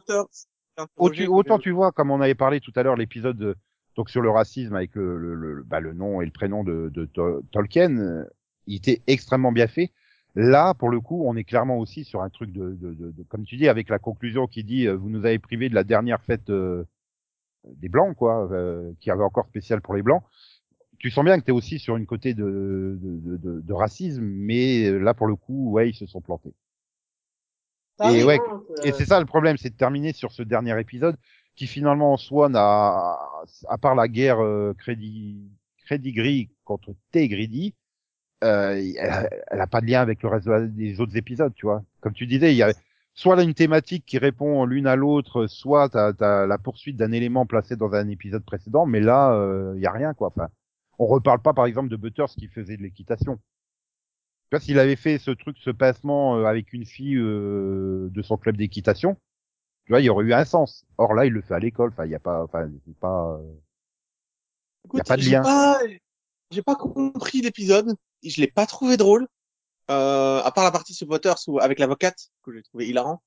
[1.28, 3.54] Autant, tu vois, comme on avait parlé tout à l'heure, l'épisode euh,
[3.96, 6.88] donc sur le racisme avec le, le, le, bah, le nom et le prénom de,
[6.92, 8.24] de To- Tolkien, euh,
[8.66, 9.90] il était extrêmement bien fait.
[10.34, 13.22] Là, pour le coup, on est clairement aussi sur un truc de, de, de, de-
[13.24, 15.84] comme tu dis, avec la conclusion qui dit euh, vous nous avez privé de la
[15.84, 16.84] dernière fête euh,
[17.64, 20.22] des blancs, quoi, euh, qui avait encore spécial pour les blancs.
[20.98, 24.22] Tu sens bien que tu es aussi sur une côté de, de, de, de, racisme,
[24.22, 26.52] mais là, pour le coup, ouais, ils se sont plantés.
[27.98, 28.38] Ah et ouais,
[28.84, 31.16] Et euh, c'est ça le problème, c'est de terminer sur ce dernier épisode
[31.56, 33.18] qui finalement en soi n'a,
[33.68, 35.50] à part la guerre euh, crédit,
[35.84, 37.74] crédit gris contre T greedy,
[38.44, 41.54] euh, elle, elle a pas de lien avec le reste de la- des autres épisodes,
[41.54, 41.82] tu vois.
[42.00, 42.72] Comme tu disais, il y a
[43.14, 47.12] soit là une thématique qui répond l'une à l'autre, soit t'as as la poursuite d'un
[47.12, 50.28] élément placé dans un épisode précédent, mais là, euh, il y a rien, quoi.
[50.28, 50.48] Enfin,
[50.98, 53.38] on reparle pas, par exemple, de Butters qui faisait de l'équitation.
[54.50, 58.22] Tu vois, s'il avait fait ce truc, ce passement euh, avec une fille euh, de
[58.22, 59.16] son club d'équitation,
[59.84, 60.86] tu vois, il y aurait eu un sens.
[60.98, 61.90] Or là, il le fait à l'école.
[61.90, 63.38] Enfin, il y a pas, enfin, c'est pas.
[63.40, 63.54] euh,
[64.84, 65.42] écoute, pas de j'ai lien.
[65.42, 65.80] pas,
[66.50, 67.94] j'ai pas compris l'épisode.
[68.22, 69.26] Je l'ai pas trouvé drôle.
[69.90, 73.22] Euh, à part la partie sur ou avec l'avocate que j'ai trouvé hilarant.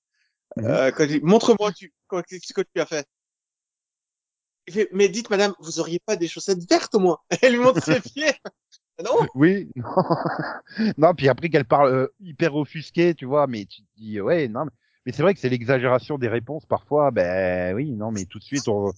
[0.57, 0.65] Mhm.
[0.65, 1.93] Euh, montre-moi tu,
[2.27, 3.07] qu'est-ce que tu as fait.
[4.67, 7.17] Il fait, mais dites madame, vous auriez pas des chaussettes vertes au moins?
[7.41, 8.33] Elle lui montre ses pieds.
[9.03, 9.27] Non.
[9.35, 9.85] Oui, non,
[10.97, 11.13] non.
[11.13, 14.65] Puis après qu'elle parle euh, hyper offusquée, tu vois, mais tu te dis ouais, non.
[14.65, 14.71] Mais,
[15.05, 17.11] mais c'est vrai que c'est l'exagération des réponses parfois.
[17.11, 18.91] Ben oui, non, mais tout de suite on.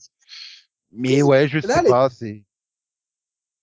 [0.91, 2.09] Mais ouais, je Là, sais pas.
[2.09, 2.43] C'est.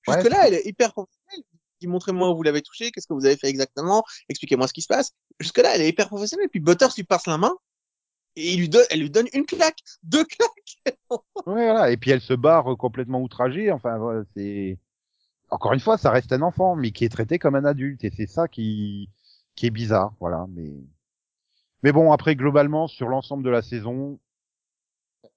[0.06, 1.44] Ouais, Jusque là, elle est hyper professionnelle.
[1.82, 4.86] Montrez-moi où vous l'avez touché, qu'est-ce que vous avez fait exactement, expliquez-moi ce qui se
[4.86, 5.12] passe.
[5.38, 6.48] Jusque là, elle est hyper professionnelle.
[6.50, 7.54] Puis Butters lui passe la main
[8.36, 10.98] et il lui donne, elle lui donne une claque, deux claques.
[11.10, 11.90] Ouais, voilà.
[11.90, 13.70] Et puis elle se barre complètement outragée.
[13.72, 14.78] Enfin, voilà, c'est.
[15.50, 18.10] Encore une fois, ça reste un enfant, mais qui est traité comme un adulte, et
[18.10, 19.10] c'est ça qui
[19.56, 20.46] qui est bizarre, voilà.
[20.50, 20.72] Mais
[21.82, 24.18] mais bon, après globalement sur l'ensemble de la saison,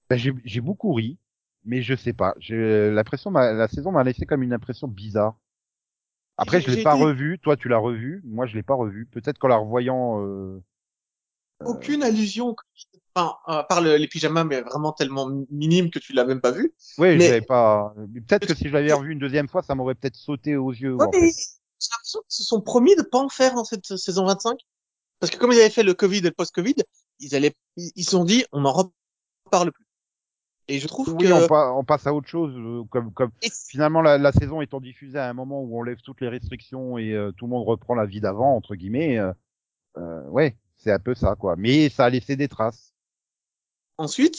[0.10, 1.18] ben, j'ai j'ai beaucoup ri,
[1.66, 2.36] mais je sais pas.
[2.40, 5.36] J'ai l'impression la saison m'a laissé comme une impression bizarre.
[6.38, 7.40] Après, je l'ai pas revu.
[7.40, 8.22] Toi, tu l'as revu.
[8.26, 9.06] Moi, je l'ai pas revu.
[9.06, 10.26] Peut-être qu'en la revoyant.
[10.26, 10.64] Euh...
[11.66, 12.56] Aucune allusion,
[13.16, 16.52] enfin, à part le- les pyjamas, mais vraiment tellement minime que tu l'as même pas
[16.52, 16.74] vu.
[16.98, 17.94] Oui, Mais- je l'avais pas.
[18.28, 20.96] Peut-être que si je l'avais revu une deuxième fois, ça m'aurait peut-être sauté aux yeux.
[20.96, 23.86] Ouais, en mais j'ai l'impression qu'ils se sont promis de pas en faire dans cette
[23.98, 24.58] saison 25.
[25.20, 26.76] Parce que comme ils avaient fait le Covid et le post-Covid,
[27.20, 29.86] ils allaient, ils se sont dit, on n'en reparle plus.
[30.70, 32.54] Et je trouve Oui, que, on, pa- on passe à autre chose.
[32.56, 35.84] euh, comme comme et finalement la, la saison étant diffusée à un moment où on
[35.84, 39.18] lève toutes les restrictions et euh, tout le monde reprend la vie d'avant entre guillemets.
[39.18, 39.34] Euh,
[39.98, 41.56] euh, ouais, c'est un peu ça quoi.
[41.58, 42.94] Mais ça a laissé des traces.
[43.98, 44.38] ensuite,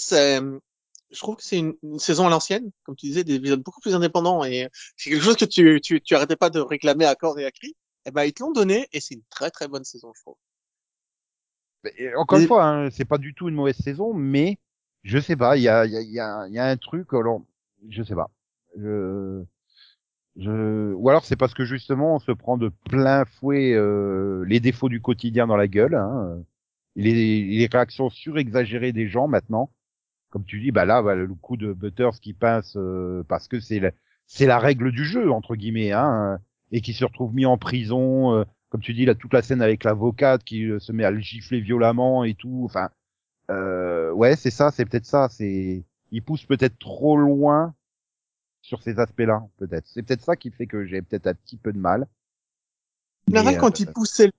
[1.10, 3.80] je trouve que c'est une, une saison à l'ancienne, comme tu disais, des épisodes beaucoup
[3.80, 7.14] plus indépendants et c'est quelque chose que tu, tu, tu arrêtais pas de réclamer à
[7.14, 7.76] corps et à cri.
[8.06, 10.36] Eh ben, ils te l'ont donné et c'est une très très bonne saison, je trouve.
[11.98, 14.58] Et encore Et- une fois, hein, c'est pas du tout une mauvaise saison, mais
[15.02, 15.56] je sais pas.
[15.56, 17.12] Il y a il y a il y a, y a un truc.
[17.12, 17.42] Alors,
[17.88, 18.30] je sais pas.
[18.76, 19.44] Je
[20.36, 24.60] je ou alors c'est parce que justement on se prend de plein fouet euh, les
[24.60, 25.94] défauts du quotidien dans la gueule.
[25.94, 26.42] Hein,
[26.96, 29.70] les, les réactions surexagérées des gens maintenant.
[30.30, 33.78] Comme tu dis, bah là, le coup de Butters qui pince euh, parce que c'est
[33.78, 33.92] la,
[34.26, 36.38] c'est la règle du jeu entre guillemets, hein,
[36.72, 38.34] et qui se retrouve mis en prison.
[38.34, 41.12] euh, comme tu dis, là, toute la scène avec l'avocate qui euh, se met à
[41.12, 42.62] le gifler violemment et tout.
[42.64, 42.90] Enfin,
[43.50, 45.28] euh, ouais, c'est ça, c'est peut-être ça.
[45.30, 47.74] C'est, il pousse peut-être trop loin
[48.64, 49.86] sur ces aspects-là, peut-être.
[49.86, 52.08] C'est peut-être ça qui fait que j'ai peut-être un petit peu de mal.
[53.30, 54.30] Mais, quand euh, il poussait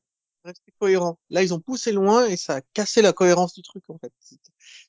[0.43, 1.19] resté cohérent.
[1.29, 4.11] Là, ils ont poussé loin et ça a cassé la cohérence du truc, en fait.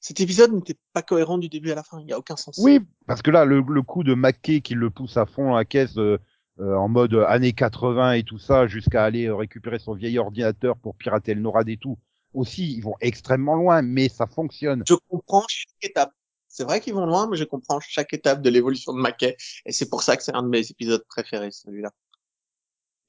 [0.00, 2.00] Cet- épisode n'était pas cohérent du début à la fin.
[2.00, 2.58] Il y a aucun sens.
[2.62, 5.56] Oui, parce que là, le, le coup de Mackay qui le pousse à fond dans
[5.56, 6.18] la caisse euh,
[6.60, 10.94] euh, en mode années 80 et tout ça, jusqu'à aller récupérer son vieil ordinateur pour
[10.96, 11.98] pirater le NORAD et tout.
[12.32, 14.82] Aussi, ils vont extrêmement loin, mais ça fonctionne.
[14.86, 16.12] Je comprends chaque étape.
[16.56, 19.36] C'est vrai qu'ils vont loin, mais je comprends chaque étape de l'évolution de Mackay.
[19.66, 21.90] Et c'est pour ça que c'est un de mes épisodes préférés, celui-là.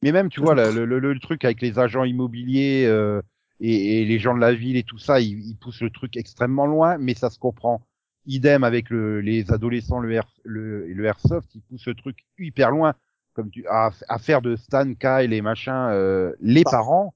[0.04, 3.22] Mais même, tu vois, le, le, le- truc avec les agents immobiliers euh,
[3.60, 6.16] et, et les gens de la ville et tout ça, ils, ils poussent le truc
[6.18, 7.82] extrêmement loin, mais ça se comprend.
[8.26, 12.70] Idem avec le, les adolescents, le, air, le, le airsoft, ils poussent le truc hyper
[12.72, 12.94] loin,
[13.34, 16.72] comme tu à, à faire de Stan, Kyle et machin euh, les Bah.
[16.72, 17.16] parents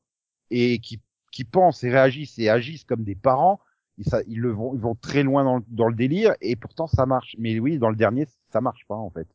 [0.51, 1.01] et qui,
[1.31, 3.59] qui pensent et réagissent et agissent comme des parents.
[4.01, 6.55] Ils, ça, ils le vont, ils vont très loin dans, le- dans le délire et
[6.55, 7.35] pourtant ça marche.
[7.39, 9.27] Mais oui, dans le dernier, ça marche pas en fait.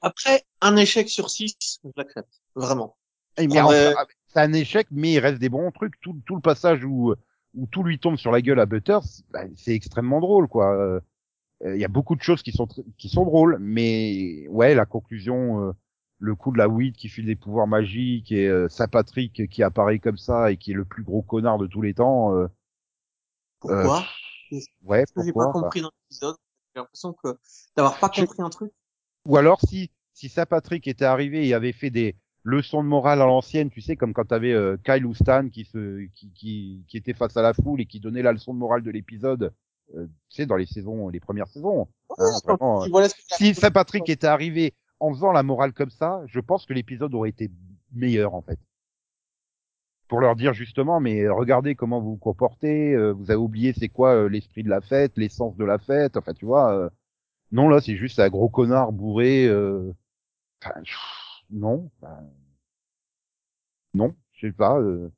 [0.00, 2.40] Après, un échec sur six, je l'accepte.
[2.54, 2.96] Vraiment.
[3.38, 3.92] Eh, mais enfin,
[4.26, 6.00] c'est un échec, mais il reste des bons trucs.
[6.00, 7.14] Tout, tout le passage où,
[7.54, 10.74] où tout lui tombe sur la gueule à Butters, bah, c'est extrêmement drôle, quoi.
[10.76, 11.00] Euh,
[11.76, 12.66] Il y a beaucoup de choses qui sont
[12.98, 15.72] qui sont drôles, mais ouais, la conclusion, euh,
[16.18, 19.62] le coup de la weed qui file des pouvoirs magiques et euh, Saint Patrick qui
[19.62, 22.32] apparaît comme ça et qui est le plus gros connard de tous les temps.
[23.66, 24.04] Euh, Pourquoi?
[24.84, 26.36] ouais, j'ai pas enfin, compris dans l'épisode,
[26.74, 27.38] j'ai l'impression que
[27.76, 28.72] d'avoir pas Je- compris un truc.
[29.26, 33.22] Ou alors si si Saint Patrick était arrivé et avait fait des leçons de morale
[33.22, 36.84] à l'ancienne, tu sais, comme quand t'avais euh, Kyle ou Stan qui se qui, qui
[36.88, 39.54] qui était face à la foule et qui donnait la leçon de morale de l'épisode,
[39.94, 41.88] euh, tu sais, dans les saisons, les premières saisons.
[42.10, 42.86] Ouais, Hein, vraiment,
[43.28, 43.54] Si.
[43.54, 47.30] Saint Patrick était arrivé en faisant la morale comme ça, je pense que l'épisode aurait
[47.30, 47.50] été
[47.92, 48.58] meilleur en fait.
[50.12, 53.88] Pour leur dire justement, mais regardez comment vous vous comportez, euh, vous avez oublié c'est
[53.88, 56.72] quoi euh, l'esprit de la fête, l'essence de la fête, enfin tu vois.
[56.76, 56.90] euh,
[57.52, 59.46] non là c'est juste un gros connard bourré.
[59.46, 59.92] euh,
[60.64, 60.80] Enfin,
[61.50, 61.90] non,
[63.94, 64.78] non, je sais pas.
[64.80, 65.10] euh.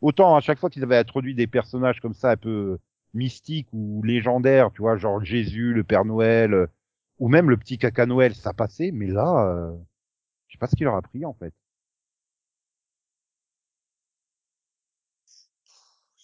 [0.00, 2.78] Autant à chaque fois qu'ils avaient introduit des personnages comme ça un peu
[3.14, 6.66] mystiques ou légendaires, tu vois, genre Jésus, le Père Noël, euh,
[7.18, 9.72] ou même le petit caca Noël, ça passait, mais là,
[10.48, 11.54] je sais pas ce qu'il leur a pris en fait.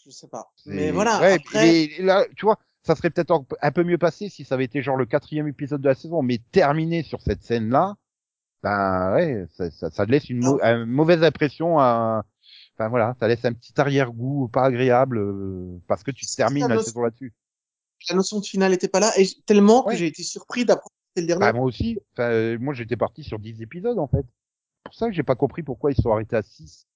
[0.09, 0.51] Je sais pas.
[0.67, 4.45] Mais voilà, Ouais, après, là, tu vois, ça serait peut-être un- peu mieux passé si
[4.45, 7.95] ça avait été genre le quatrième épisode de la saison, mais terminé sur cette scène-là,
[8.63, 11.79] ben ouais, ça, ça, ça laisse une, mau- une mauvaise impression.
[11.79, 12.25] À...
[12.75, 16.83] Enfin voilà, ça laisse un petit arrière-goût pas agréable euh, parce que tu termines la
[16.83, 17.35] saison là-dessus.
[18.09, 19.93] la notion de finale était pas là, et tellement Ouais.
[19.93, 21.41] que j'ai été surpris d'apprendre que c'était le dernier.
[21.41, 21.99] Bah, moi aussi.
[22.15, 24.25] Enfin, euh, moi j'étais parti sur 10 épisodes en fait.
[24.25, 26.87] C'est pour ça que j'ai pas compris pourquoi ils sont arrêtés à 6.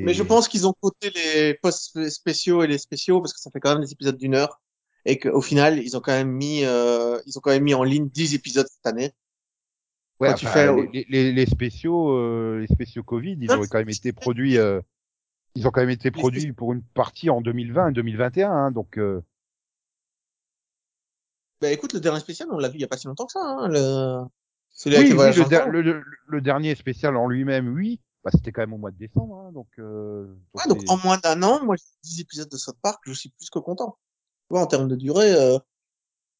[0.00, 3.50] Mais je pense qu'ils ont coté les posts spéciaux et les spéciaux parce que ça
[3.50, 4.60] fait quand même des épisodes d'une heure
[5.04, 7.84] et qu'au final ils ont quand même mis euh, ils ont quand même mis en
[7.84, 9.12] ligne 10 épisodes cette année.
[10.20, 13.88] Ouais, tu fais- les, les, les spéciaux, euh, les spéciaux Covid, ils ont quand même
[13.88, 14.80] été produits, euh,
[15.56, 18.98] ils ont quand même été produits pour une partie en 2020 et 2021, hein, donc
[18.98, 19.22] euh,
[21.60, 23.32] Bah écoute, le dernier spécial, on l'a vu il y a pas si longtemps que
[23.32, 23.40] ça.
[23.40, 24.24] Hein, le...
[24.70, 28.62] Celui oui, oui, der- le, le- le dernier spécial en lui-même, oui, bah, c'était quand
[28.62, 29.68] même au mois de décembre, hein, donc.
[29.78, 33.00] Euh, donc Ouais, donc en moins d'un an, moi, j'ai 10 épisodes de South Park,
[33.06, 33.98] je suis plus que content.
[34.48, 35.58] Tu vois, en termes de durée, euh,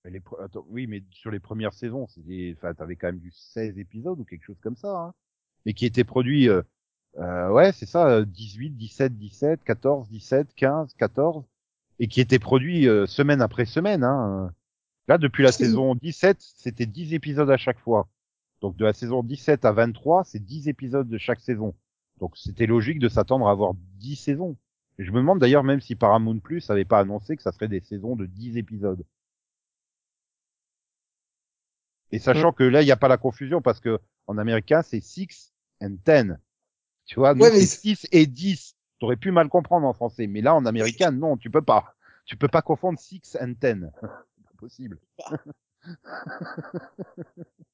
[0.04, 3.20] mais les pre- attends, oui, mais sur les premières saisons, c'était, enfin, t'avais quand même
[3.20, 5.14] du 16 épisodes ou quelque chose comme ça, hein,
[5.64, 6.62] mais qui étaient produits, euh,
[7.18, 11.44] euh, ouais, c'est ça, euh, 18, 17, 17, 14, 17, 15, 14,
[12.00, 14.52] et qui étaient produits euh, semaine après semaine, hein.
[15.08, 18.08] Là, depuis la saison 17, c'était 10 épisodes à chaque fois.
[18.62, 21.74] Donc de la saison 17 à 23, c'est 10 épisodes de chaque saison.
[22.20, 24.56] Donc c'était logique de s'attendre à avoir 10 saisons.
[24.98, 27.68] Et je me demande d'ailleurs même si Paramount Plus avait pas annoncé que ça serait
[27.68, 29.04] des saisons de 10 épisodes.
[32.12, 35.00] Et sachant que là, il n'y a pas la confusion parce que en américain, c'est
[35.00, 36.36] 6 and 10.
[37.06, 38.76] Tu vois, Ouais, c'est c'est- 6 et 10.
[39.00, 40.28] T'aurais pu mal comprendre en français.
[40.28, 41.96] Mais là, en américain, non, tu peux pas.
[42.26, 43.90] Tu peux pas confondre 6 and 10.
[44.36, 45.00] c'est pas possible.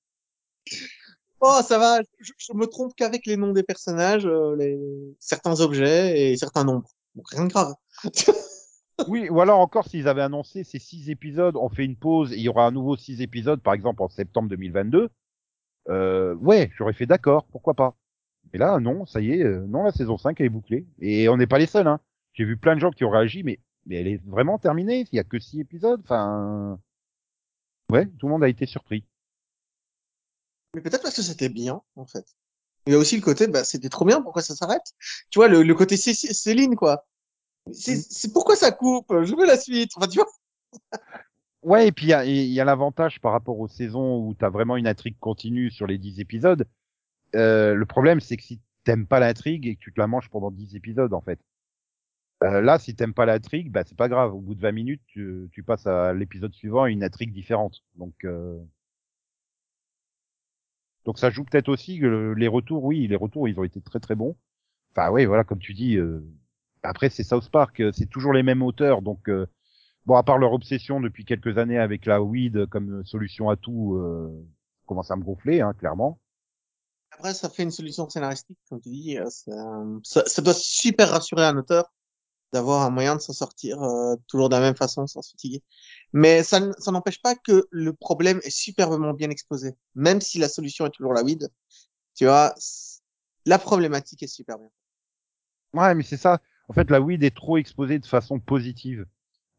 [1.41, 4.79] oh, ça va, je, me trompe qu'avec les noms des personnages, euh, les...
[5.19, 6.89] certains objets et certains nombres.
[7.33, 7.75] Rien de grave.
[9.07, 12.37] Oui, ou alors encore s'ils avaient annoncé ces six épisodes, on fait une pause et
[12.37, 15.09] il y aura un nouveau six épisodes, par exemple en septembre 2022.
[15.89, 17.97] Euh, ouais, j'aurais fait d'accord, pourquoi pas.
[18.53, 20.87] Mais là, non, ça y est, euh, non, la saison 5 elle est bouclée.
[21.01, 22.01] Et on n'est pas les seuls, hein.
[22.35, 25.17] J'ai vu plein de gens qui ont réagi, mais, mais elle est vraiment terminée, il
[25.17, 26.81] y a que six épisodes, enfin...
[27.91, 29.05] Ouais, tout le monde a été surpris.
[30.75, 32.25] Mais peut-être parce que c'était bien, en fait.
[32.87, 34.83] Il y a aussi le côté, bah, c'était trop bien, pourquoi ça s'arrête?
[35.31, 37.07] Tu vois, le, le côté Cé- Céline, quoi.
[37.73, 39.07] C'est, c'est pourquoi ça coupe?
[39.25, 39.93] Je veux la suite.
[39.97, 40.29] Enfin, tu vois?
[41.63, 44.35] Ouais, et puis il y a, il y a l'avantage par rapport aux saisons où
[44.35, 46.67] t'as vraiment une intrigue continue sur les 10 épisodes.
[47.37, 50.31] Euh, le problème, c'est que si t'aimes pas l'intrigue et que tu te la manges
[50.31, 51.41] pendant 10 épisodes en fait.
[52.45, 54.35] Euh, là, si t'aimes pas l'intrigue, bah c'est pas grave.
[54.35, 57.83] Au bout de 20 minutes, tu, tu passes à l'épisode suivant à une intrigue différente.
[57.97, 58.59] Donc euh...
[61.09, 62.85] donc ça joue peut-être aussi que le- les retours.
[62.85, 64.37] Oui, les retours, ils ont été très très bons.
[64.93, 65.97] Enfin oui, voilà, comme tu dis.
[65.97, 66.21] euh,
[66.85, 69.47] Après, c'est South Park, euh, c'est toujours les mêmes auteurs, donc euh,
[70.07, 73.97] bon, à part leur obsession depuis quelques années avec la weed comme solution à tout,
[73.97, 74.31] euh,
[74.87, 76.21] commence à me gonfler, hein, clairement.
[77.13, 79.19] Après, ça fait une solution scénaristique, comme tu dis.
[79.19, 79.27] euh,
[80.05, 81.91] ça, ça doit super rassurer un auteur
[82.53, 85.63] d'avoir un moyen de s'en sortir euh, toujours de la même façon sans se fatiguer.
[86.13, 89.75] Mais ça, ça n'empêche pas que le problème est superbement bien exposé.
[89.95, 91.49] Même si la solution est toujours la weed,
[92.15, 92.55] tu vois,
[93.47, 94.71] la problématique est super bien.
[95.75, 96.41] Ouais, mais c'est ça.
[96.69, 99.07] En fait, la weed est trop exposée de façon positive.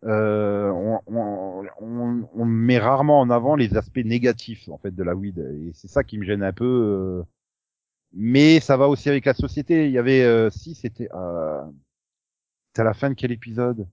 [0.05, 5.03] Euh, on, on, on, on met rarement en avant les aspects négatifs en fait de
[5.03, 6.65] la weed, et c'est ça qui me gêne un peu.
[6.65, 7.23] euh.
[8.13, 9.87] Mais ça va aussi avec la société.
[9.87, 11.09] Il y avait, euh, si c'était,
[12.79, 13.87] c'était à la fin de quel épisode?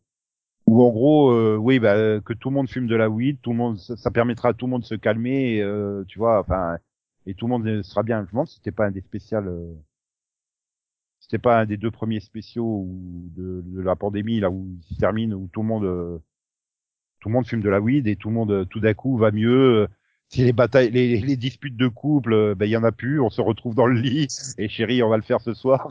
[0.67, 3.51] Où en gros, euh, oui, bah, que tout le monde fume de la weed, tout
[3.53, 6.79] le monde, ça, permettra à tout le monde de se calmer, euh, tu vois, enfin,
[7.27, 8.21] et tout le monde euh, sera bien.
[8.21, 9.49] Je me demande si c'était pas un des spéciales.
[9.49, 9.75] euh,
[11.21, 12.87] c'était pas un des deux premiers spéciaux
[13.37, 16.23] de, de la pandémie là où il se termine où tout le monde
[17.21, 19.31] tout le monde fume de la weed et tout le monde tout d'un coup va
[19.33, 19.89] mieux
[20.29, 23.31] si les batailles les, les disputes de couple ben il y en a plus on
[23.31, 25.89] se retrouve dans le lit et chérie on va le faire ce soir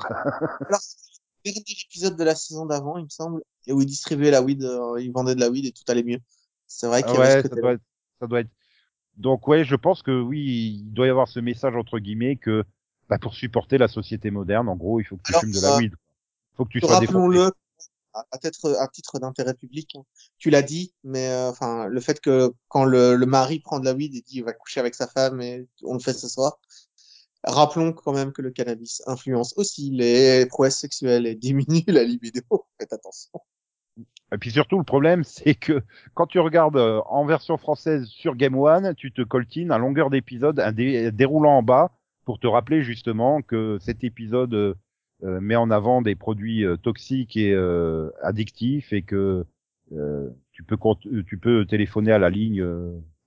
[0.72, 1.05] c'est
[1.54, 4.64] dernier épisode de la saison d'avant, il me semble, et où ils distribuaient la weed,
[4.64, 6.20] euh, ils vendaient de la weed et tout allait mieux.
[6.68, 7.82] C'est vrai qu'il y avait ce ouais ça côté doit être
[8.20, 8.50] ça doit être
[9.18, 12.64] donc ouais je pense que oui il doit y avoir ce message entre guillemets que
[13.08, 15.62] bah, pour supporter la société moderne en gros il faut que tu Alors, fumes de
[15.62, 15.94] la weed
[16.56, 17.52] faut que tu sois Rappelons-le,
[18.14, 20.04] à à titre, à titre d'intérêt public, hein.
[20.38, 23.86] tu l'as dit, mais euh, enfin le fait que quand le, le mari prend de
[23.86, 26.28] la weed et dit il va coucher avec sa femme et on le fait ce
[26.30, 26.58] soir,
[27.46, 32.42] rappelons quand même que le cannabis influence aussi les prouesses sexuelles et diminue la libido.
[32.80, 33.40] Faites attention.
[34.34, 35.82] Et puis surtout, le problème, c'est que
[36.14, 40.10] quand tu regardes euh, en version française sur Game One, tu te coltines à longueur
[40.10, 41.92] d'épisode un dé- déroulant en bas
[42.26, 44.74] pour te rappeler justement que cet épisode euh,
[45.24, 47.56] euh, met en avant des produits euh, toxiques et
[48.24, 49.46] addictifs et que
[50.52, 50.78] tu peux
[51.28, 52.66] tu peux téléphoner à la ligne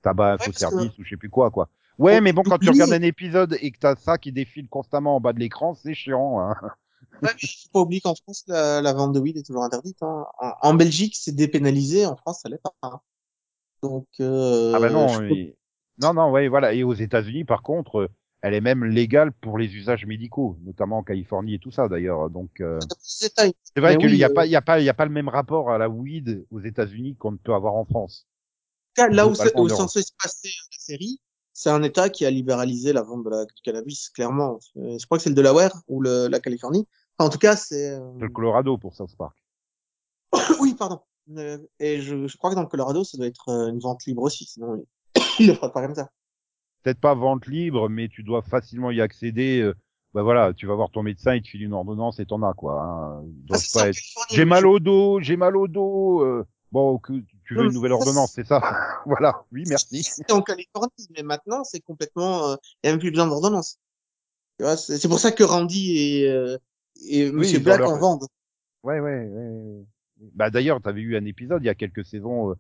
[0.02, 1.70] tabac parce que- service ou je sais plus quoi quoi.
[1.98, 2.70] Ouais, Oh, mais bon, quand tu oui.
[2.70, 5.94] regardes un épisode et que t'as ça qui défile constamment en bas de l'écran, c'est
[5.94, 6.40] chiant.
[6.40, 6.54] Hein.
[7.22, 10.02] Ouais, mais faut pas oublier qu'en France la, la vente de weed est toujours interdite.
[10.02, 10.26] Hein.
[10.40, 12.72] En, en Belgique c'est dépénalisé, en France ça l'est pas.
[12.82, 13.00] hein.
[13.82, 14.24] Donc euh,
[14.72, 15.56] Ah bah non, je- et-
[15.98, 16.74] non, non, ouais, voilà.
[16.74, 18.08] Et aux États-Unis, par contre, euh,
[18.42, 22.30] elle est même légale pour les usages médicaux, notamment en Californie et tout ça, d'ailleurs.
[22.30, 22.86] Donc, euh,
[23.74, 24.88] c'est vrai Mais qu'il oui, n'y a euh, pas, il y a pas, il y
[24.90, 27.84] a pas le même rapport à la weed aux États-Unis qu'on ne peut avoir en
[27.84, 28.26] France.
[28.94, 29.78] cas, là où où en Europe.
[29.88, 31.20] censé se passer la série,
[31.60, 34.60] c'est un État qui a libéralisé la vente de la, du cannabis, clairement.
[34.76, 36.86] Euh, Je crois que c'est le Delaware ou le, la Californie.
[37.18, 37.90] Enfin, en tout cas, c'est.
[37.90, 39.36] euh, C'est le Colorado pour South Park.
[40.60, 41.00] oui, pardon.
[41.36, 44.04] Euh, Et je, je crois que dans le Colorado, ça doit être euh, une vente
[44.06, 44.84] libre aussi, sinon
[45.40, 46.10] il le fera pas comme ça.
[46.84, 49.68] Peut-être pas vente libre, mais tu dois facilement y accéder.
[50.14, 52.54] bah voilà, tu vas voir ton médecin, il te file une ordonnance et t'en as
[52.54, 52.80] quoi.
[52.80, 53.24] Hein.
[53.50, 53.98] Ah, être-
[54.30, 56.22] J'ai mal au dos, j'ai mal au dos.
[56.22, 57.12] euh, Bon, que
[57.44, 58.60] tu veux Non, une nouvelle ordonnance, c'est ça?
[59.06, 59.44] Voilà.
[59.52, 60.02] Oui, merci.
[60.02, 62.50] C'est en Californie, mais maintenant, c'est complètement.
[62.50, 63.78] euh, Il n'y a même plus besoin d'ordonnance.
[64.76, 66.58] C'est pour ça que Randy et, euh,
[67.08, 68.26] et Monsieur Black leur- en vendent.
[68.82, 69.84] Ouais, ouais, ouais.
[70.34, 72.54] Bah d'ailleurs, tu avais eu un épisode il y a quelques saisons, euh,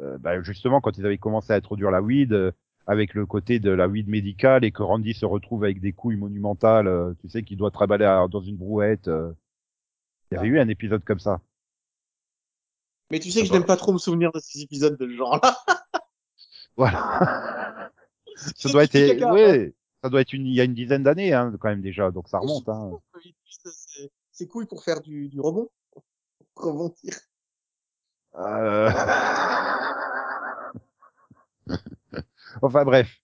[0.00, 2.52] euh, bah, justement quand ils avaient commencé à introduire la weed, euh,
[2.86, 6.16] avec le côté de la weed médicale et que Randy se retrouve avec des couilles
[6.16, 9.08] monumentales, euh, tu sais, qu'il doit travailler dans une brouette.
[9.08, 9.32] euh.
[10.30, 11.40] Il y avait eu un épisode comme ça.
[13.10, 13.58] Mais tu sais que je Ah bah.
[13.58, 15.56] n'aime pas trop me souvenir de ces épisodes de ce genre-là.
[16.76, 17.90] Voilà.
[18.36, 19.32] ça doit être, caca, hein.
[19.32, 22.10] ouais, ça doit être une, il y a une dizaine d'années hein, quand même déjà,
[22.10, 22.68] donc ça remonte.
[22.68, 22.90] Hein.
[24.32, 25.68] C'est- cool pour faire du, du rebond.
[26.54, 27.14] Pour rebondir.
[28.36, 28.90] Euh...
[32.62, 33.16] enfin bref.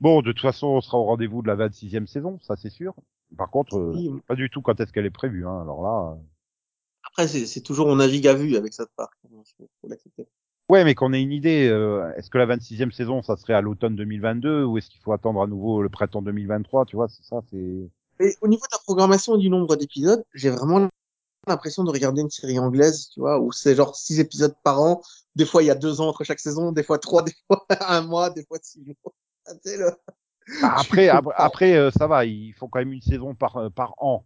[0.00, 2.94] Bon, de toute façon, on sera au rendez-vous de la 26e saison, ça c'est sûr.
[3.36, 4.10] Par contre, euh, Oui.
[4.26, 5.46] pas du tout quand est-ce qu'elle est prévue.
[5.46, 5.62] Hein.
[5.62, 6.18] Alors là,
[7.12, 9.10] Après, c'est toujours on navigue à vue avec cette part.
[9.30, 10.26] Faut, faut l'accepter.
[10.68, 11.68] ouais, mais qu'on ait une idée.
[11.68, 15.12] euh, est-ce que la 26e saison, ça serait à l'automne 2022 ou est-ce qu'il faut
[15.12, 17.90] attendre à nouveau le printemps 2023 Tu vois, c'est ça, c'est.
[18.20, 20.88] Et au niveau de la programmation et du nombre d'épisodes, j'ai vraiment
[21.48, 25.02] l'impression de regarder une série anglaise, tu vois, où c'est genre six épisodes par an.
[25.36, 27.66] Des fois, il y a deux ans entre chaque saison, des fois trois, des fois
[27.88, 29.14] un mois, des fois six jours.
[29.46, 29.92] Ah, tu sais, le-
[30.62, 32.24] Ah, Après, après, après, euh, ça va.
[32.24, 34.24] Il faut quand même une saison par euh, par an,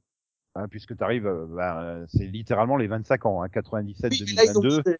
[0.56, 1.30] hein, puisque tu arrives.
[2.08, 4.82] c'est littéralement les 25 ans, hein, 97, Oui, mais là, ils ont, mis 2022.
[4.82, 4.96] des...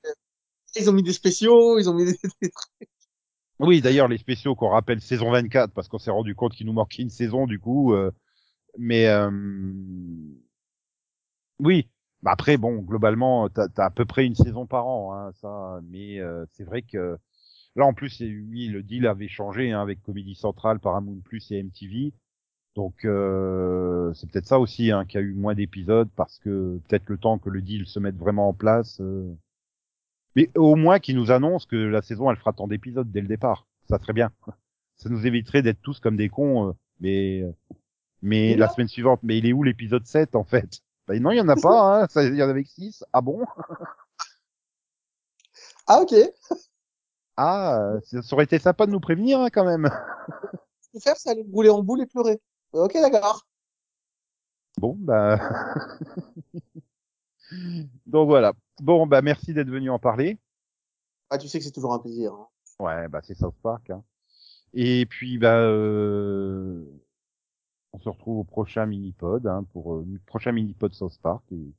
[0.77, 2.13] ils ont mis des spéciaux, ils ont mis des...
[2.13, 2.91] des trucs.
[3.59, 6.75] Oui, d'ailleurs, les spéciaux qu'on rappelle saison 24, parce qu'on s'est rendu compte qu'il nous
[6.75, 8.11] manquait une saison, du coup, euh,
[8.79, 9.31] mais euh,
[11.59, 11.89] oui.
[12.23, 15.81] Bah après, bon, globalement, t'as as à peu près une saison par an, hein, ça.
[15.85, 17.19] Mais euh, c'est vrai que
[17.77, 21.63] là, en plus, oui, le deal avait changé hein, avec Comedy Central, Paramount Plus et
[21.63, 22.13] MTV.
[22.77, 26.79] Donc euh, c'est peut-être ça aussi hein, qu'il y a eu moins d'épisodes parce que
[26.87, 29.01] peut-être le temps que le deal se mette vraiment en place.
[29.01, 29.35] euh.
[30.37, 33.29] Mais au moins qu'ils nous annoncent que la saison elle fera tant d'épisodes dès le
[33.29, 33.67] départ.
[33.89, 34.31] Ça serait bien.
[34.99, 36.69] Ça nous éviterait d'être tous comme des cons.
[36.69, 37.43] euh, mais
[38.23, 40.81] mais Et la semaine suivante, mais il est où l'épisode 7 en fait?
[41.07, 42.03] Bah, Non, il y en a pas.
[42.03, 43.05] Hein, ça, il y en avait que 6.
[43.13, 43.45] Ah bon?
[45.87, 46.11] Ah, ok.
[46.11, 46.55] Ce
[47.37, 49.89] Ah, euh, ça aurait été sympa de nous prévenir hein, quand même.
[50.83, 52.41] qu'il faut faire, c'est aller rouler en boule et pleurer.
[52.85, 53.47] Ok, d'accord.
[54.79, 55.41] Bon, bah.
[58.07, 58.53] Donc voilà.
[58.81, 60.39] Bon, bah merci d'être venu en parler.
[61.31, 62.33] Ah, tu sais que c'est toujours un plaisir.
[62.35, 62.47] hein.
[62.79, 63.89] Ouais, bah c'est South Park.
[63.91, 64.03] Hein.
[64.75, 66.85] Et puis bah euh,
[67.93, 71.43] on se retrouve au prochain mini-pod hein, pour euh, prochain mini-pod South Park.
[71.53, 71.73] Et,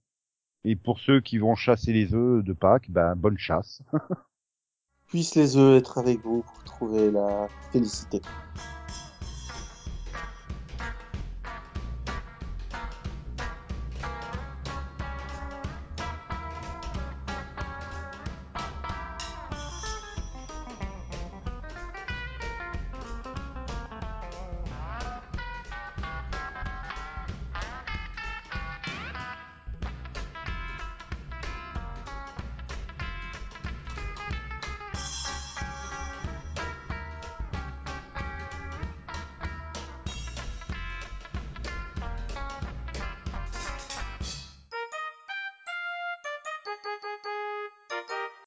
[0.72, 3.82] et pour ceux qui vont chasser les œufs de Pâques, bah bonne chasse.
[5.07, 8.22] Puissent les œufs être avec vous pour trouver la félicité.